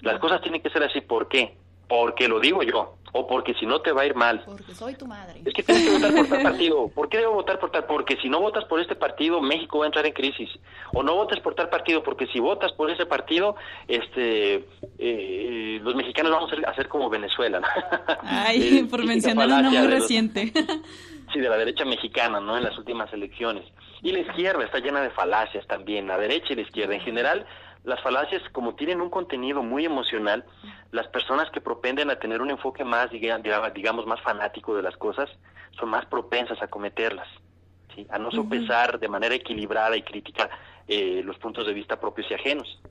Las 0.01 0.19
cosas 0.19 0.41
tienen 0.41 0.61
que 0.61 0.69
ser 0.69 0.83
así, 0.83 1.01
¿por 1.01 1.27
qué? 1.27 1.57
Porque 1.87 2.27
lo 2.27 2.39
digo 2.39 2.61
yo. 2.63 2.97
O 3.14 3.28
porque 3.28 3.53
si 3.55 3.66
no 3.66 3.82
te 3.82 3.91
va 3.91 4.01
a 4.01 4.05
ir 4.05 4.16
mal. 4.16 4.43
Porque 4.45 4.74
soy 4.74 4.95
tu 4.95 5.08
madre. 5.08 5.41
Es 5.45 5.53
que 5.53 5.64
tienes 5.64 5.86
que 5.86 5.93
votar 5.93 6.14
por 6.14 6.28
tal 6.28 6.43
partido. 6.51 6.88
¿Por 6.89 7.10
qué 7.10 7.18
debo 7.18 7.34
votar 7.34 7.60
por 7.60 7.72
tal? 7.72 7.86
Porque 7.86 8.18
si 8.18 8.30
no 8.30 8.39
votas 8.39 8.66
por 8.66 8.80
este 8.80 8.95
partido, 8.95 9.41
México 9.41 9.80
va 9.80 9.86
a 9.86 9.88
entrar 9.88 10.05
en 10.05 10.14
crisis. 10.14 10.49
O 10.93 11.03
no 11.03 11.16
votas 11.16 11.39
por 11.39 11.55
tal 11.55 11.70
partido, 11.70 12.03
porque 12.03 12.28
si 12.28 12.39
votas 12.39 12.72
por 12.74 12.89
ese 12.89 13.05
partido, 13.05 13.55
este, 13.88 14.66
eh, 14.97 15.80
los 15.82 15.95
mexicanos 15.95 16.32
vamos 16.32 16.51
a 16.51 16.76
ser, 16.76 16.88
como 16.88 17.10
Venezuela. 17.10 17.62
Ay, 18.24 18.84
por 18.91 19.05
mencionar 19.05 19.47
una 19.47 19.70
muy 19.70 19.88
reciente. 19.88 20.51
sí, 21.34 21.39
de 21.39 21.49
la 21.49 21.58
derecha 21.58 21.86
mexicana, 21.86 22.39
¿no? 22.39 22.58
En 22.58 22.64
las 22.64 22.78
últimas 22.78 23.12
elecciones. 23.14 23.64
Y 24.01 24.12
la 24.12 24.20
izquierda 24.20 24.64
está 24.64 24.80
llena 24.80 25.01
de 25.01 25.10
falacias 25.10 25.66
también, 25.66 26.08
la 26.08 26.18
derecha 26.18 26.53
y 26.53 26.55
la 26.55 26.62
izquierda. 26.62 26.93
En 26.93 27.01
general, 27.01 27.45
las 27.88 28.01
falacias, 28.01 28.43
como 28.51 28.75
tienen 28.75 28.99
un 28.99 29.09
contenido 29.09 29.63
muy 29.63 29.85
emocional, 29.85 30.43
las 30.91 31.07
personas 31.07 31.49
que 31.51 31.61
propenden 31.61 32.09
a 32.09 32.19
tener 32.19 32.41
un 32.41 32.49
enfoque 32.49 32.83
más, 32.83 33.09
digamos, 33.11 34.05
más 34.05 34.21
fanático 34.21 34.75
de 34.75 34.81
las 34.81 34.97
cosas, 34.97 35.29
son 35.79 35.88
más 35.88 36.05
propensas 36.05 36.61
a 36.61 36.67
cometerlas, 36.67 37.29
¿sí? 37.95 38.05
a 38.09 38.19
no 38.19 38.29
sopesar 38.29 38.99
de 38.99 39.07
manera 39.07 39.35
equilibrada 39.35 39.95
y 39.95 40.01
crítica 40.01 40.49
eh, 40.85 41.21
los 41.23 41.38
puntos 41.38 41.65
de 41.65 41.73
vista 41.73 41.97
propios 41.97 42.29
y 42.29 42.33
ajenos. 42.33 42.81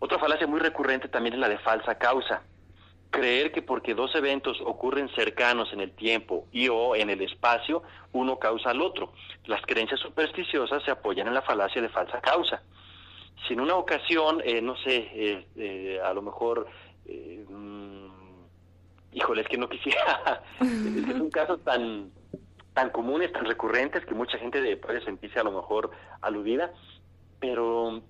Otra 0.00 0.18
falacia 0.18 0.48
muy 0.48 0.58
recurrente 0.58 1.06
también 1.06 1.34
es 1.34 1.40
la 1.40 1.48
de 1.48 1.58
falsa 1.58 1.94
causa. 1.96 2.42
Creer 3.10 3.52
que 3.52 3.62
porque 3.62 3.94
dos 3.94 4.12
eventos 4.16 4.60
ocurren 4.60 5.08
cercanos 5.10 5.72
en 5.72 5.80
el 5.80 5.92
tiempo 5.92 6.48
y 6.50 6.68
o 6.68 6.96
en 6.96 7.10
el 7.10 7.22
espacio, 7.22 7.84
uno 8.12 8.40
causa 8.40 8.70
al 8.70 8.82
otro. 8.82 9.12
Las 9.44 9.62
creencias 9.62 10.00
supersticiosas 10.00 10.82
se 10.82 10.90
apoyan 10.90 11.28
en 11.28 11.34
la 11.34 11.42
falacia 11.42 11.80
de 11.80 11.88
falsa 11.88 12.20
causa 12.20 12.60
si 13.46 13.54
en 13.54 13.60
una 13.60 13.76
ocasión, 13.76 14.40
eh, 14.44 14.60
no 14.60 14.76
sé, 14.76 15.08
eh, 15.12 15.46
eh, 15.56 16.00
a 16.02 16.12
lo 16.14 16.22
mejor, 16.22 16.66
mm, 17.06 18.06
híjole, 19.12 19.42
es 19.42 19.48
que 19.48 19.58
no 19.58 19.68
quisiera, 19.68 20.42
es 20.60 21.04
que 21.04 21.12
son 21.12 21.30
casos 21.30 21.62
tan, 21.62 22.10
tan 22.74 22.90
comunes, 22.90 23.32
tan 23.32 23.44
recurrentes, 23.44 24.04
que 24.04 24.14
mucha 24.14 24.38
gente 24.38 24.76
puede 24.76 25.00
sentirse 25.02 25.38
a 25.38 25.44
lo 25.44 25.52
mejor 25.52 25.90
aludida, 26.22 26.72
pero 27.38 28.02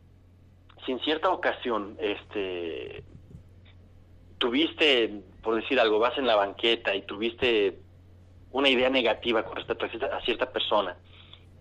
si 0.85 0.93
en 0.93 1.01
cierta 1.01 1.31
ocasión, 1.31 1.97
este, 2.01 3.05
tuviste, 4.39 5.23
por 5.43 5.57
decir 5.57 5.81
algo, 5.81 5.99
vas 5.99 6.17
en 6.19 6.27
la 6.27 6.37
banqueta 6.37 6.95
y 6.95 7.03
tuviste 7.03 7.79
una 8.53 8.69
idea 8.69 8.89
negativa 8.89 9.45
con 9.45 9.57
respecto 9.57 9.87
a 9.87 10.21
cierta 10.23 10.51
persona, 10.51 10.97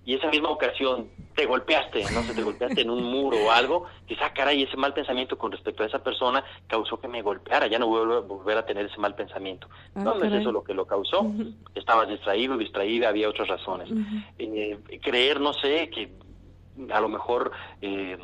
y 0.05 0.13
esa 0.13 0.29
misma 0.29 0.49
ocasión 0.49 1.09
te 1.35 1.45
golpeaste, 1.45 2.03
no 2.13 2.23
sé, 2.23 2.33
te 2.33 2.43
golpeaste 2.43 2.81
en 2.81 2.89
un 2.89 3.03
muro 3.03 3.37
o 3.45 3.51
algo, 3.51 3.85
dices, 4.07 4.23
ah, 4.25 4.31
caray, 4.33 4.63
ese 4.63 4.77
mal 4.77 4.93
pensamiento 4.93 5.37
con 5.37 5.51
respecto 5.51 5.83
a 5.83 5.87
esa 5.87 5.99
persona 5.99 6.43
causó 6.67 6.97
que 6.99 7.09
me 7.09 7.21
golpeara, 7.21 7.67
ya 7.67 7.77
no 7.77 7.87
voy 7.87 8.01
a 8.01 8.19
volver 8.19 8.57
a 8.57 8.65
tener 8.65 8.85
ese 8.85 8.97
mal 8.99 9.15
pensamiento. 9.15 9.67
Ah, 9.95 10.03
no, 10.03 10.23
es 10.23 10.31
eso 10.31 10.51
lo 10.51 10.63
que 10.63 10.73
lo 10.73 10.85
causó, 10.85 11.29
estabas 11.73 12.07
distraído, 12.07 12.57
distraída, 12.57 13.09
había 13.09 13.27
otras 13.27 13.49
razones. 13.49 13.89
Eh, 14.37 14.79
creer, 15.01 15.41
no 15.41 15.53
sé, 15.53 15.89
que 15.89 16.09
a 16.91 16.99
lo 16.99 17.09
mejor... 17.09 17.51
Eh, 17.81 18.17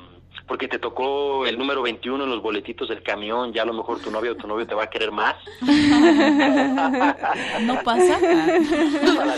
porque 0.47 0.68
te 0.68 0.80
tocó 0.80 1.45
el 1.45 1.58
número 1.58 1.82
21 1.82 2.24
en 2.24 2.30
los 2.30 2.41
boletitos 2.41 2.89
del 2.89 3.04
camión, 3.04 3.54
ya 3.54 3.64
a 3.64 3.66
lo 3.66 3.74
mejor 3.74 3.99
tu 3.99 4.12
novio 4.12 4.34
o 4.34 4.36
tu 4.36 4.47
novio 4.47 4.66
te 4.66 4.76
va 4.76 4.84
a 4.84 4.89
querer 4.89 5.12
más. 5.12 5.36
¿No 7.62 7.82
pasa? 7.84 8.18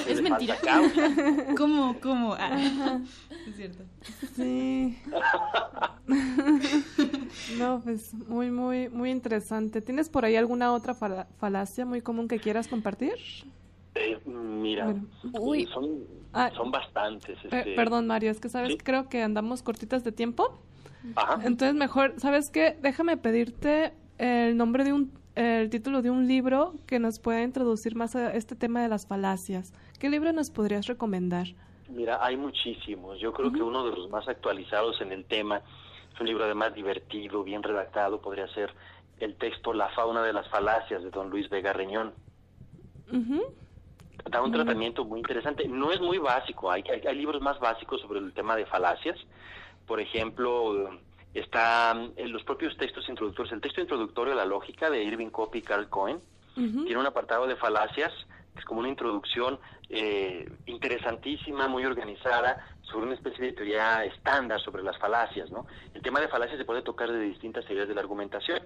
es 0.08 0.22
mentira. 0.22 0.58
¿Cómo? 1.58 1.96
¿Cómo? 2.02 2.36
Ah. 2.40 3.00
Es 3.48 3.58
cierto. 3.58 3.84
Sí. 4.38 4.98
No, 7.58 7.82
pues 7.84 8.14
muy, 8.14 8.52
muy, 8.52 8.88
muy 8.88 9.12
interesante. 9.12 9.82
¿Tienes 9.82 10.08
por 10.08 10.24
ahí 10.24 10.38
alguna 10.38 10.72
otra 10.72 10.94
falacia 10.94 11.86
muy 11.86 12.02
común 12.02 12.30
que 12.30 12.40
quieras 12.40 12.70
compartir? 12.70 13.16
Eh, 14.14 14.30
mira, 14.30 14.94
son, 15.74 16.04
ah. 16.34 16.52
son 16.56 16.72
bastantes. 16.72 17.38
Este... 17.44 17.76
perdón, 17.76 18.08
Mario, 18.08 18.32
es 18.32 18.40
que 18.40 18.50
sabes, 18.50 18.78
creo 18.84 19.10
que 19.10 19.22
andamos 19.22 19.64
cortitas 19.64 20.04
de 20.04 20.12
tiempo. 20.12 20.60
Entonces, 21.44 21.76
mejor, 21.76 22.14
¿sabes 22.18 22.50
qué? 22.50 22.78
Déjame 22.82 23.18
pedirte 23.18 23.94
el 24.18 24.56
nombre 24.56 24.84
de 24.84 24.94
un, 24.94 25.12
el 25.36 25.70
título 25.70 26.02
de 26.02 26.10
un 26.10 26.28
libro 26.28 26.76
que 26.88 27.00
nos 27.00 27.20
pueda 27.20 27.42
introducir 27.42 27.96
más 27.96 28.16
a 28.16 28.34
este 28.34 28.56
tema 28.56 28.82
de 28.82 28.88
las 28.88 29.06
falacias. 29.06 29.74
¿Qué 30.00 30.10
libro 30.10 30.32
nos 30.32 30.50
podrías 30.50 30.88
recomendar? 30.88 31.48
Mira, 31.90 32.24
hay 32.26 32.38
muchísimos. 32.38 33.20
Yo 33.20 33.34
creo 33.34 33.52
que 33.52 33.62
uno 33.62 33.84
de 33.86 33.96
los 33.96 34.10
más 34.10 34.28
actualizados 34.28 35.02
en 35.02 35.12
el 35.12 35.26
tema 35.26 35.62
es 36.14 36.22
un 36.22 36.28
libro 36.28 36.46
además 36.46 36.74
divertido, 36.74 37.44
bien 37.44 37.64
redactado, 37.64 38.22
podría 38.22 38.48
ser 38.50 38.74
el 39.20 39.36
texto 39.36 39.74
La 39.74 39.90
fauna 39.90 40.22
de 40.24 40.34
las 40.34 40.48
falacias 40.50 41.04
de 41.04 41.10
don 41.10 41.30
Luis 41.30 41.50
Vega 41.50 41.74
Reñón. 41.74 42.14
Da 44.30 44.42
un 44.42 44.52
tratamiento 44.52 45.04
muy 45.06 45.20
interesante. 45.20 45.68
No 45.68 45.92
es 45.92 46.00
muy 46.00 46.18
básico, 46.18 46.72
hay, 46.72 46.84
hay 46.84 47.16
libros 47.16 47.42
más 47.42 47.60
básicos 47.60 48.02
sobre 48.02 48.20
el 48.20 48.34
tema 48.34 48.56
de 48.56 48.66
falacias, 48.66 49.18
por 49.86 50.00
ejemplo, 50.00 50.92
están 51.34 52.14
en 52.16 52.32
los 52.32 52.44
propios 52.44 52.78
textos 52.78 53.08
introductorios. 53.10 53.54
El 53.54 53.62
texto 53.62 53.82
introductorio 53.82 54.34
a 54.34 54.38
la 54.38 54.46
lógica 54.46 54.90
de 54.90 55.04
Irving 55.04 55.30
Copy 55.30 55.60
y 55.60 55.62
Carl 55.62 55.90
Cohen 55.90 56.20
tiene 56.56 56.98
un 56.98 57.06
apartado 57.06 57.48
de 57.48 57.56
falacias, 57.56 58.12
que 58.54 58.60
es 58.60 58.66
como 58.66 58.80
una 58.80 58.90
introducción 58.90 59.60
eh, 59.90 60.48
interesantísima, 60.68 61.68
muy 61.68 61.84
organizada, 61.84 62.68
sobre 62.84 63.08
una 63.08 63.16
especie 63.16 63.46
de 63.46 63.54
teoría 63.54 64.06
estándar 64.06 64.62
sobre 64.62 64.84
las 64.84 64.98
falacias. 65.00 65.50
¿no? 65.50 65.66
El 65.96 66.04
tema 66.04 66.20
de 66.20 66.28
falacias 66.28 66.60
se 66.60 66.66
puede 66.66 66.84
tocar 66.84 67.12
de 67.12 67.20
distintas 67.20 67.66
teorías 67.66 67.88
de 67.88 67.96
la 67.96 68.02
argumentación. 68.02 68.60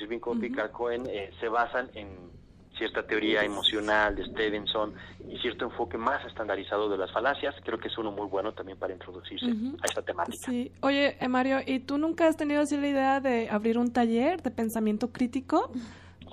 Irving 0.00 0.20
Copy 0.20 0.46
y 0.46 0.52
Carl 0.52 0.70
Cohen 0.70 1.06
eh, 1.08 1.32
se 1.40 1.48
basan 1.48 1.90
en 1.94 2.30
cierta 2.76 3.06
teoría 3.06 3.44
emocional 3.44 4.14
de 4.16 4.24
Stevenson 4.26 4.94
y 5.28 5.38
cierto 5.38 5.66
enfoque 5.66 5.96
más 5.96 6.24
estandarizado 6.24 6.88
de 6.88 6.98
las 6.98 7.10
falacias, 7.12 7.54
creo 7.64 7.78
que 7.78 7.88
es 7.88 7.98
uno 7.98 8.10
muy 8.10 8.26
bueno 8.26 8.52
también 8.52 8.78
para 8.78 8.92
introducirse 8.92 9.46
a 9.46 9.86
esta 9.86 10.02
temática. 10.02 10.50
Sí. 10.50 10.72
Oye, 10.80 11.16
eh, 11.20 11.28
Mario, 11.28 11.58
¿y 11.66 11.80
tú 11.80 11.98
nunca 11.98 12.26
has 12.26 12.36
tenido 12.36 12.62
así 12.62 12.76
la 12.76 12.88
idea 12.88 13.20
de 13.20 13.48
abrir 13.48 13.78
un 13.78 13.92
taller 13.92 14.42
de 14.42 14.50
pensamiento 14.50 15.12
crítico? 15.12 15.70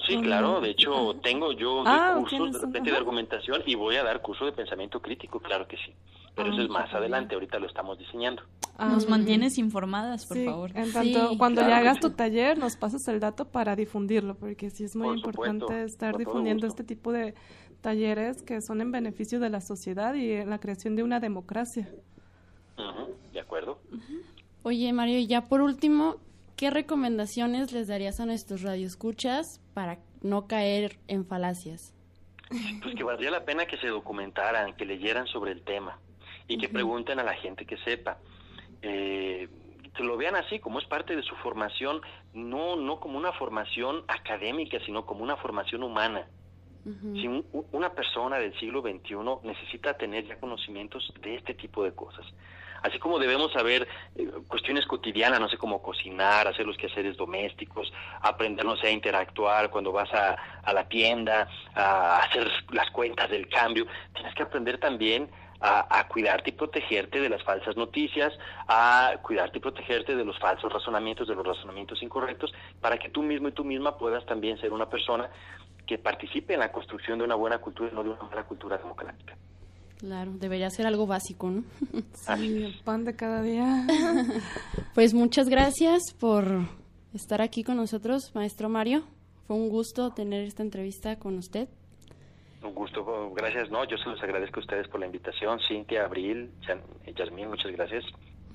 Sí, 0.07 0.19
claro, 0.21 0.61
de 0.61 0.71
hecho 0.71 1.15
tengo 1.21 1.51
yo 1.51 1.83
ah, 1.85 2.15
cursos 2.17 2.53
de 2.53 2.59
repente 2.59 2.91
de 2.91 2.97
argumentación 2.97 3.61
y 3.65 3.75
voy 3.75 3.97
a 3.97 4.03
dar 4.03 4.21
curso 4.21 4.45
de 4.45 4.51
pensamiento 4.51 4.99
crítico, 4.99 5.39
claro 5.39 5.67
que 5.67 5.77
sí. 5.77 5.93
Pero 6.35 6.53
eso 6.53 6.61
es 6.61 6.69
ah, 6.69 6.73
más 6.73 6.93
adelante, 6.93 7.35
ahorita 7.35 7.59
lo 7.59 7.67
estamos 7.67 7.97
diseñando. 7.97 8.43
nos 8.79 9.09
mantienes 9.09 9.57
informadas, 9.57 10.25
por 10.25 10.43
favor. 10.43 10.71
En 10.75 10.91
tanto, 10.93 11.37
cuando 11.37 11.61
ya 11.61 11.77
hagas 11.77 11.99
tu 11.99 12.11
taller, 12.11 12.57
nos 12.57 12.77
pasas 12.77 13.07
el 13.07 13.19
dato 13.19 13.45
para 13.45 13.75
difundirlo, 13.75 14.35
porque 14.35 14.69
sí 14.69 14.85
es 14.85 14.95
muy 14.95 15.17
importante 15.17 15.83
estar 15.83 16.17
difundiendo 16.17 16.67
este 16.67 16.83
tipo 16.83 17.11
de 17.11 17.35
talleres 17.81 18.43
que 18.43 18.61
son 18.61 18.79
en 18.81 18.91
beneficio 18.91 19.39
de 19.39 19.49
la 19.49 19.59
sociedad 19.59 20.13
y 20.13 20.31
en 20.31 20.49
la 20.49 20.59
creación 20.59 20.95
de 20.95 21.03
una 21.03 21.19
democracia. 21.19 21.89
de 23.33 23.39
acuerdo. 23.39 23.79
Oye, 24.63 24.93
Mario, 24.93 25.17
y 25.17 25.27
ya 25.27 25.41
por 25.41 25.61
último, 25.61 26.17
¿qué 26.55 26.69
recomendaciones 26.69 27.73
les 27.73 27.87
darías 27.87 28.19
a 28.19 28.25
nuestros 28.25 28.61
radioescuchas 28.61 29.59
para 29.73 29.99
no 30.21 30.47
caer 30.47 30.99
en 31.07 31.25
falacias? 31.25 31.93
Pues 32.83 32.95
que 32.95 33.03
valdría 33.03 33.31
la 33.31 33.43
pena 33.43 33.65
que 33.65 33.77
se 33.77 33.87
documentaran, 33.87 34.75
que 34.75 34.85
leyeran 34.85 35.25
sobre 35.27 35.51
el 35.51 35.63
tema 35.63 35.97
y 36.51 36.57
que 36.57 36.67
pregunten 36.67 37.17
a 37.19 37.23
la 37.23 37.33
gente 37.33 37.65
que 37.65 37.77
sepa. 37.77 38.17
Eh, 38.81 39.47
que 39.95 40.03
lo 40.03 40.17
vean 40.17 40.35
así, 40.35 40.59
como 40.59 40.79
es 40.79 40.85
parte 40.85 41.15
de 41.15 41.23
su 41.23 41.35
formación, 41.35 42.01
no, 42.33 42.75
no 42.75 42.99
como 42.99 43.17
una 43.17 43.31
formación 43.33 44.03
académica, 44.07 44.77
sino 44.85 45.05
como 45.05 45.23
una 45.23 45.37
formación 45.37 45.83
humana. 45.83 46.27
Si 46.83 47.27
una 47.71 47.91
persona 47.91 48.39
del 48.39 48.57
siglo 48.59 48.81
XXI 48.81 49.15
necesita 49.43 49.93
tener 49.97 50.25
ya 50.25 50.39
conocimientos 50.39 51.13
de 51.21 51.35
este 51.35 51.53
tipo 51.53 51.83
de 51.83 51.93
cosas. 51.93 52.25
Así 52.81 52.97
como 52.97 53.19
debemos 53.19 53.53
saber 53.53 53.87
eh, 54.15 54.31
cuestiones 54.47 54.87
cotidianas, 54.87 55.39
no 55.39 55.47
sé, 55.47 55.57
cómo 55.57 55.83
cocinar, 55.83 56.47
hacer 56.47 56.65
los 56.65 56.77
quehaceres 56.77 57.15
domésticos, 57.17 57.93
aprender, 58.21 58.65
no 58.65 58.75
sé, 58.77 58.87
a 58.87 58.91
interactuar 58.91 59.69
cuando 59.69 59.91
vas 59.91 60.11
a, 60.11 60.35
a 60.63 60.73
la 60.73 60.89
tienda, 60.89 61.47
a 61.75 62.17
hacer 62.23 62.49
las 62.71 62.89
cuentas 62.89 63.29
del 63.29 63.47
cambio, 63.47 63.85
tienes 64.15 64.33
que 64.33 64.41
aprender 64.41 64.79
también 64.79 65.29
a, 65.61 66.07
cuidarte 66.07 66.49
y 66.49 66.53
protegerte 66.53 67.19
de 67.19 67.29
las 67.29 67.43
falsas 67.43 67.77
noticias, 67.77 68.33
a 68.67 69.13
cuidarte 69.21 69.59
y 69.59 69.61
protegerte 69.61 70.15
de 70.15 70.25
los 70.25 70.37
falsos 70.39 70.71
razonamientos, 70.73 71.27
de 71.27 71.35
los 71.35 71.45
razonamientos 71.45 72.01
incorrectos, 72.01 72.51
para 72.79 72.97
que 72.97 73.09
tú 73.09 73.21
mismo 73.21 73.49
y 73.49 73.51
tú 73.51 73.63
misma 73.63 73.97
puedas 73.97 74.25
también 74.25 74.59
ser 74.59 74.73
una 74.73 74.89
persona 74.89 75.29
que 75.85 75.97
participe 75.97 76.53
en 76.53 76.61
la 76.61 76.71
construcción 76.71 77.19
de 77.19 77.25
una 77.25 77.35
buena 77.35 77.59
cultura 77.59 77.89
y 77.91 77.95
no 77.95 78.03
de 78.03 78.09
una 78.09 78.23
mala 78.23 78.43
cultura 78.43 78.77
democrática. 78.77 79.35
Claro, 79.99 80.31
debería 80.33 80.69
ser 80.71 80.87
algo 80.87 81.05
básico, 81.05 81.51
¿no? 81.51 81.63
sí, 82.13 82.63
el 82.63 82.79
pan 82.83 83.05
de 83.05 83.15
cada 83.15 83.43
día. 83.43 83.85
pues 84.95 85.13
muchas 85.13 85.47
gracias 85.47 86.13
por 86.19 86.45
estar 87.13 87.41
aquí 87.41 87.63
con 87.63 87.77
nosotros, 87.77 88.31
maestro 88.33 88.67
Mario. 88.67 89.03
Fue 89.45 89.55
un 89.55 89.69
gusto 89.69 90.11
tener 90.11 90.41
esta 90.41 90.63
entrevista 90.63 91.19
con 91.19 91.37
usted. 91.37 91.69
Un 92.63 92.75
gusto, 92.75 93.31
gracias. 93.33 93.71
No, 93.71 93.83
yo 93.85 93.97
se 93.97 94.09
los 94.09 94.21
agradezco 94.21 94.59
a 94.59 94.63
ustedes 94.63 94.87
por 94.87 94.99
la 94.99 95.07
invitación. 95.07 95.59
Cintia, 95.67 96.05
Abril, 96.05 96.51
Yasmín, 97.15 97.49
muchas 97.49 97.71
gracias. 97.71 98.03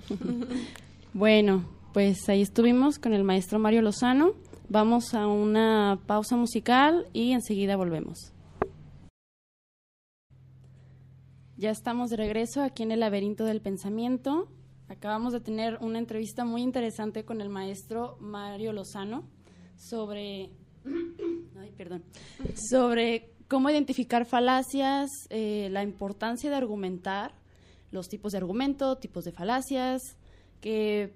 bueno, 1.12 1.64
pues 1.92 2.28
ahí 2.28 2.42
estuvimos 2.42 2.98
con 2.98 3.14
el 3.14 3.24
maestro 3.24 3.58
Mario 3.58 3.82
Lozano. 3.82 4.34
Vamos 4.68 5.14
a 5.14 5.26
una 5.26 5.98
pausa 6.06 6.36
musical 6.36 7.06
y 7.12 7.32
enseguida 7.32 7.76
volvemos. 7.76 8.32
Ya 11.56 11.70
estamos 11.70 12.10
de 12.10 12.16
regreso 12.16 12.62
aquí 12.62 12.82
en 12.82 12.92
el 12.92 13.00
laberinto 13.00 13.44
del 13.44 13.60
pensamiento. 13.60 14.48
Acabamos 14.88 15.32
de 15.32 15.40
tener 15.40 15.78
una 15.80 15.98
entrevista 15.98 16.44
muy 16.44 16.62
interesante 16.62 17.24
con 17.24 17.40
el 17.40 17.48
maestro 17.48 18.18
Mario 18.20 18.72
Lozano 18.72 19.24
sobre, 19.76 20.50
ay, 21.58 21.72
perdón, 21.76 22.04
sobre 22.70 23.35
cómo 23.48 23.70
identificar 23.70 24.26
falacias, 24.26 25.10
eh, 25.30 25.68
la 25.70 25.82
importancia 25.82 26.50
de 26.50 26.56
argumentar, 26.56 27.32
los 27.90 28.08
tipos 28.08 28.32
de 28.32 28.38
argumento, 28.38 28.96
tipos 28.96 29.24
de 29.24 29.32
falacias, 29.32 30.02
que 30.60 31.14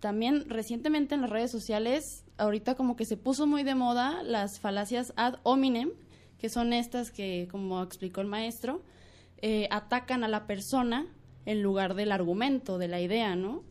también 0.00 0.48
recientemente 0.48 1.14
en 1.14 1.22
las 1.22 1.30
redes 1.30 1.50
sociales, 1.50 2.24
ahorita 2.38 2.74
como 2.74 2.96
que 2.96 3.04
se 3.04 3.16
puso 3.16 3.46
muy 3.46 3.64
de 3.64 3.74
moda 3.74 4.22
las 4.22 4.60
falacias 4.60 5.12
ad 5.16 5.36
hominem, 5.42 5.90
que 6.38 6.48
son 6.48 6.72
estas 6.72 7.10
que, 7.10 7.48
como 7.50 7.82
explicó 7.82 8.20
el 8.20 8.28
maestro, 8.28 8.82
eh, 9.42 9.68
atacan 9.70 10.24
a 10.24 10.28
la 10.28 10.46
persona 10.46 11.06
en 11.46 11.62
lugar 11.62 11.94
del 11.94 12.12
argumento, 12.12 12.78
de 12.78 12.88
la 12.88 13.00
idea, 13.00 13.34
¿no? 13.34 13.64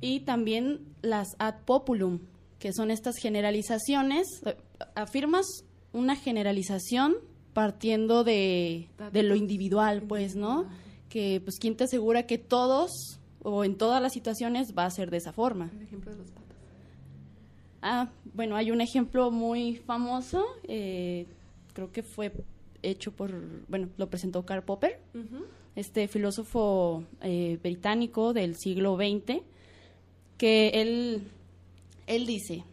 Y 0.00 0.20
también 0.20 0.94
las 1.02 1.36
ad 1.38 1.62
populum, 1.64 2.20
que 2.58 2.72
son 2.72 2.90
estas 2.90 3.16
generalizaciones. 3.16 4.26
Eh, 4.44 4.56
afirmas 4.94 5.64
una 5.98 6.16
generalización 6.16 7.16
partiendo 7.52 8.24
de, 8.24 8.88
de 9.12 9.22
lo 9.22 9.34
individual, 9.34 10.02
pues, 10.02 10.36
¿no? 10.36 10.66
Que, 11.08 11.40
pues, 11.42 11.58
¿quién 11.58 11.76
te 11.76 11.84
asegura 11.84 12.24
que 12.26 12.38
todos 12.38 13.18
o 13.42 13.64
en 13.64 13.76
todas 13.76 14.00
las 14.00 14.12
situaciones 14.12 14.74
va 14.76 14.84
a 14.84 14.90
ser 14.90 15.10
de 15.10 15.16
esa 15.16 15.32
forma? 15.32 15.70
El 15.74 15.82
ejemplo 15.82 16.12
de 16.12 16.18
los 16.18 16.30
patas. 16.30 16.56
Ah, 17.82 18.10
bueno, 18.34 18.56
hay 18.56 18.70
un 18.70 18.80
ejemplo 18.80 19.30
muy 19.30 19.76
famoso, 19.76 20.44
eh, 20.64 21.26
creo 21.72 21.92
que 21.92 22.02
fue 22.02 22.32
hecho 22.82 23.12
por, 23.12 23.32
bueno, 23.68 23.88
lo 23.96 24.08
presentó 24.08 24.44
Karl 24.44 24.62
Popper, 24.62 25.00
este 25.76 26.08
filósofo 26.08 27.04
eh, 27.22 27.58
británico 27.62 28.32
del 28.32 28.56
siglo 28.56 28.96
XX, 28.96 29.42
que 30.36 30.68
él, 30.74 31.22
él 32.06 32.26
dice, 32.26 32.64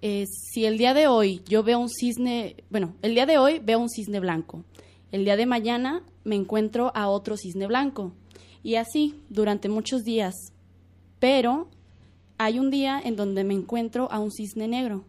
eh, 0.00 0.26
si 0.26 0.64
el 0.64 0.78
día 0.78 0.94
de 0.94 1.08
hoy 1.08 1.42
yo 1.48 1.62
veo 1.62 1.78
un 1.78 1.88
cisne, 1.88 2.56
bueno, 2.70 2.94
el 3.02 3.14
día 3.14 3.26
de 3.26 3.38
hoy 3.38 3.58
veo 3.58 3.78
un 3.78 3.88
cisne 3.88 4.20
blanco, 4.20 4.64
el 5.10 5.24
día 5.24 5.36
de 5.36 5.46
mañana 5.46 6.02
me 6.24 6.36
encuentro 6.36 6.92
a 6.94 7.08
otro 7.08 7.36
cisne 7.36 7.66
blanco, 7.66 8.12
y 8.62 8.76
así 8.76 9.14
durante 9.28 9.68
muchos 9.68 10.04
días, 10.04 10.34
pero 11.18 11.68
hay 12.38 12.58
un 12.58 12.70
día 12.70 13.00
en 13.02 13.16
donde 13.16 13.44
me 13.44 13.54
encuentro 13.54 14.10
a 14.12 14.20
un 14.20 14.30
cisne 14.30 14.68
negro. 14.68 15.04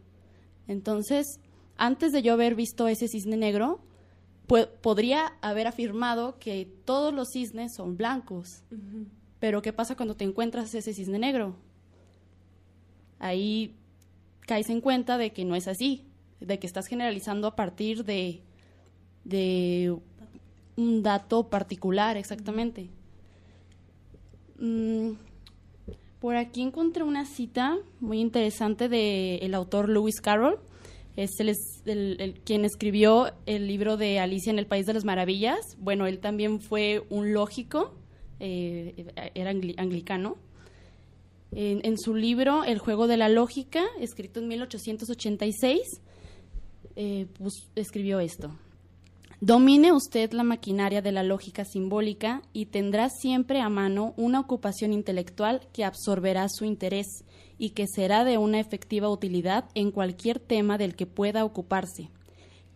Entonces, 0.68 1.40
antes 1.78 2.12
de 2.12 2.22
yo 2.22 2.34
haber 2.34 2.56
visto 2.56 2.88
ese 2.88 3.08
cisne 3.08 3.38
negro, 3.38 3.80
podría 4.82 5.34
haber 5.42 5.68
afirmado 5.68 6.40
que 6.40 6.68
todos 6.86 7.14
los 7.14 7.30
cisnes 7.32 7.74
son 7.76 7.98
blancos. 7.98 8.64
Pero 9.40 9.62
¿qué 9.62 9.72
pasa 9.74 9.96
cuando 9.96 10.16
te 10.16 10.26
encuentras 10.26 10.74
ese 10.74 10.94
cisne 10.94 11.20
negro? 11.20 11.56
Ahí 13.20 13.76
caes 14.50 14.72
en 14.72 14.82
cuenta 14.82 15.20
de 15.20 15.32
que 15.32 15.46
no 15.46 15.56
es 15.56 15.68
así, 15.68 16.08
de 16.40 16.58
que 16.58 16.66
estás 16.66 16.88
generalizando 16.88 17.46
a 17.46 17.56
partir 17.56 18.04
de, 18.04 18.42
de 19.24 19.96
un 20.76 21.04
dato 21.04 21.52
particular, 21.52 22.18
exactamente. 22.18 22.90
Mm, 24.58 25.12
por 26.20 26.36
aquí 26.36 26.64
encontré 26.64 27.04
una 27.04 27.26
cita 27.26 27.78
muy 28.00 28.20
interesante 28.20 28.90
del 28.90 29.44
el 29.44 29.54
autor 29.54 29.88
Lewis 29.88 30.20
Carroll, 30.20 30.58
es 31.16 31.40
el, 31.86 32.42
quien 32.44 32.66
escribió 32.66 33.32
el 33.46 33.68
libro 33.68 33.98
de 33.98 34.20
Alicia 34.20 34.50
en 34.50 34.58
el 34.58 34.66
País 34.66 34.88
de 34.88 34.94
las 34.94 35.06
Maravillas. 35.06 35.78
Bueno, 35.80 36.08
él 36.08 36.18
también 36.18 36.60
fue 36.60 37.04
un 37.12 37.34
lógico, 37.34 37.94
eh, 38.40 39.06
era 39.36 39.52
anglicano. 39.52 40.38
En, 41.52 41.98
su 41.98 42.14
libro 42.14 42.64
El 42.64 42.78
juego 42.78 43.08
de 43.08 43.18
la 43.18 43.28
lógica, 43.28 43.84
escrito 44.00 44.40
en 44.40 44.48
1886, 44.50 45.82
eh, 46.96 47.26
pues, 47.38 47.68
escribió 47.76 48.20
esto. 48.20 48.56
Domine 49.42 49.94
usted 49.94 50.34
la 50.34 50.44
maquinaria 50.44 51.02
de 51.02 51.14
la 51.14 51.24
lógica 51.24 51.64
simbólica 51.64 52.42
y 52.52 52.66
tendrá 52.66 53.10
siempre 53.10 53.62
a 53.62 53.70
mano 53.70 54.14
una 54.18 54.42
ocupación 54.42 54.92
intelectual 54.92 55.62
que 55.72 55.86
absorberá 55.86 56.48
su 56.50 56.66
interés 56.66 57.24
y 57.58 57.70
que 57.70 57.88
será 57.88 58.26
de 58.26 58.38
una 58.38 58.60
efectiva 58.60 59.10
utilidad 59.10 59.66
en 59.76 59.92
cualquier 59.92 60.40
tema 60.40 60.78
del 60.78 60.96
que 60.96 61.06
pueda 61.06 61.46
ocuparse. 61.46 62.10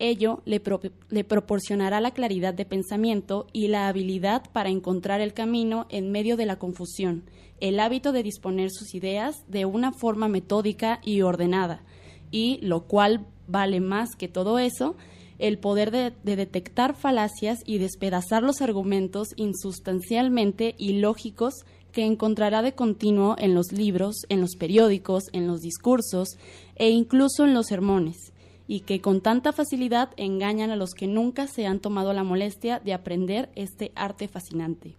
Ello 0.05 0.41
le, 0.43 0.59
proporcionará 0.59 2.01
la 2.01 2.11
claridad 2.11 2.53
de 2.53 2.65
pensamiento 2.65 3.47
y 3.53 3.69
la 3.69 3.87
habilidad 3.87 4.43
para 4.51 4.67
encontrar 4.67 5.21
el 5.21 5.33
camino 5.33 5.85
en 5.87 6.11
medio 6.11 6.35
de 6.35 6.45
la 6.45 6.59
confusión, 6.59 7.23
el 7.61 7.79
hábito 7.79 8.11
de 8.11 8.21
disponer 8.21 8.69
sus 8.69 8.95
ideas 8.95 9.45
de 9.47 9.63
una 9.63 9.93
forma 9.93 10.27
metódica 10.27 10.99
y 11.05 11.21
ordenada, 11.21 11.83
y, 12.31 12.59
lo 12.61 12.83
cual 12.83 13.25
vale 13.47 13.79
más 13.79 14.17
que 14.17 14.27
todo 14.27 14.59
eso, 14.59 14.97
el 15.39 15.57
poder 15.57 15.89
de, 15.89 16.11
detectar 16.35 16.97
falacias 16.97 17.59
y 17.65 17.77
despedazar 17.77 18.43
los 18.43 18.61
argumentos 18.61 19.29
insustancialmente 19.37 20.75
ilógicos 20.77 21.63
que 21.93 22.05
encontrará 22.05 22.61
de 22.61 22.73
continuo 22.73 23.35
en 23.37 23.53
los 23.53 23.71
libros, 23.71 24.25
en 24.27 24.41
los 24.41 24.57
periódicos, 24.57 25.25
en 25.31 25.47
los 25.47 25.61
discursos 25.61 26.37
e 26.75 26.89
incluso 26.89 27.45
en 27.45 27.53
los 27.53 27.67
sermones, 27.67 28.22
y 28.67 28.81
que 28.81 29.01
con 29.01 29.21
tanta 29.21 29.51
facilidad 29.51 30.11
engañan 30.17 30.71
a 30.71 30.75
los 30.75 30.91
que 30.93 31.07
nunca 31.07 31.47
se 31.47 31.65
han 31.65 31.79
tomado 31.79 32.13
la 32.13 32.23
molestia 32.23 32.79
de 32.79 32.93
aprender 32.93 33.49
este 33.55 33.91
arte 33.95 34.27
fascinante. 34.27 34.95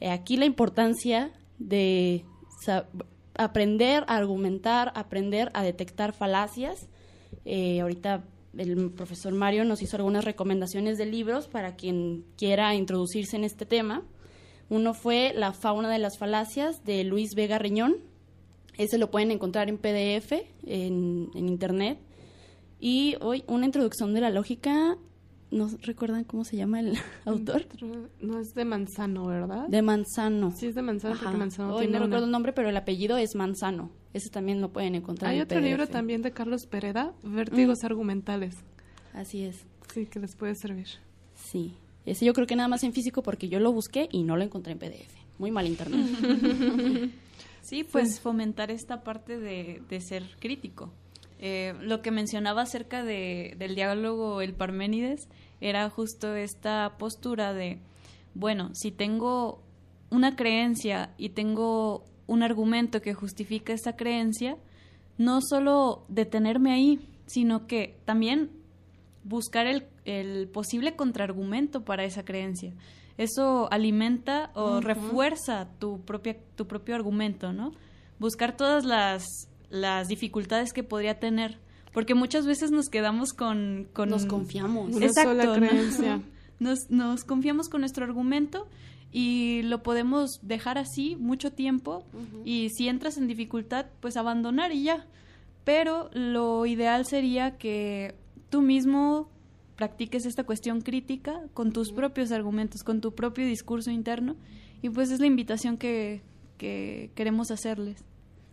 Aquí 0.00 0.36
la 0.36 0.46
importancia 0.46 1.30
de 1.58 2.24
aprender 3.34 4.04
a 4.06 4.16
argumentar, 4.16 4.92
aprender 4.94 5.50
a 5.54 5.62
detectar 5.62 6.12
falacias. 6.12 6.88
Eh, 7.44 7.80
ahorita 7.80 8.24
el 8.56 8.90
profesor 8.90 9.32
Mario 9.32 9.64
nos 9.64 9.82
hizo 9.82 9.96
algunas 9.96 10.24
recomendaciones 10.24 10.98
de 10.98 11.06
libros 11.06 11.48
para 11.48 11.76
quien 11.76 12.24
quiera 12.36 12.74
introducirse 12.74 13.36
en 13.36 13.44
este 13.44 13.66
tema. 13.66 14.02
Uno 14.68 14.94
fue 14.94 15.32
La 15.34 15.52
fauna 15.52 15.90
de 15.90 15.98
las 15.98 16.18
falacias 16.18 16.84
de 16.84 17.04
Luis 17.04 17.34
Vega 17.34 17.58
Riñón. 17.58 17.96
Ese 18.76 18.98
lo 18.98 19.10
pueden 19.10 19.30
encontrar 19.30 19.68
en 19.68 19.78
PDF, 19.78 20.32
en, 20.64 21.30
internet. 21.34 21.98
Y 22.80 23.16
hoy 23.20 23.44
una 23.46 23.66
introducción 23.66 24.14
de 24.14 24.20
la 24.20 24.30
lógica. 24.30 24.96
¿No 25.50 25.68
recuerdan 25.82 26.22
cómo 26.22 26.44
se 26.44 26.56
llama 26.56 26.78
el 26.78 26.96
autor? 27.24 27.66
No 28.20 28.38
es 28.38 28.54
de 28.54 28.64
Manzano, 28.64 29.26
¿verdad? 29.26 29.66
De 29.68 29.82
Manzano. 29.82 30.52
Sí, 30.52 30.66
es 30.66 30.76
de 30.76 30.82
Manzano 30.82 31.16
porque 31.20 31.36
Manzano 31.36 31.74
Hoy 31.74 31.88
no 31.88 31.98
recuerdo 31.98 32.26
el 32.26 32.30
nombre, 32.30 32.52
pero 32.52 32.68
el 32.68 32.76
apellido 32.76 33.18
es 33.18 33.34
Manzano. 33.34 33.90
Ese 34.14 34.30
también 34.30 34.60
lo 34.60 34.72
pueden 34.72 34.94
encontrar. 34.94 35.32
Hay 35.32 35.40
otro 35.40 35.60
libro 35.60 35.88
también 35.88 36.22
de 36.22 36.30
Carlos 36.30 36.66
Pereda, 36.66 37.12
Vértigos 37.22 37.82
mm. 37.82 37.86
Argumentales. 37.86 38.54
Así 39.12 39.42
es. 39.42 39.66
Sí, 39.92 40.06
que 40.06 40.20
les 40.20 40.36
puede 40.36 40.54
servir. 40.54 40.86
Sí. 41.34 41.74
Ese 42.06 42.24
yo 42.24 42.32
creo 42.32 42.46
que 42.46 42.56
nada 42.56 42.68
más 42.68 42.82
en 42.84 42.92
físico 42.92 43.22
porque 43.22 43.48
yo 43.48 43.60
lo 43.60 43.72
busqué 43.72 44.08
y 44.10 44.22
no 44.22 44.36
lo 44.36 44.42
encontré 44.42 44.72
en 44.72 44.78
PDF. 44.78 45.12
Muy 45.38 45.50
mal 45.50 45.66
internet. 45.66 46.06
sí, 47.62 47.84
pues 47.84 48.20
fomentar 48.20 48.70
esta 48.70 49.02
parte 49.02 49.38
de, 49.38 50.00
ser 50.00 50.24
crítico. 50.38 50.92
Eh, 51.42 51.74
lo 51.80 52.02
que 52.02 52.10
mencionaba 52.10 52.62
acerca 52.62 53.02
de, 53.02 53.54
del 53.56 53.74
diálogo 53.74 54.42
el 54.42 54.52
Parménides 54.52 55.26
era 55.62 55.88
justo 55.88 56.34
esta 56.34 56.98
postura 56.98 57.54
de, 57.54 57.78
bueno, 58.34 58.70
si 58.74 58.90
tengo 58.90 59.62
una 60.10 60.36
creencia 60.36 61.14
y 61.16 61.30
tengo 61.30 62.04
un 62.26 62.42
argumento 62.42 63.00
que 63.00 63.14
justifica 63.14 63.72
esa 63.72 63.96
creencia, 63.96 64.58
no 65.16 65.40
solo 65.40 66.04
detenerme 66.08 66.72
ahí, 66.72 67.08
sino 67.24 67.66
que 67.66 67.96
también 68.04 68.50
buscar 69.24 69.66
el, 69.66 69.86
el 70.04 70.46
posible 70.48 70.94
contraargumento 70.94 71.86
para 71.86 72.04
esa 72.04 72.22
creencia. 72.22 72.74
Eso 73.16 73.70
alimenta 73.72 74.50
o 74.54 74.80
refuerza 74.80 75.68
tu, 75.78 76.00
propia, 76.02 76.36
tu 76.56 76.66
propio 76.66 76.94
argumento, 76.94 77.52
¿no? 77.52 77.72
Buscar 78.18 78.56
todas 78.56 78.84
las, 78.84 79.49
las 79.70 80.08
dificultades 80.08 80.72
que 80.72 80.82
podría 80.82 81.18
tener. 81.18 81.58
Porque 81.92 82.14
muchas 82.14 82.46
veces 82.46 82.70
nos 82.70 82.88
quedamos 82.88 83.32
con... 83.32 83.88
con 83.92 84.10
nos 84.10 84.26
confiamos. 84.26 84.94
Una 84.94 85.12
sola 85.12 85.54
creencia. 85.54 86.20
Nos, 86.60 86.90
nos 86.90 87.24
confiamos 87.24 87.70
con 87.70 87.80
nuestro 87.80 88.04
argumento 88.04 88.68
y 89.12 89.62
lo 89.62 89.82
podemos 89.82 90.40
dejar 90.42 90.76
así 90.76 91.16
mucho 91.16 91.52
tiempo 91.52 92.04
y 92.44 92.68
si 92.68 92.86
entras 92.86 93.16
en 93.16 93.26
dificultad, 93.26 93.86
pues 94.00 94.18
abandonar 94.18 94.70
y 94.70 94.84
ya. 94.84 95.06
Pero 95.64 96.10
lo 96.12 96.66
ideal 96.66 97.06
sería 97.06 97.56
que 97.56 98.14
tú 98.50 98.60
mismo 98.60 99.30
practiques 99.76 100.26
esta 100.26 100.44
cuestión 100.44 100.82
crítica 100.82 101.40
con 101.54 101.72
tus 101.72 101.92
propios 101.92 102.30
argumentos, 102.30 102.82
con 102.82 103.00
tu 103.00 103.14
propio 103.14 103.46
discurso 103.46 103.90
interno 103.90 104.36
y 104.82 104.90
pues 104.90 105.10
es 105.10 105.18
la 105.20 105.26
invitación 105.26 105.76
que, 105.78 106.22
que 106.58 107.10
queremos 107.14 107.50
hacerles. 107.50 108.04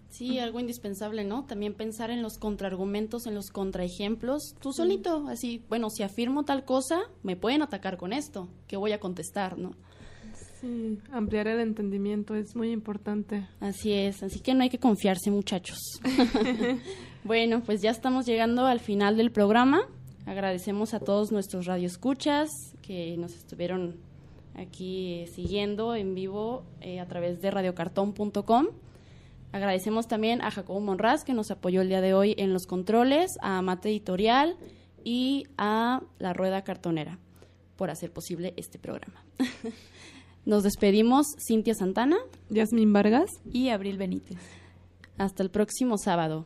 Sí, 0.09 0.39
algo 0.39 0.59
indispensable, 0.59 1.23
¿no? 1.23 1.45
También 1.45 1.73
pensar 1.73 2.09
en 2.09 2.21
los 2.21 2.37
contraargumentos, 2.37 3.27
en 3.27 3.35
los 3.35 3.49
contraejemplos, 3.51 4.55
tú 4.59 4.71
solito, 4.73 5.27
así, 5.27 5.63
bueno, 5.69 5.89
si 5.89 6.03
afirmo 6.03 6.43
tal 6.43 6.65
cosa, 6.65 7.01
me 7.23 7.35
pueden 7.35 7.61
atacar 7.61 7.97
con 7.97 8.13
esto, 8.13 8.47
¿qué 8.67 8.77
voy 8.77 8.93
a 8.93 8.99
contestar, 8.99 9.57
no? 9.57 9.71
Sí, 10.59 10.97
ampliar 11.11 11.47
el 11.47 11.59
entendimiento 11.59 12.33
es 12.33 12.55
muy 12.55 12.71
importante. 12.71 13.47
Así 13.59 13.93
es, 13.93 14.23
así 14.23 14.39
que 14.39 14.55
no 14.55 14.63
hay 14.63 14.69
que 14.69 14.79
confiarse, 14.79 15.29
muchachos. 15.29 15.77
bueno, 17.23 17.61
pues 17.63 17.81
ya 17.81 17.91
estamos 17.91 18.25
llegando 18.25 18.65
al 18.65 18.79
final 18.79 19.17
del 19.17 19.31
programa. 19.31 19.81
Agradecemos 20.25 20.93
a 20.93 20.99
todos 20.99 21.31
nuestros 21.31 21.67
radioescuchas 21.67 22.49
que 22.81 23.15
nos 23.17 23.33
estuvieron 23.33 23.97
aquí 24.55 25.25
siguiendo 25.27 25.95
en 25.95 26.15
vivo 26.15 26.63
eh, 26.81 26.99
a 26.99 27.07
través 27.07 27.39
de 27.39 27.51
radiocartón.com. 27.51 28.67
Agradecemos 29.51 30.07
también 30.07 30.41
a 30.41 30.51
Jacobo 30.51 30.79
Monraz 30.79 31.23
que 31.23 31.33
nos 31.33 31.51
apoyó 31.51 31.81
el 31.81 31.89
día 31.89 32.01
de 32.01 32.13
hoy 32.13 32.35
en 32.37 32.53
los 32.53 32.67
controles, 32.67 33.37
a 33.41 33.61
Mate 33.61 33.89
Editorial 33.89 34.57
y 35.03 35.45
a 35.57 36.01
La 36.19 36.33
Rueda 36.33 36.63
Cartonera 36.63 37.19
por 37.77 37.89
hacer 37.89 38.11
posible 38.11 38.53
este 38.57 38.79
programa. 38.79 39.23
Nos 40.45 40.63
despedimos 40.63 41.27
Cintia 41.45 41.73
Santana, 41.73 42.17
Yasmin 42.49 42.91
Vargas 42.91 43.29
y 43.51 43.69
Abril 43.69 43.97
Benítez. 43.97 44.37
Hasta 45.17 45.43
el 45.43 45.49
próximo 45.49 45.97
sábado. 45.97 46.45